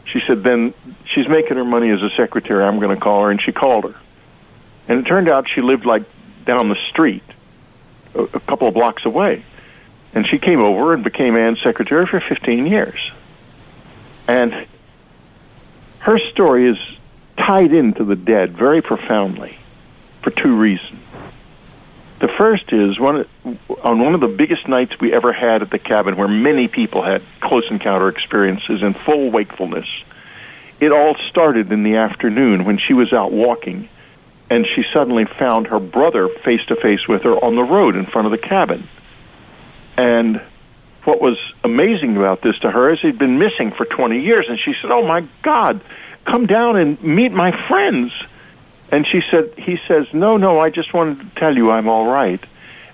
She 0.05 0.21
said, 0.27 0.43
then 0.43 0.75
she's 1.05 1.29
making 1.29 1.57
her 1.57 1.65
money 1.65 1.91
as 1.91 2.03
a 2.03 2.11
secretary. 2.11 2.65
I'm 2.65 2.79
going 2.79 2.95
to 2.95 3.01
call 3.01 3.25
her. 3.25 3.31
And 3.31 3.41
she 3.41 3.53
called 3.53 3.85
her. 3.85 3.95
And 4.89 5.01
it 5.01 5.09
turned 5.09 5.29
out 5.29 5.47
she 5.49 5.61
lived 5.61 5.85
like 5.85 6.05
down 6.45 6.69
the 6.69 6.79
street, 6.91 7.25
a, 8.15 8.23
a 8.23 8.41
couple 8.41 8.69
of 8.69 8.75
blocks 8.75 9.05
away. 9.05 9.45
And 10.15 10.27
she 10.27 10.39
came 10.39 10.61
over 10.61 10.95
and 10.95 11.03
became 11.03 11.37
Anne's 11.37 11.61
secretary 11.63 12.07
for 12.07 12.21
15 12.21 12.67
years. 12.67 13.13
And 14.29 14.67
her 16.05 16.19
story 16.19 16.67
is 16.67 16.77
tied 17.39 17.73
into 17.73 18.05
the 18.05 18.15
dead 18.15 18.53
very 18.53 18.83
profoundly 18.83 19.57
for 20.21 20.31
two 20.31 20.55
reasons. 20.55 21.01
The 22.19 22.29
first 22.29 22.75
is 22.75 23.01
one 23.01 23.27
on 23.83 24.01
one 24.01 24.15
of 24.15 24.21
the 24.21 24.29
biggest 24.29 24.69
nights 24.69 25.01
we 25.01 25.15
ever 25.15 25.33
had 25.33 25.63
at 25.63 25.71
the 25.71 25.79
cabin, 25.79 26.17
where 26.17 26.29
many 26.29 26.69
people 26.69 27.03
had 27.03 27.23
close 27.41 27.65
encounter 27.71 28.09
experiences 28.09 28.83
in 28.83 28.93
full 28.93 29.31
wakefulness. 29.31 29.89
It 30.79 30.93
all 30.93 31.17
started 31.31 31.73
in 31.73 31.85
the 31.85 31.97
afternoon 31.97 32.67
when 32.67 32.77
she 32.77 32.93
was 32.93 33.15
out 33.15 33.33
walking, 33.33 33.89
and 34.51 34.67
she 34.67 34.85
suddenly 34.93 35.25
found 35.25 35.69
her 35.69 35.81
brother 35.81 36.29
face 36.29 36.65
to 36.67 36.77
face 36.77 37.09
with 37.09 37.23
her 37.23 37.33
on 37.33 37.57
the 37.57 37.63
road 37.63 37.97
in 37.97 38.05
front 38.05 38.27
of 38.27 38.31
the 38.31 38.39
cabin. 38.39 38.87
And 39.97 40.43
what 41.05 41.21
was 41.21 41.39
amazing 41.63 42.17
about 42.17 42.41
this 42.41 42.59
to 42.61 42.71
her 42.71 42.91
is 42.91 43.01
he'd 43.01 43.19
been 43.19 43.39
missing 43.39 43.71
for 43.71 43.85
20 43.85 44.21
years. 44.21 44.47
And 44.49 44.59
she 44.59 44.75
said, 44.81 44.91
Oh 44.91 45.07
my 45.07 45.27
God, 45.43 45.81
come 46.25 46.47
down 46.47 46.77
and 46.77 47.03
meet 47.03 47.33
my 47.33 47.53
friends. 47.69 48.13
And 48.91 49.07
she 49.07 49.23
said, 49.31 49.55
He 49.57 49.79
says, 49.87 50.07
No, 50.13 50.37
no, 50.37 50.59
I 50.59 50.71
just 50.71 50.95
wanted 50.95 51.21
to 51.21 51.41
tell 51.41 51.57
you 51.57 51.71
I'm 51.71 51.89
all 51.89 52.07
right. 52.07 52.43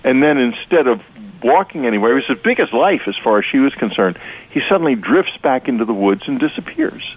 And 0.03 0.23
then 0.23 0.39
instead 0.39 0.87
of 0.87 1.03
walking 1.43 1.87
anywhere, 1.87 2.13
it 2.13 2.15
was 2.29 2.31
as 2.31 2.43
big 2.43 2.61
as 2.61 2.73
life 2.73 3.03
as 3.07 3.17
far 3.17 3.39
as 3.39 3.45
she 3.45 3.59
was 3.59 3.75
concerned, 3.75 4.19
he 4.51 4.61
suddenly 4.69 4.95
drifts 4.95 5.37
back 5.39 5.69
into 5.69 5.85
the 5.85 5.95
woods 5.95 6.27
and 6.27 6.39
disappears. 6.41 7.17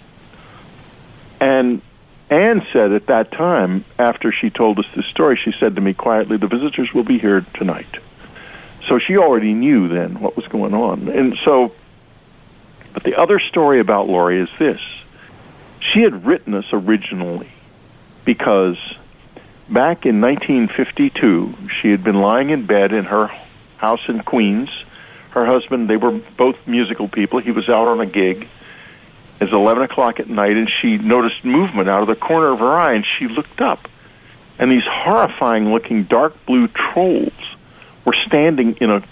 And 1.40 1.82
Anne 2.30 2.66
said 2.72 2.92
at 2.94 3.08
that 3.08 3.32
time, 3.32 3.86
after 4.00 4.32
she 4.32 4.50
told 4.50 4.80
us 4.80 4.86
this 4.96 5.06
story, 5.06 5.40
she 5.44 5.54
said 5.60 5.76
to 5.76 5.82
me 5.82 5.94
quietly, 5.94 6.38
The 6.38 6.48
visitors 6.48 6.94
will 6.94 7.04
be 7.04 7.20
here 7.20 7.46
tonight. 7.54 7.98
So 8.88 9.00
she 9.00 9.18
already 9.18 9.54
knew 9.54 9.88
then 9.88 10.20
what 10.20 10.36
was 10.36 10.48
going 10.48 10.74
on. 10.74 11.08
And 11.08 11.38
so, 11.44 11.74
but 12.94 13.04
the 13.04 13.16
other 13.16 13.40
story 13.40 13.80
about 13.80 14.08
Laurie 14.08 14.42
is 14.42 14.50
this. 14.60 14.82
She 15.80 16.02
had 16.02 16.26
written 16.26 16.54
us 16.54 16.66
originally 16.72 17.52
because 18.26 18.78
back 19.70 20.06
in 20.06 20.22
1952, 20.22 21.70
she 21.82 21.92
had 21.92 22.04
been 22.04 22.20
lying 22.22 22.50
in 22.50 22.66
bed 22.66 22.94
in 22.94 23.06
her 23.06 23.32
house 23.78 24.02
in 24.08 24.22
Queens. 24.22 24.70
Her 25.32 25.46
husband, 25.46 25.90
they 25.90 25.98
were 25.98 26.12
both 26.12 26.68
musical 26.68 27.08
people. 27.08 27.40
He 27.40 27.52
was 27.52 27.70
out 27.70 27.88
on 27.88 28.02
a 28.02 28.06
gig. 28.06 28.48
It's 29.42 29.52
11 29.52 29.84
o'clock 29.84 30.20
at 30.20 30.30
night, 30.30 30.56
and 30.56 30.70
she 30.70 30.98
noticed 30.98 31.44
movement 31.44 31.90
out 31.90 32.02
of 32.02 32.08
the 32.08 32.16
corner 32.16 32.52
of 32.52 32.60
her 32.60 32.72
eye, 32.72 32.94
and 32.94 33.06
she 33.06 33.28
looked 33.28 33.60
up. 33.60 33.88
And 34.60 34.72
these 34.72 34.86
horrifying 34.86 35.74
looking 35.74 36.04
dark 36.04 36.46
blue 36.46 36.68
trolls 36.68 37.34
were 38.06 38.16
standing 38.26 38.76
in 38.78 38.90
a 38.90 39.04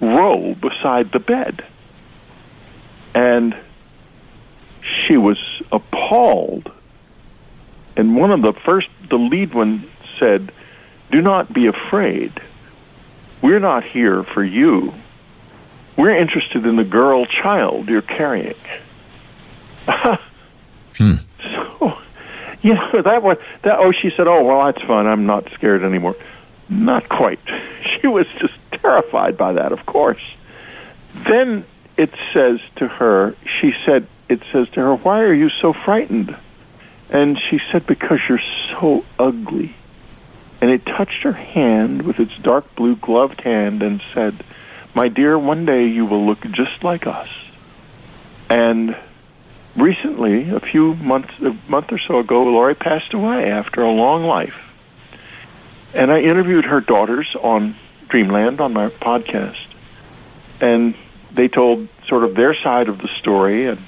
row 0.00 0.54
beside 0.54 1.12
the 1.12 1.18
bed. 1.18 1.64
And 3.14 3.56
she 4.82 5.16
was 5.16 5.38
appalled. 5.70 6.70
And 7.96 8.16
one 8.16 8.30
of 8.30 8.42
the 8.42 8.52
first, 8.52 8.88
the 9.08 9.16
lead 9.16 9.54
one 9.54 9.88
said, 10.18 10.52
Do 11.10 11.22
not 11.22 11.52
be 11.52 11.66
afraid. 11.66 12.32
We're 13.40 13.60
not 13.60 13.84
here 13.84 14.22
for 14.22 14.42
you. 14.42 14.94
We're 15.96 16.16
interested 16.16 16.66
in 16.66 16.76
the 16.76 16.84
girl 16.84 17.24
child 17.26 17.88
you're 17.88 18.02
carrying. 18.02 18.56
hmm. 19.86 21.14
So, 21.40 21.98
you 22.62 22.74
know, 22.74 23.02
that 23.02 23.22
was, 23.22 23.38
that, 23.62 23.78
oh, 23.78 23.92
she 23.92 24.10
said, 24.16 24.26
Oh, 24.26 24.42
well, 24.42 24.64
that's 24.64 24.82
fine. 24.82 25.06
I'm 25.06 25.26
not 25.26 25.50
scared 25.52 25.84
anymore. 25.84 26.16
Not 26.68 27.08
quite. 27.08 27.38
She 28.04 28.08
was 28.08 28.26
just 28.38 28.54
terrified 28.70 29.38
by 29.38 29.54
that, 29.54 29.72
of 29.72 29.86
course. 29.86 30.22
Then 31.14 31.64
it 31.96 32.12
says 32.34 32.60
to 32.76 32.86
her, 32.86 33.34
she 33.60 33.74
said, 33.86 34.06
it 34.28 34.42
says 34.52 34.68
to 34.70 34.80
her, 34.80 34.94
why 34.94 35.22
are 35.22 35.32
you 35.32 35.48
so 35.48 35.72
frightened? 35.72 36.36
And 37.08 37.38
she 37.38 37.60
said, 37.72 37.86
because 37.86 38.20
you're 38.28 38.42
so 38.70 39.06
ugly. 39.18 39.74
And 40.60 40.70
it 40.70 40.84
touched 40.84 41.22
her 41.22 41.32
hand 41.32 42.02
with 42.02 42.20
its 42.20 42.36
dark 42.36 42.74
blue 42.74 42.96
gloved 42.96 43.40
hand 43.40 43.82
and 43.82 44.02
said, 44.12 44.34
my 44.94 45.08
dear, 45.08 45.38
one 45.38 45.64
day 45.64 45.86
you 45.86 46.04
will 46.04 46.26
look 46.26 46.42
just 46.50 46.84
like 46.84 47.06
us. 47.06 47.28
And 48.50 48.96
recently, 49.76 50.50
a 50.50 50.60
few 50.60 50.94
months, 50.96 51.32
a 51.40 51.56
month 51.68 51.90
or 51.90 51.98
so 51.98 52.18
ago, 52.18 52.44
Laurie 52.44 52.74
passed 52.74 53.14
away 53.14 53.50
after 53.50 53.82
a 53.82 53.90
long 53.90 54.24
life. 54.24 54.60
And 55.94 56.12
I 56.12 56.20
interviewed 56.20 56.66
her 56.66 56.80
daughters 56.80 57.34
on 57.40 57.76
Dreamland 58.14 58.60
on 58.60 58.72
my 58.72 58.90
podcast. 58.90 59.66
And 60.60 60.94
they 61.32 61.48
told 61.48 61.88
sort 62.06 62.22
of 62.22 62.36
their 62.36 62.54
side 62.54 62.88
of 62.88 62.98
the 62.98 63.08
story. 63.18 63.66
And 63.66 63.82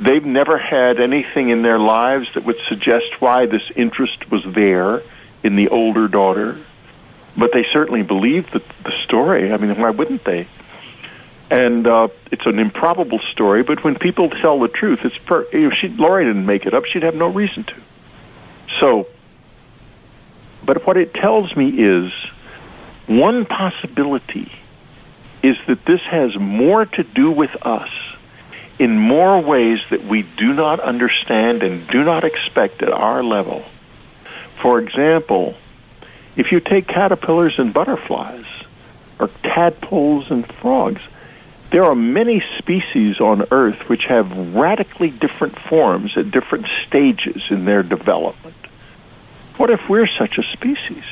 they've 0.00 0.24
never 0.24 0.58
had 0.58 0.98
anything 0.98 1.50
in 1.50 1.62
their 1.62 1.78
lives 1.78 2.26
that 2.34 2.44
would 2.44 2.58
suggest 2.68 3.20
why 3.20 3.46
this 3.46 3.62
interest 3.76 4.28
was 4.32 4.42
there 4.44 5.04
in 5.44 5.54
the 5.54 5.68
older 5.68 6.08
daughter. 6.08 6.58
But 7.36 7.52
they 7.52 7.64
certainly 7.72 8.02
believed 8.02 8.52
the, 8.52 8.62
the 8.82 8.90
story. 9.04 9.52
I 9.52 9.56
mean, 9.58 9.80
why 9.80 9.90
wouldn't 9.90 10.24
they? 10.24 10.48
And 11.48 11.86
uh, 11.86 12.08
it's 12.32 12.46
an 12.46 12.58
improbable 12.58 13.20
story, 13.30 13.62
but 13.62 13.84
when 13.84 13.94
people 13.94 14.28
tell 14.28 14.58
the 14.58 14.66
truth, 14.66 15.04
it's 15.04 15.18
per- 15.18 15.46
if 15.52 15.74
she 15.74 15.86
Laurie 15.86 16.24
didn't 16.24 16.46
make 16.46 16.66
it 16.66 16.74
up, 16.74 16.84
she'd 16.86 17.04
have 17.04 17.14
no 17.14 17.28
reason 17.28 17.62
to. 17.62 17.76
So 18.80 19.06
But 20.64 20.84
what 20.84 20.96
it 20.96 21.14
tells 21.14 21.54
me 21.54 21.68
is 21.68 22.12
one 23.06 23.44
possibility 23.44 24.52
is 25.42 25.56
that 25.66 25.84
this 25.84 26.00
has 26.02 26.36
more 26.36 26.86
to 26.86 27.02
do 27.02 27.30
with 27.30 27.54
us 27.66 27.90
in 28.78 28.98
more 28.98 29.40
ways 29.40 29.80
that 29.90 30.04
we 30.04 30.22
do 30.22 30.52
not 30.52 30.80
understand 30.80 31.62
and 31.62 31.86
do 31.88 32.02
not 32.04 32.24
expect 32.24 32.82
at 32.82 32.92
our 32.92 33.22
level. 33.22 33.64
For 34.56 34.78
example, 34.80 35.56
if 36.36 36.52
you 36.52 36.60
take 36.60 36.86
caterpillars 36.86 37.58
and 37.58 37.74
butterflies, 37.74 38.46
or 39.18 39.28
tadpoles 39.42 40.30
and 40.30 40.46
frogs, 40.46 41.00
there 41.70 41.84
are 41.84 41.94
many 41.94 42.42
species 42.58 43.20
on 43.20 43.46
Earth 43.50 43.88
which 43.88 44.04
have 44.04 44.54
radically 44.54 45.10
different 45.10 45.58
forms 45.58 46.16
at 46.16 46.30
different 46.30 46.66
stages 46.86 47.42
in 47.50 47.64
their 47.64 47.82
development. 47.82 48.56
What 49.56 49.70
if 49.70 49.88
we're 49.88 50.08
such 50.08 50.38
a 50.38 50.42
species? 50.42 51.04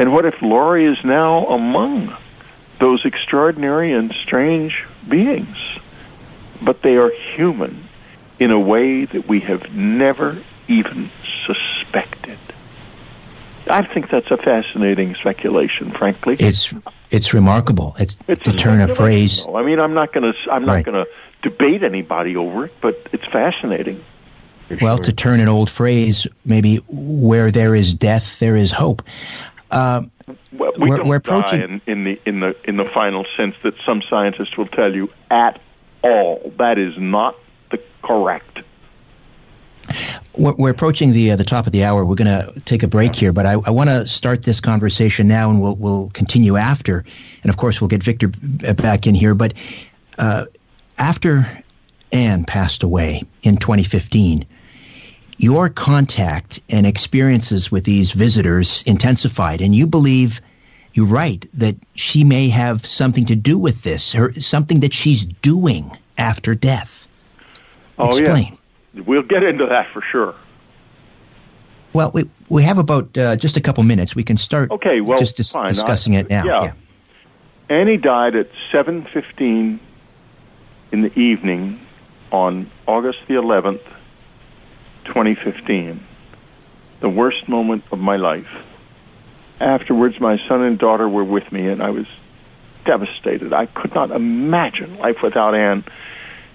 And 0.00 0.14
what 0.14 0.24
if 0.24 0.40
Laurie 0.40 0.86
is 0.86 1.04
now 1.04 1.46
among 1.48 2.16
those 2.78 3.04
extraordinary 3.04 3.92
and 3.92 4.10
strange 4.14 4.86
beings? 5.06 5.58
But 6.62 6.80
they 6.80 6.96
are 6.96 7.10
human 7.10 7.86
in 8.38 8.50
a 8.50 8.58
way 8.58 9.04
that 9.04 9.28
we 9.28 9.40
have 9.40 9.74
never 9.76 10.42
even 10.68 11.10
suspected. 11.44 12.38
I 13.68 13.84
think 13.84 14.08
that's 14.08 14.30
a 14.30 14.38
fascinating 14.38 15.16
speculation, 15.16 15.90
frankly. 15.90 16.36
It's 16.40 16.72
it's 17.10 17.34
remarkable. 17.34 17.94
It's, 17.98 18.16
It's 18.26 18.42
to 18.44 18.54
turn 18.54 18.80
a 18.80 18.88
phrase. 18.88 19.44
I 19.54 19.62
mean, 19.62 19.78
I'm 19.78 19.92
not 19.92 20.14
going 20.14 20.32
to 20.32 20.50
I'm 20.50 20.64
not 20.64 20.76
Right. 20.76 20.84
going 20.84 21.04
to 21.04 21.10
debate 21.42 21.82
anybody 21.82 22.36
over 22.36 22.64
it, 22.64 22.72
but 22.80 23.06
it's 23.12 23.26
fascinating. 23.26 24.02
Well, 24.80 24.96
sure. 24.96 25.04
to 25.04 25.12
turn 25.12 25.40
an 25.40 25.48
old 25.48 25.68
phrase, 25.68 26.26
maybe 26.46 26.76
where 26.88 27.50
there 27.50 27.74
is 27.74 27.92
death, 27.92 28.38
there 28.38 28.56
is 28.56 28.70
hope. 28.72 29.02
Uh, 29.70 30.02
Well, 30.52 30.72
we 30.78 30.90
We're- 30.90 31.02
we're 31.04 31.16
approaching- 31.16 31.62
in, 31.62 31.80
in 31.86 32.04
the 32.04 32.20
in 32.26 32.40
the 32.40 32.54
in 32.64 32.76
the 32.76 32.84
final 32.84 33.24
sense 33.36 33.54
that 33.62 33.74
some 33.84 34.02
scientists 34.08 34.56
will 34.56 34.66
tell 34.68 34.94
you 34.94 35.10
at 35.30 35.60
all. 36.02 36.52
That 36.58 36.78
is 36.78 36.94
not 36.98 37.36
the 37.70 37.80
correct. 38.02 38.60
we're, 40.36 40.52
we're 40.54 40.70
approaching 40.70 41.12
the 41.12 41.32
uh, 41.32 41.36
the 41.36 41.44
top 41.44 41.66
of 41.66 41.72
the 41.72 41.84
hour. 41.84 42.04
We're 42.04 42.14
going 42.14 42.52
to 42.54 42.60
take 42.60 42.82
a 42.82 42.88
break 42.88 43.14
here, 43.16 43.32
but 43.32 43.46
I, 43.46 43.52
I 43.52 43.70
want 43.70 43.90
to 43.90 44.06
start 44.06 44.44
this 44.44 44.60
conversation 44.60 45.26
now, 45.26 45.50
and 45.50 45.60
we'll 45.60 45.76
we'll 45.76 46.10
continue 46.10 46.56
after. 46.56 47.04
And 47.42 47.50
of 47.50 47.56
course, 47.56 47.80
we'll 47.80 47.88
get 47.88 48.02
Victor 48.02 48.28
back 48.28 49.06
in 49.06 49.14
here. 49.14 49.34
But 49.34 49.54
uh, 50.18 50.44
after 50.98 51.46
Anne 52.12 52.44
passed 52.44 52.82
away 52.82 53.22
in 53.42 53.56
2015, 53.56 54.46
your 55.40 55.70
contact 55.70 56.60
and 56.68 56.86
experiences 56.86 57.72
with 57.72 57.84
these 57.84 58.12
visitors 58.12 58.82
intensified, 58.86 59.60
and 59.60 59.74
you 59.74 59.86
believe. 59.86 60.40
You 60.92 61.04
write 61.04 61.46
that 61.54 61.76
she 61.94 62.24
may 62.24 62.48
have 62.48 62.84
something 62.84 63.26
to 63.26 63.36
do 63.36 63.56
with 63.56 63.84
this, 63.84 64.12
or 64.16 64.32
something 64.32 64.80
that 64.80 64.92
she's 64.92 65.24
doing 65.24 65.96
after 66.18 66.56
death. 66.56 67.06
Oh 67.96 68.08
Explain. 68.08 68.58
yeah, 68.92 69.02
we'll 69.06 69.22
get 69.22 69.44
into 69.44 69.66
that 69.66 69.86
for 69.92 70.02
sure. 70.02 70.34
Well, 71.92 72.10
we 72.12 72.28
we 72.48 72.64
have 72.64 72.78
about 72.78 73.16
uh, 73.16 73.36
just 73.36 73.56
a 73.56 73.60
couple 73.60 73.84
minutes. 73.84 74.16
We 74.16 74.24
can 74.24 74.36
start. 74.36 74.72
Okay, 74.72 75.00
well, 75.00 75.16
just 75.16 75.36
dis- 75.36 75.56
discussing 75.68 76.16
I- 76.16 76.20
it 76.20 76.28
now. 76.28 76.44
Yeah. 76.44 76.72
Annie 77.68 77.96
died 77.96 78.34
at 78.34 78.48
7:15 78.72 79.78
in 80.90 81.02
the 81.02 81.18
evening 81.18 81.78
on 82.32 82.68
August 82.88 83.20
the 83.28 83.34
11th, 83.34 83.80
2015. 85.10 86.00
The 87.00 87.08
worst 87.08 87.48
moment 87.48 87.84
of 87.90 87.98
my 87.98 88.16
life. 88.16 88.64
Afterwards, 89.60 90.20
my 90.20 90.38
son 90.48 90.62
and 90.62 90.78
daughter 90.78 91.08
were 91.08 91.24
with 91.24 91.50
me, 91.50 91.66
and 91.66 91.82
I 91.82 91.90
was 91.90 92.06
devastated. 92.84 93.52
I 93.52 93.66
could 93.66 93.94
not 93.94 94.12
imagine 94.12 94.98
life 94.98 95.20
without 95.20 95.54
Anne. 95.54 95.84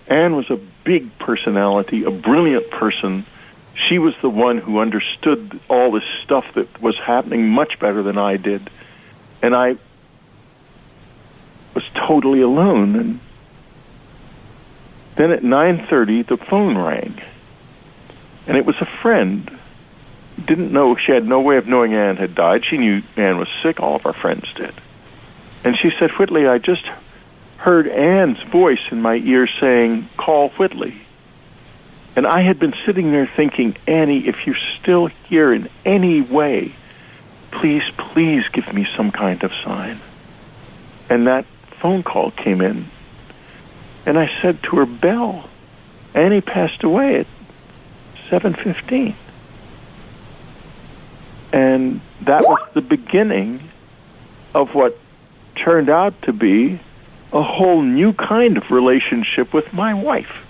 Anne 0.07 0.35
was 0.35 0.49
a 0.49 0.55
big 0.83 1.17
personality, 1.19 2.03
a 2.03 2.11
brilliant 2.11 2.69
person. 2.71 3.25
She 3.73 3.99
was 3.99 4.13
the 4.21 4.29
one 4.29 4.57
who 4.57 4.79
understood 4.79 5.59
all 5.67 5.91
this 5.91 6.05
stuff 6.23 6.45
that 6.53 6.81
was 6.81 6.97
happening 6.97 7.49
much 7.49 7.77
better 7.79 8.01
than 8.03 8.17
I 8.17 8.37
did. 8.37 8.69
And 9.41 9.53
I 9.53 9.75
was 11.73 11.83
totally 11.93 12.41
alone 12.41 12.95
and 12.95 13.19
then 15.17 15.31
at 15.31 15.43
9:30 15.43 16.23
the 16.23 16.37
phone 16.37 16.77
rang. 16.77 17.21
And 18.47 18.57
it 18.57 18.65
was 18.65 18.75
a 18.79 18.85
friend. 18.85 19.49
Didn't 20.43 20.71
know 20.71 20.95
she 20.95 21.11
had 21.11 21.25
no 21.25 21.41
way 21.41 21.57
of 21.57 21.67
knowing 21.67 21.93
Anne 21.93 22.17
had 22.17 22.35
died. 22.35 22.65
She 22.65 22.77
knew 22.77 23.01
Anne 23.15 23.37
was 23.37 23.47
sick, 23.63 23.79
all 23.79 23.95
of 23.95 24.05
our 24.05 24.13
friends 24.13 24.51
did. 24.53 24.73
And 25.63 25.77
she 25.77 25.91
said, 25.97 26.11
"Whitley, 26.11 26.45
I 26.45 26.57
just 26.57 26.85
heard 27.57 27.87
Anne's 27.87 28.41
voice 28.43 28.91
in 28.91 29.01
my 29.01 29.15
ear 29.15 29.47
saying, 29.47 30.09
"Call 30.17 30.49
Whitley." 30.49 31.05
And 32.15 32.25
I 32.25 32.41
had 32.41 32.59
been 32.59 32.73
sitting 32.85 33.11
there 33.11 33.25
thinking, 33.25 33.75
Annie, 33.87 34.27
if 34.27 34.47
you're 34.47 34.55
still 34.79 35.07
here 35.07 35.51
in 35.51 35.67
any 35.83 36.21
way, 36.21 36.71
please, 37.51 37.83
please 37.97 38.47
give 38.53 38.71
me 38.73 38.87
some 38.95 39.11
kind 39.11 39.43
of 39.43 39.51
sign. 39.63 39.99
And 41.09 41.27
that 41.27 41.45
phone 41.81 42.03
call 42.03 42.31
came 42.31 42.61
in. 42.61 42.85
And 44.05 44.17
I 44.17 44.31
said 44.41 44.63
to 44.63 44.77
her, 44.77 44.85
Belle, 44.85 45.49
Annie 46.13 46.41
passed 46.41 46.83
away 46.83 47.19
at 47.19 47.27
7.15. 48.29 49.13
And 51.53 52.01
that 52.21 52.43
was 52.43 52.59
the 52.73 52.81
beginning 52.81 53.69
of 54.53 54.73
what 54.73 54.97
turned 55.55 55.89
out 55.89 56.21
to 56.23 56.33
be 56.33 56.79
a 57.31 57.41
whole 57.41 57.81
new 57.81 58.13
kind 58.13 58.57
of 58.57 58.71
relationship 58.71 59.53
with 59.53 59.73
my 59.73 59.93
wife. 59.93 60.45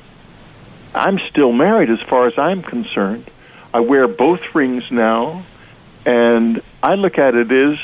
I'm 0.94 1.20
still 1.30 1.52
married 1.52 1.90
as 1.90 2.02
far 2.02 2.28
as 2.28 2.38
I'm 2.38 2.64
concerned. 2.64 3.30
I 3.74 3.82
wear 3.82 4.08
both 4.08 4.56
rings 4.56 4.90
now, 4.92 5.46
and 6.06 6.62
I 6.82 6.96
look 6.96 7.18
at 7.18 7.36
it 7.36 7.52
as 7.52 7.78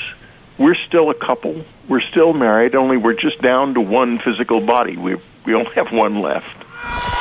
we're 0.58 0.76
still 0.76 1.10
a 1.10 1.14
couple. 1.14 1.66
We're 1.90 2.02
still 2.02 2.34
married, 2.34 2.76
only 2.76 2.98
we're 2.98 3.14
just 3.14 3.42
down 3.42 3.74
to 3.74 3.82
one 3.82 4.20
physical 4.20 4.62
body. 4.62 4.96
We 4.96 5.18
we 5.46 5.56
only 5.56 5.74
have 5.74 5.92
one 5.92 6.22
left. 6.22 7.21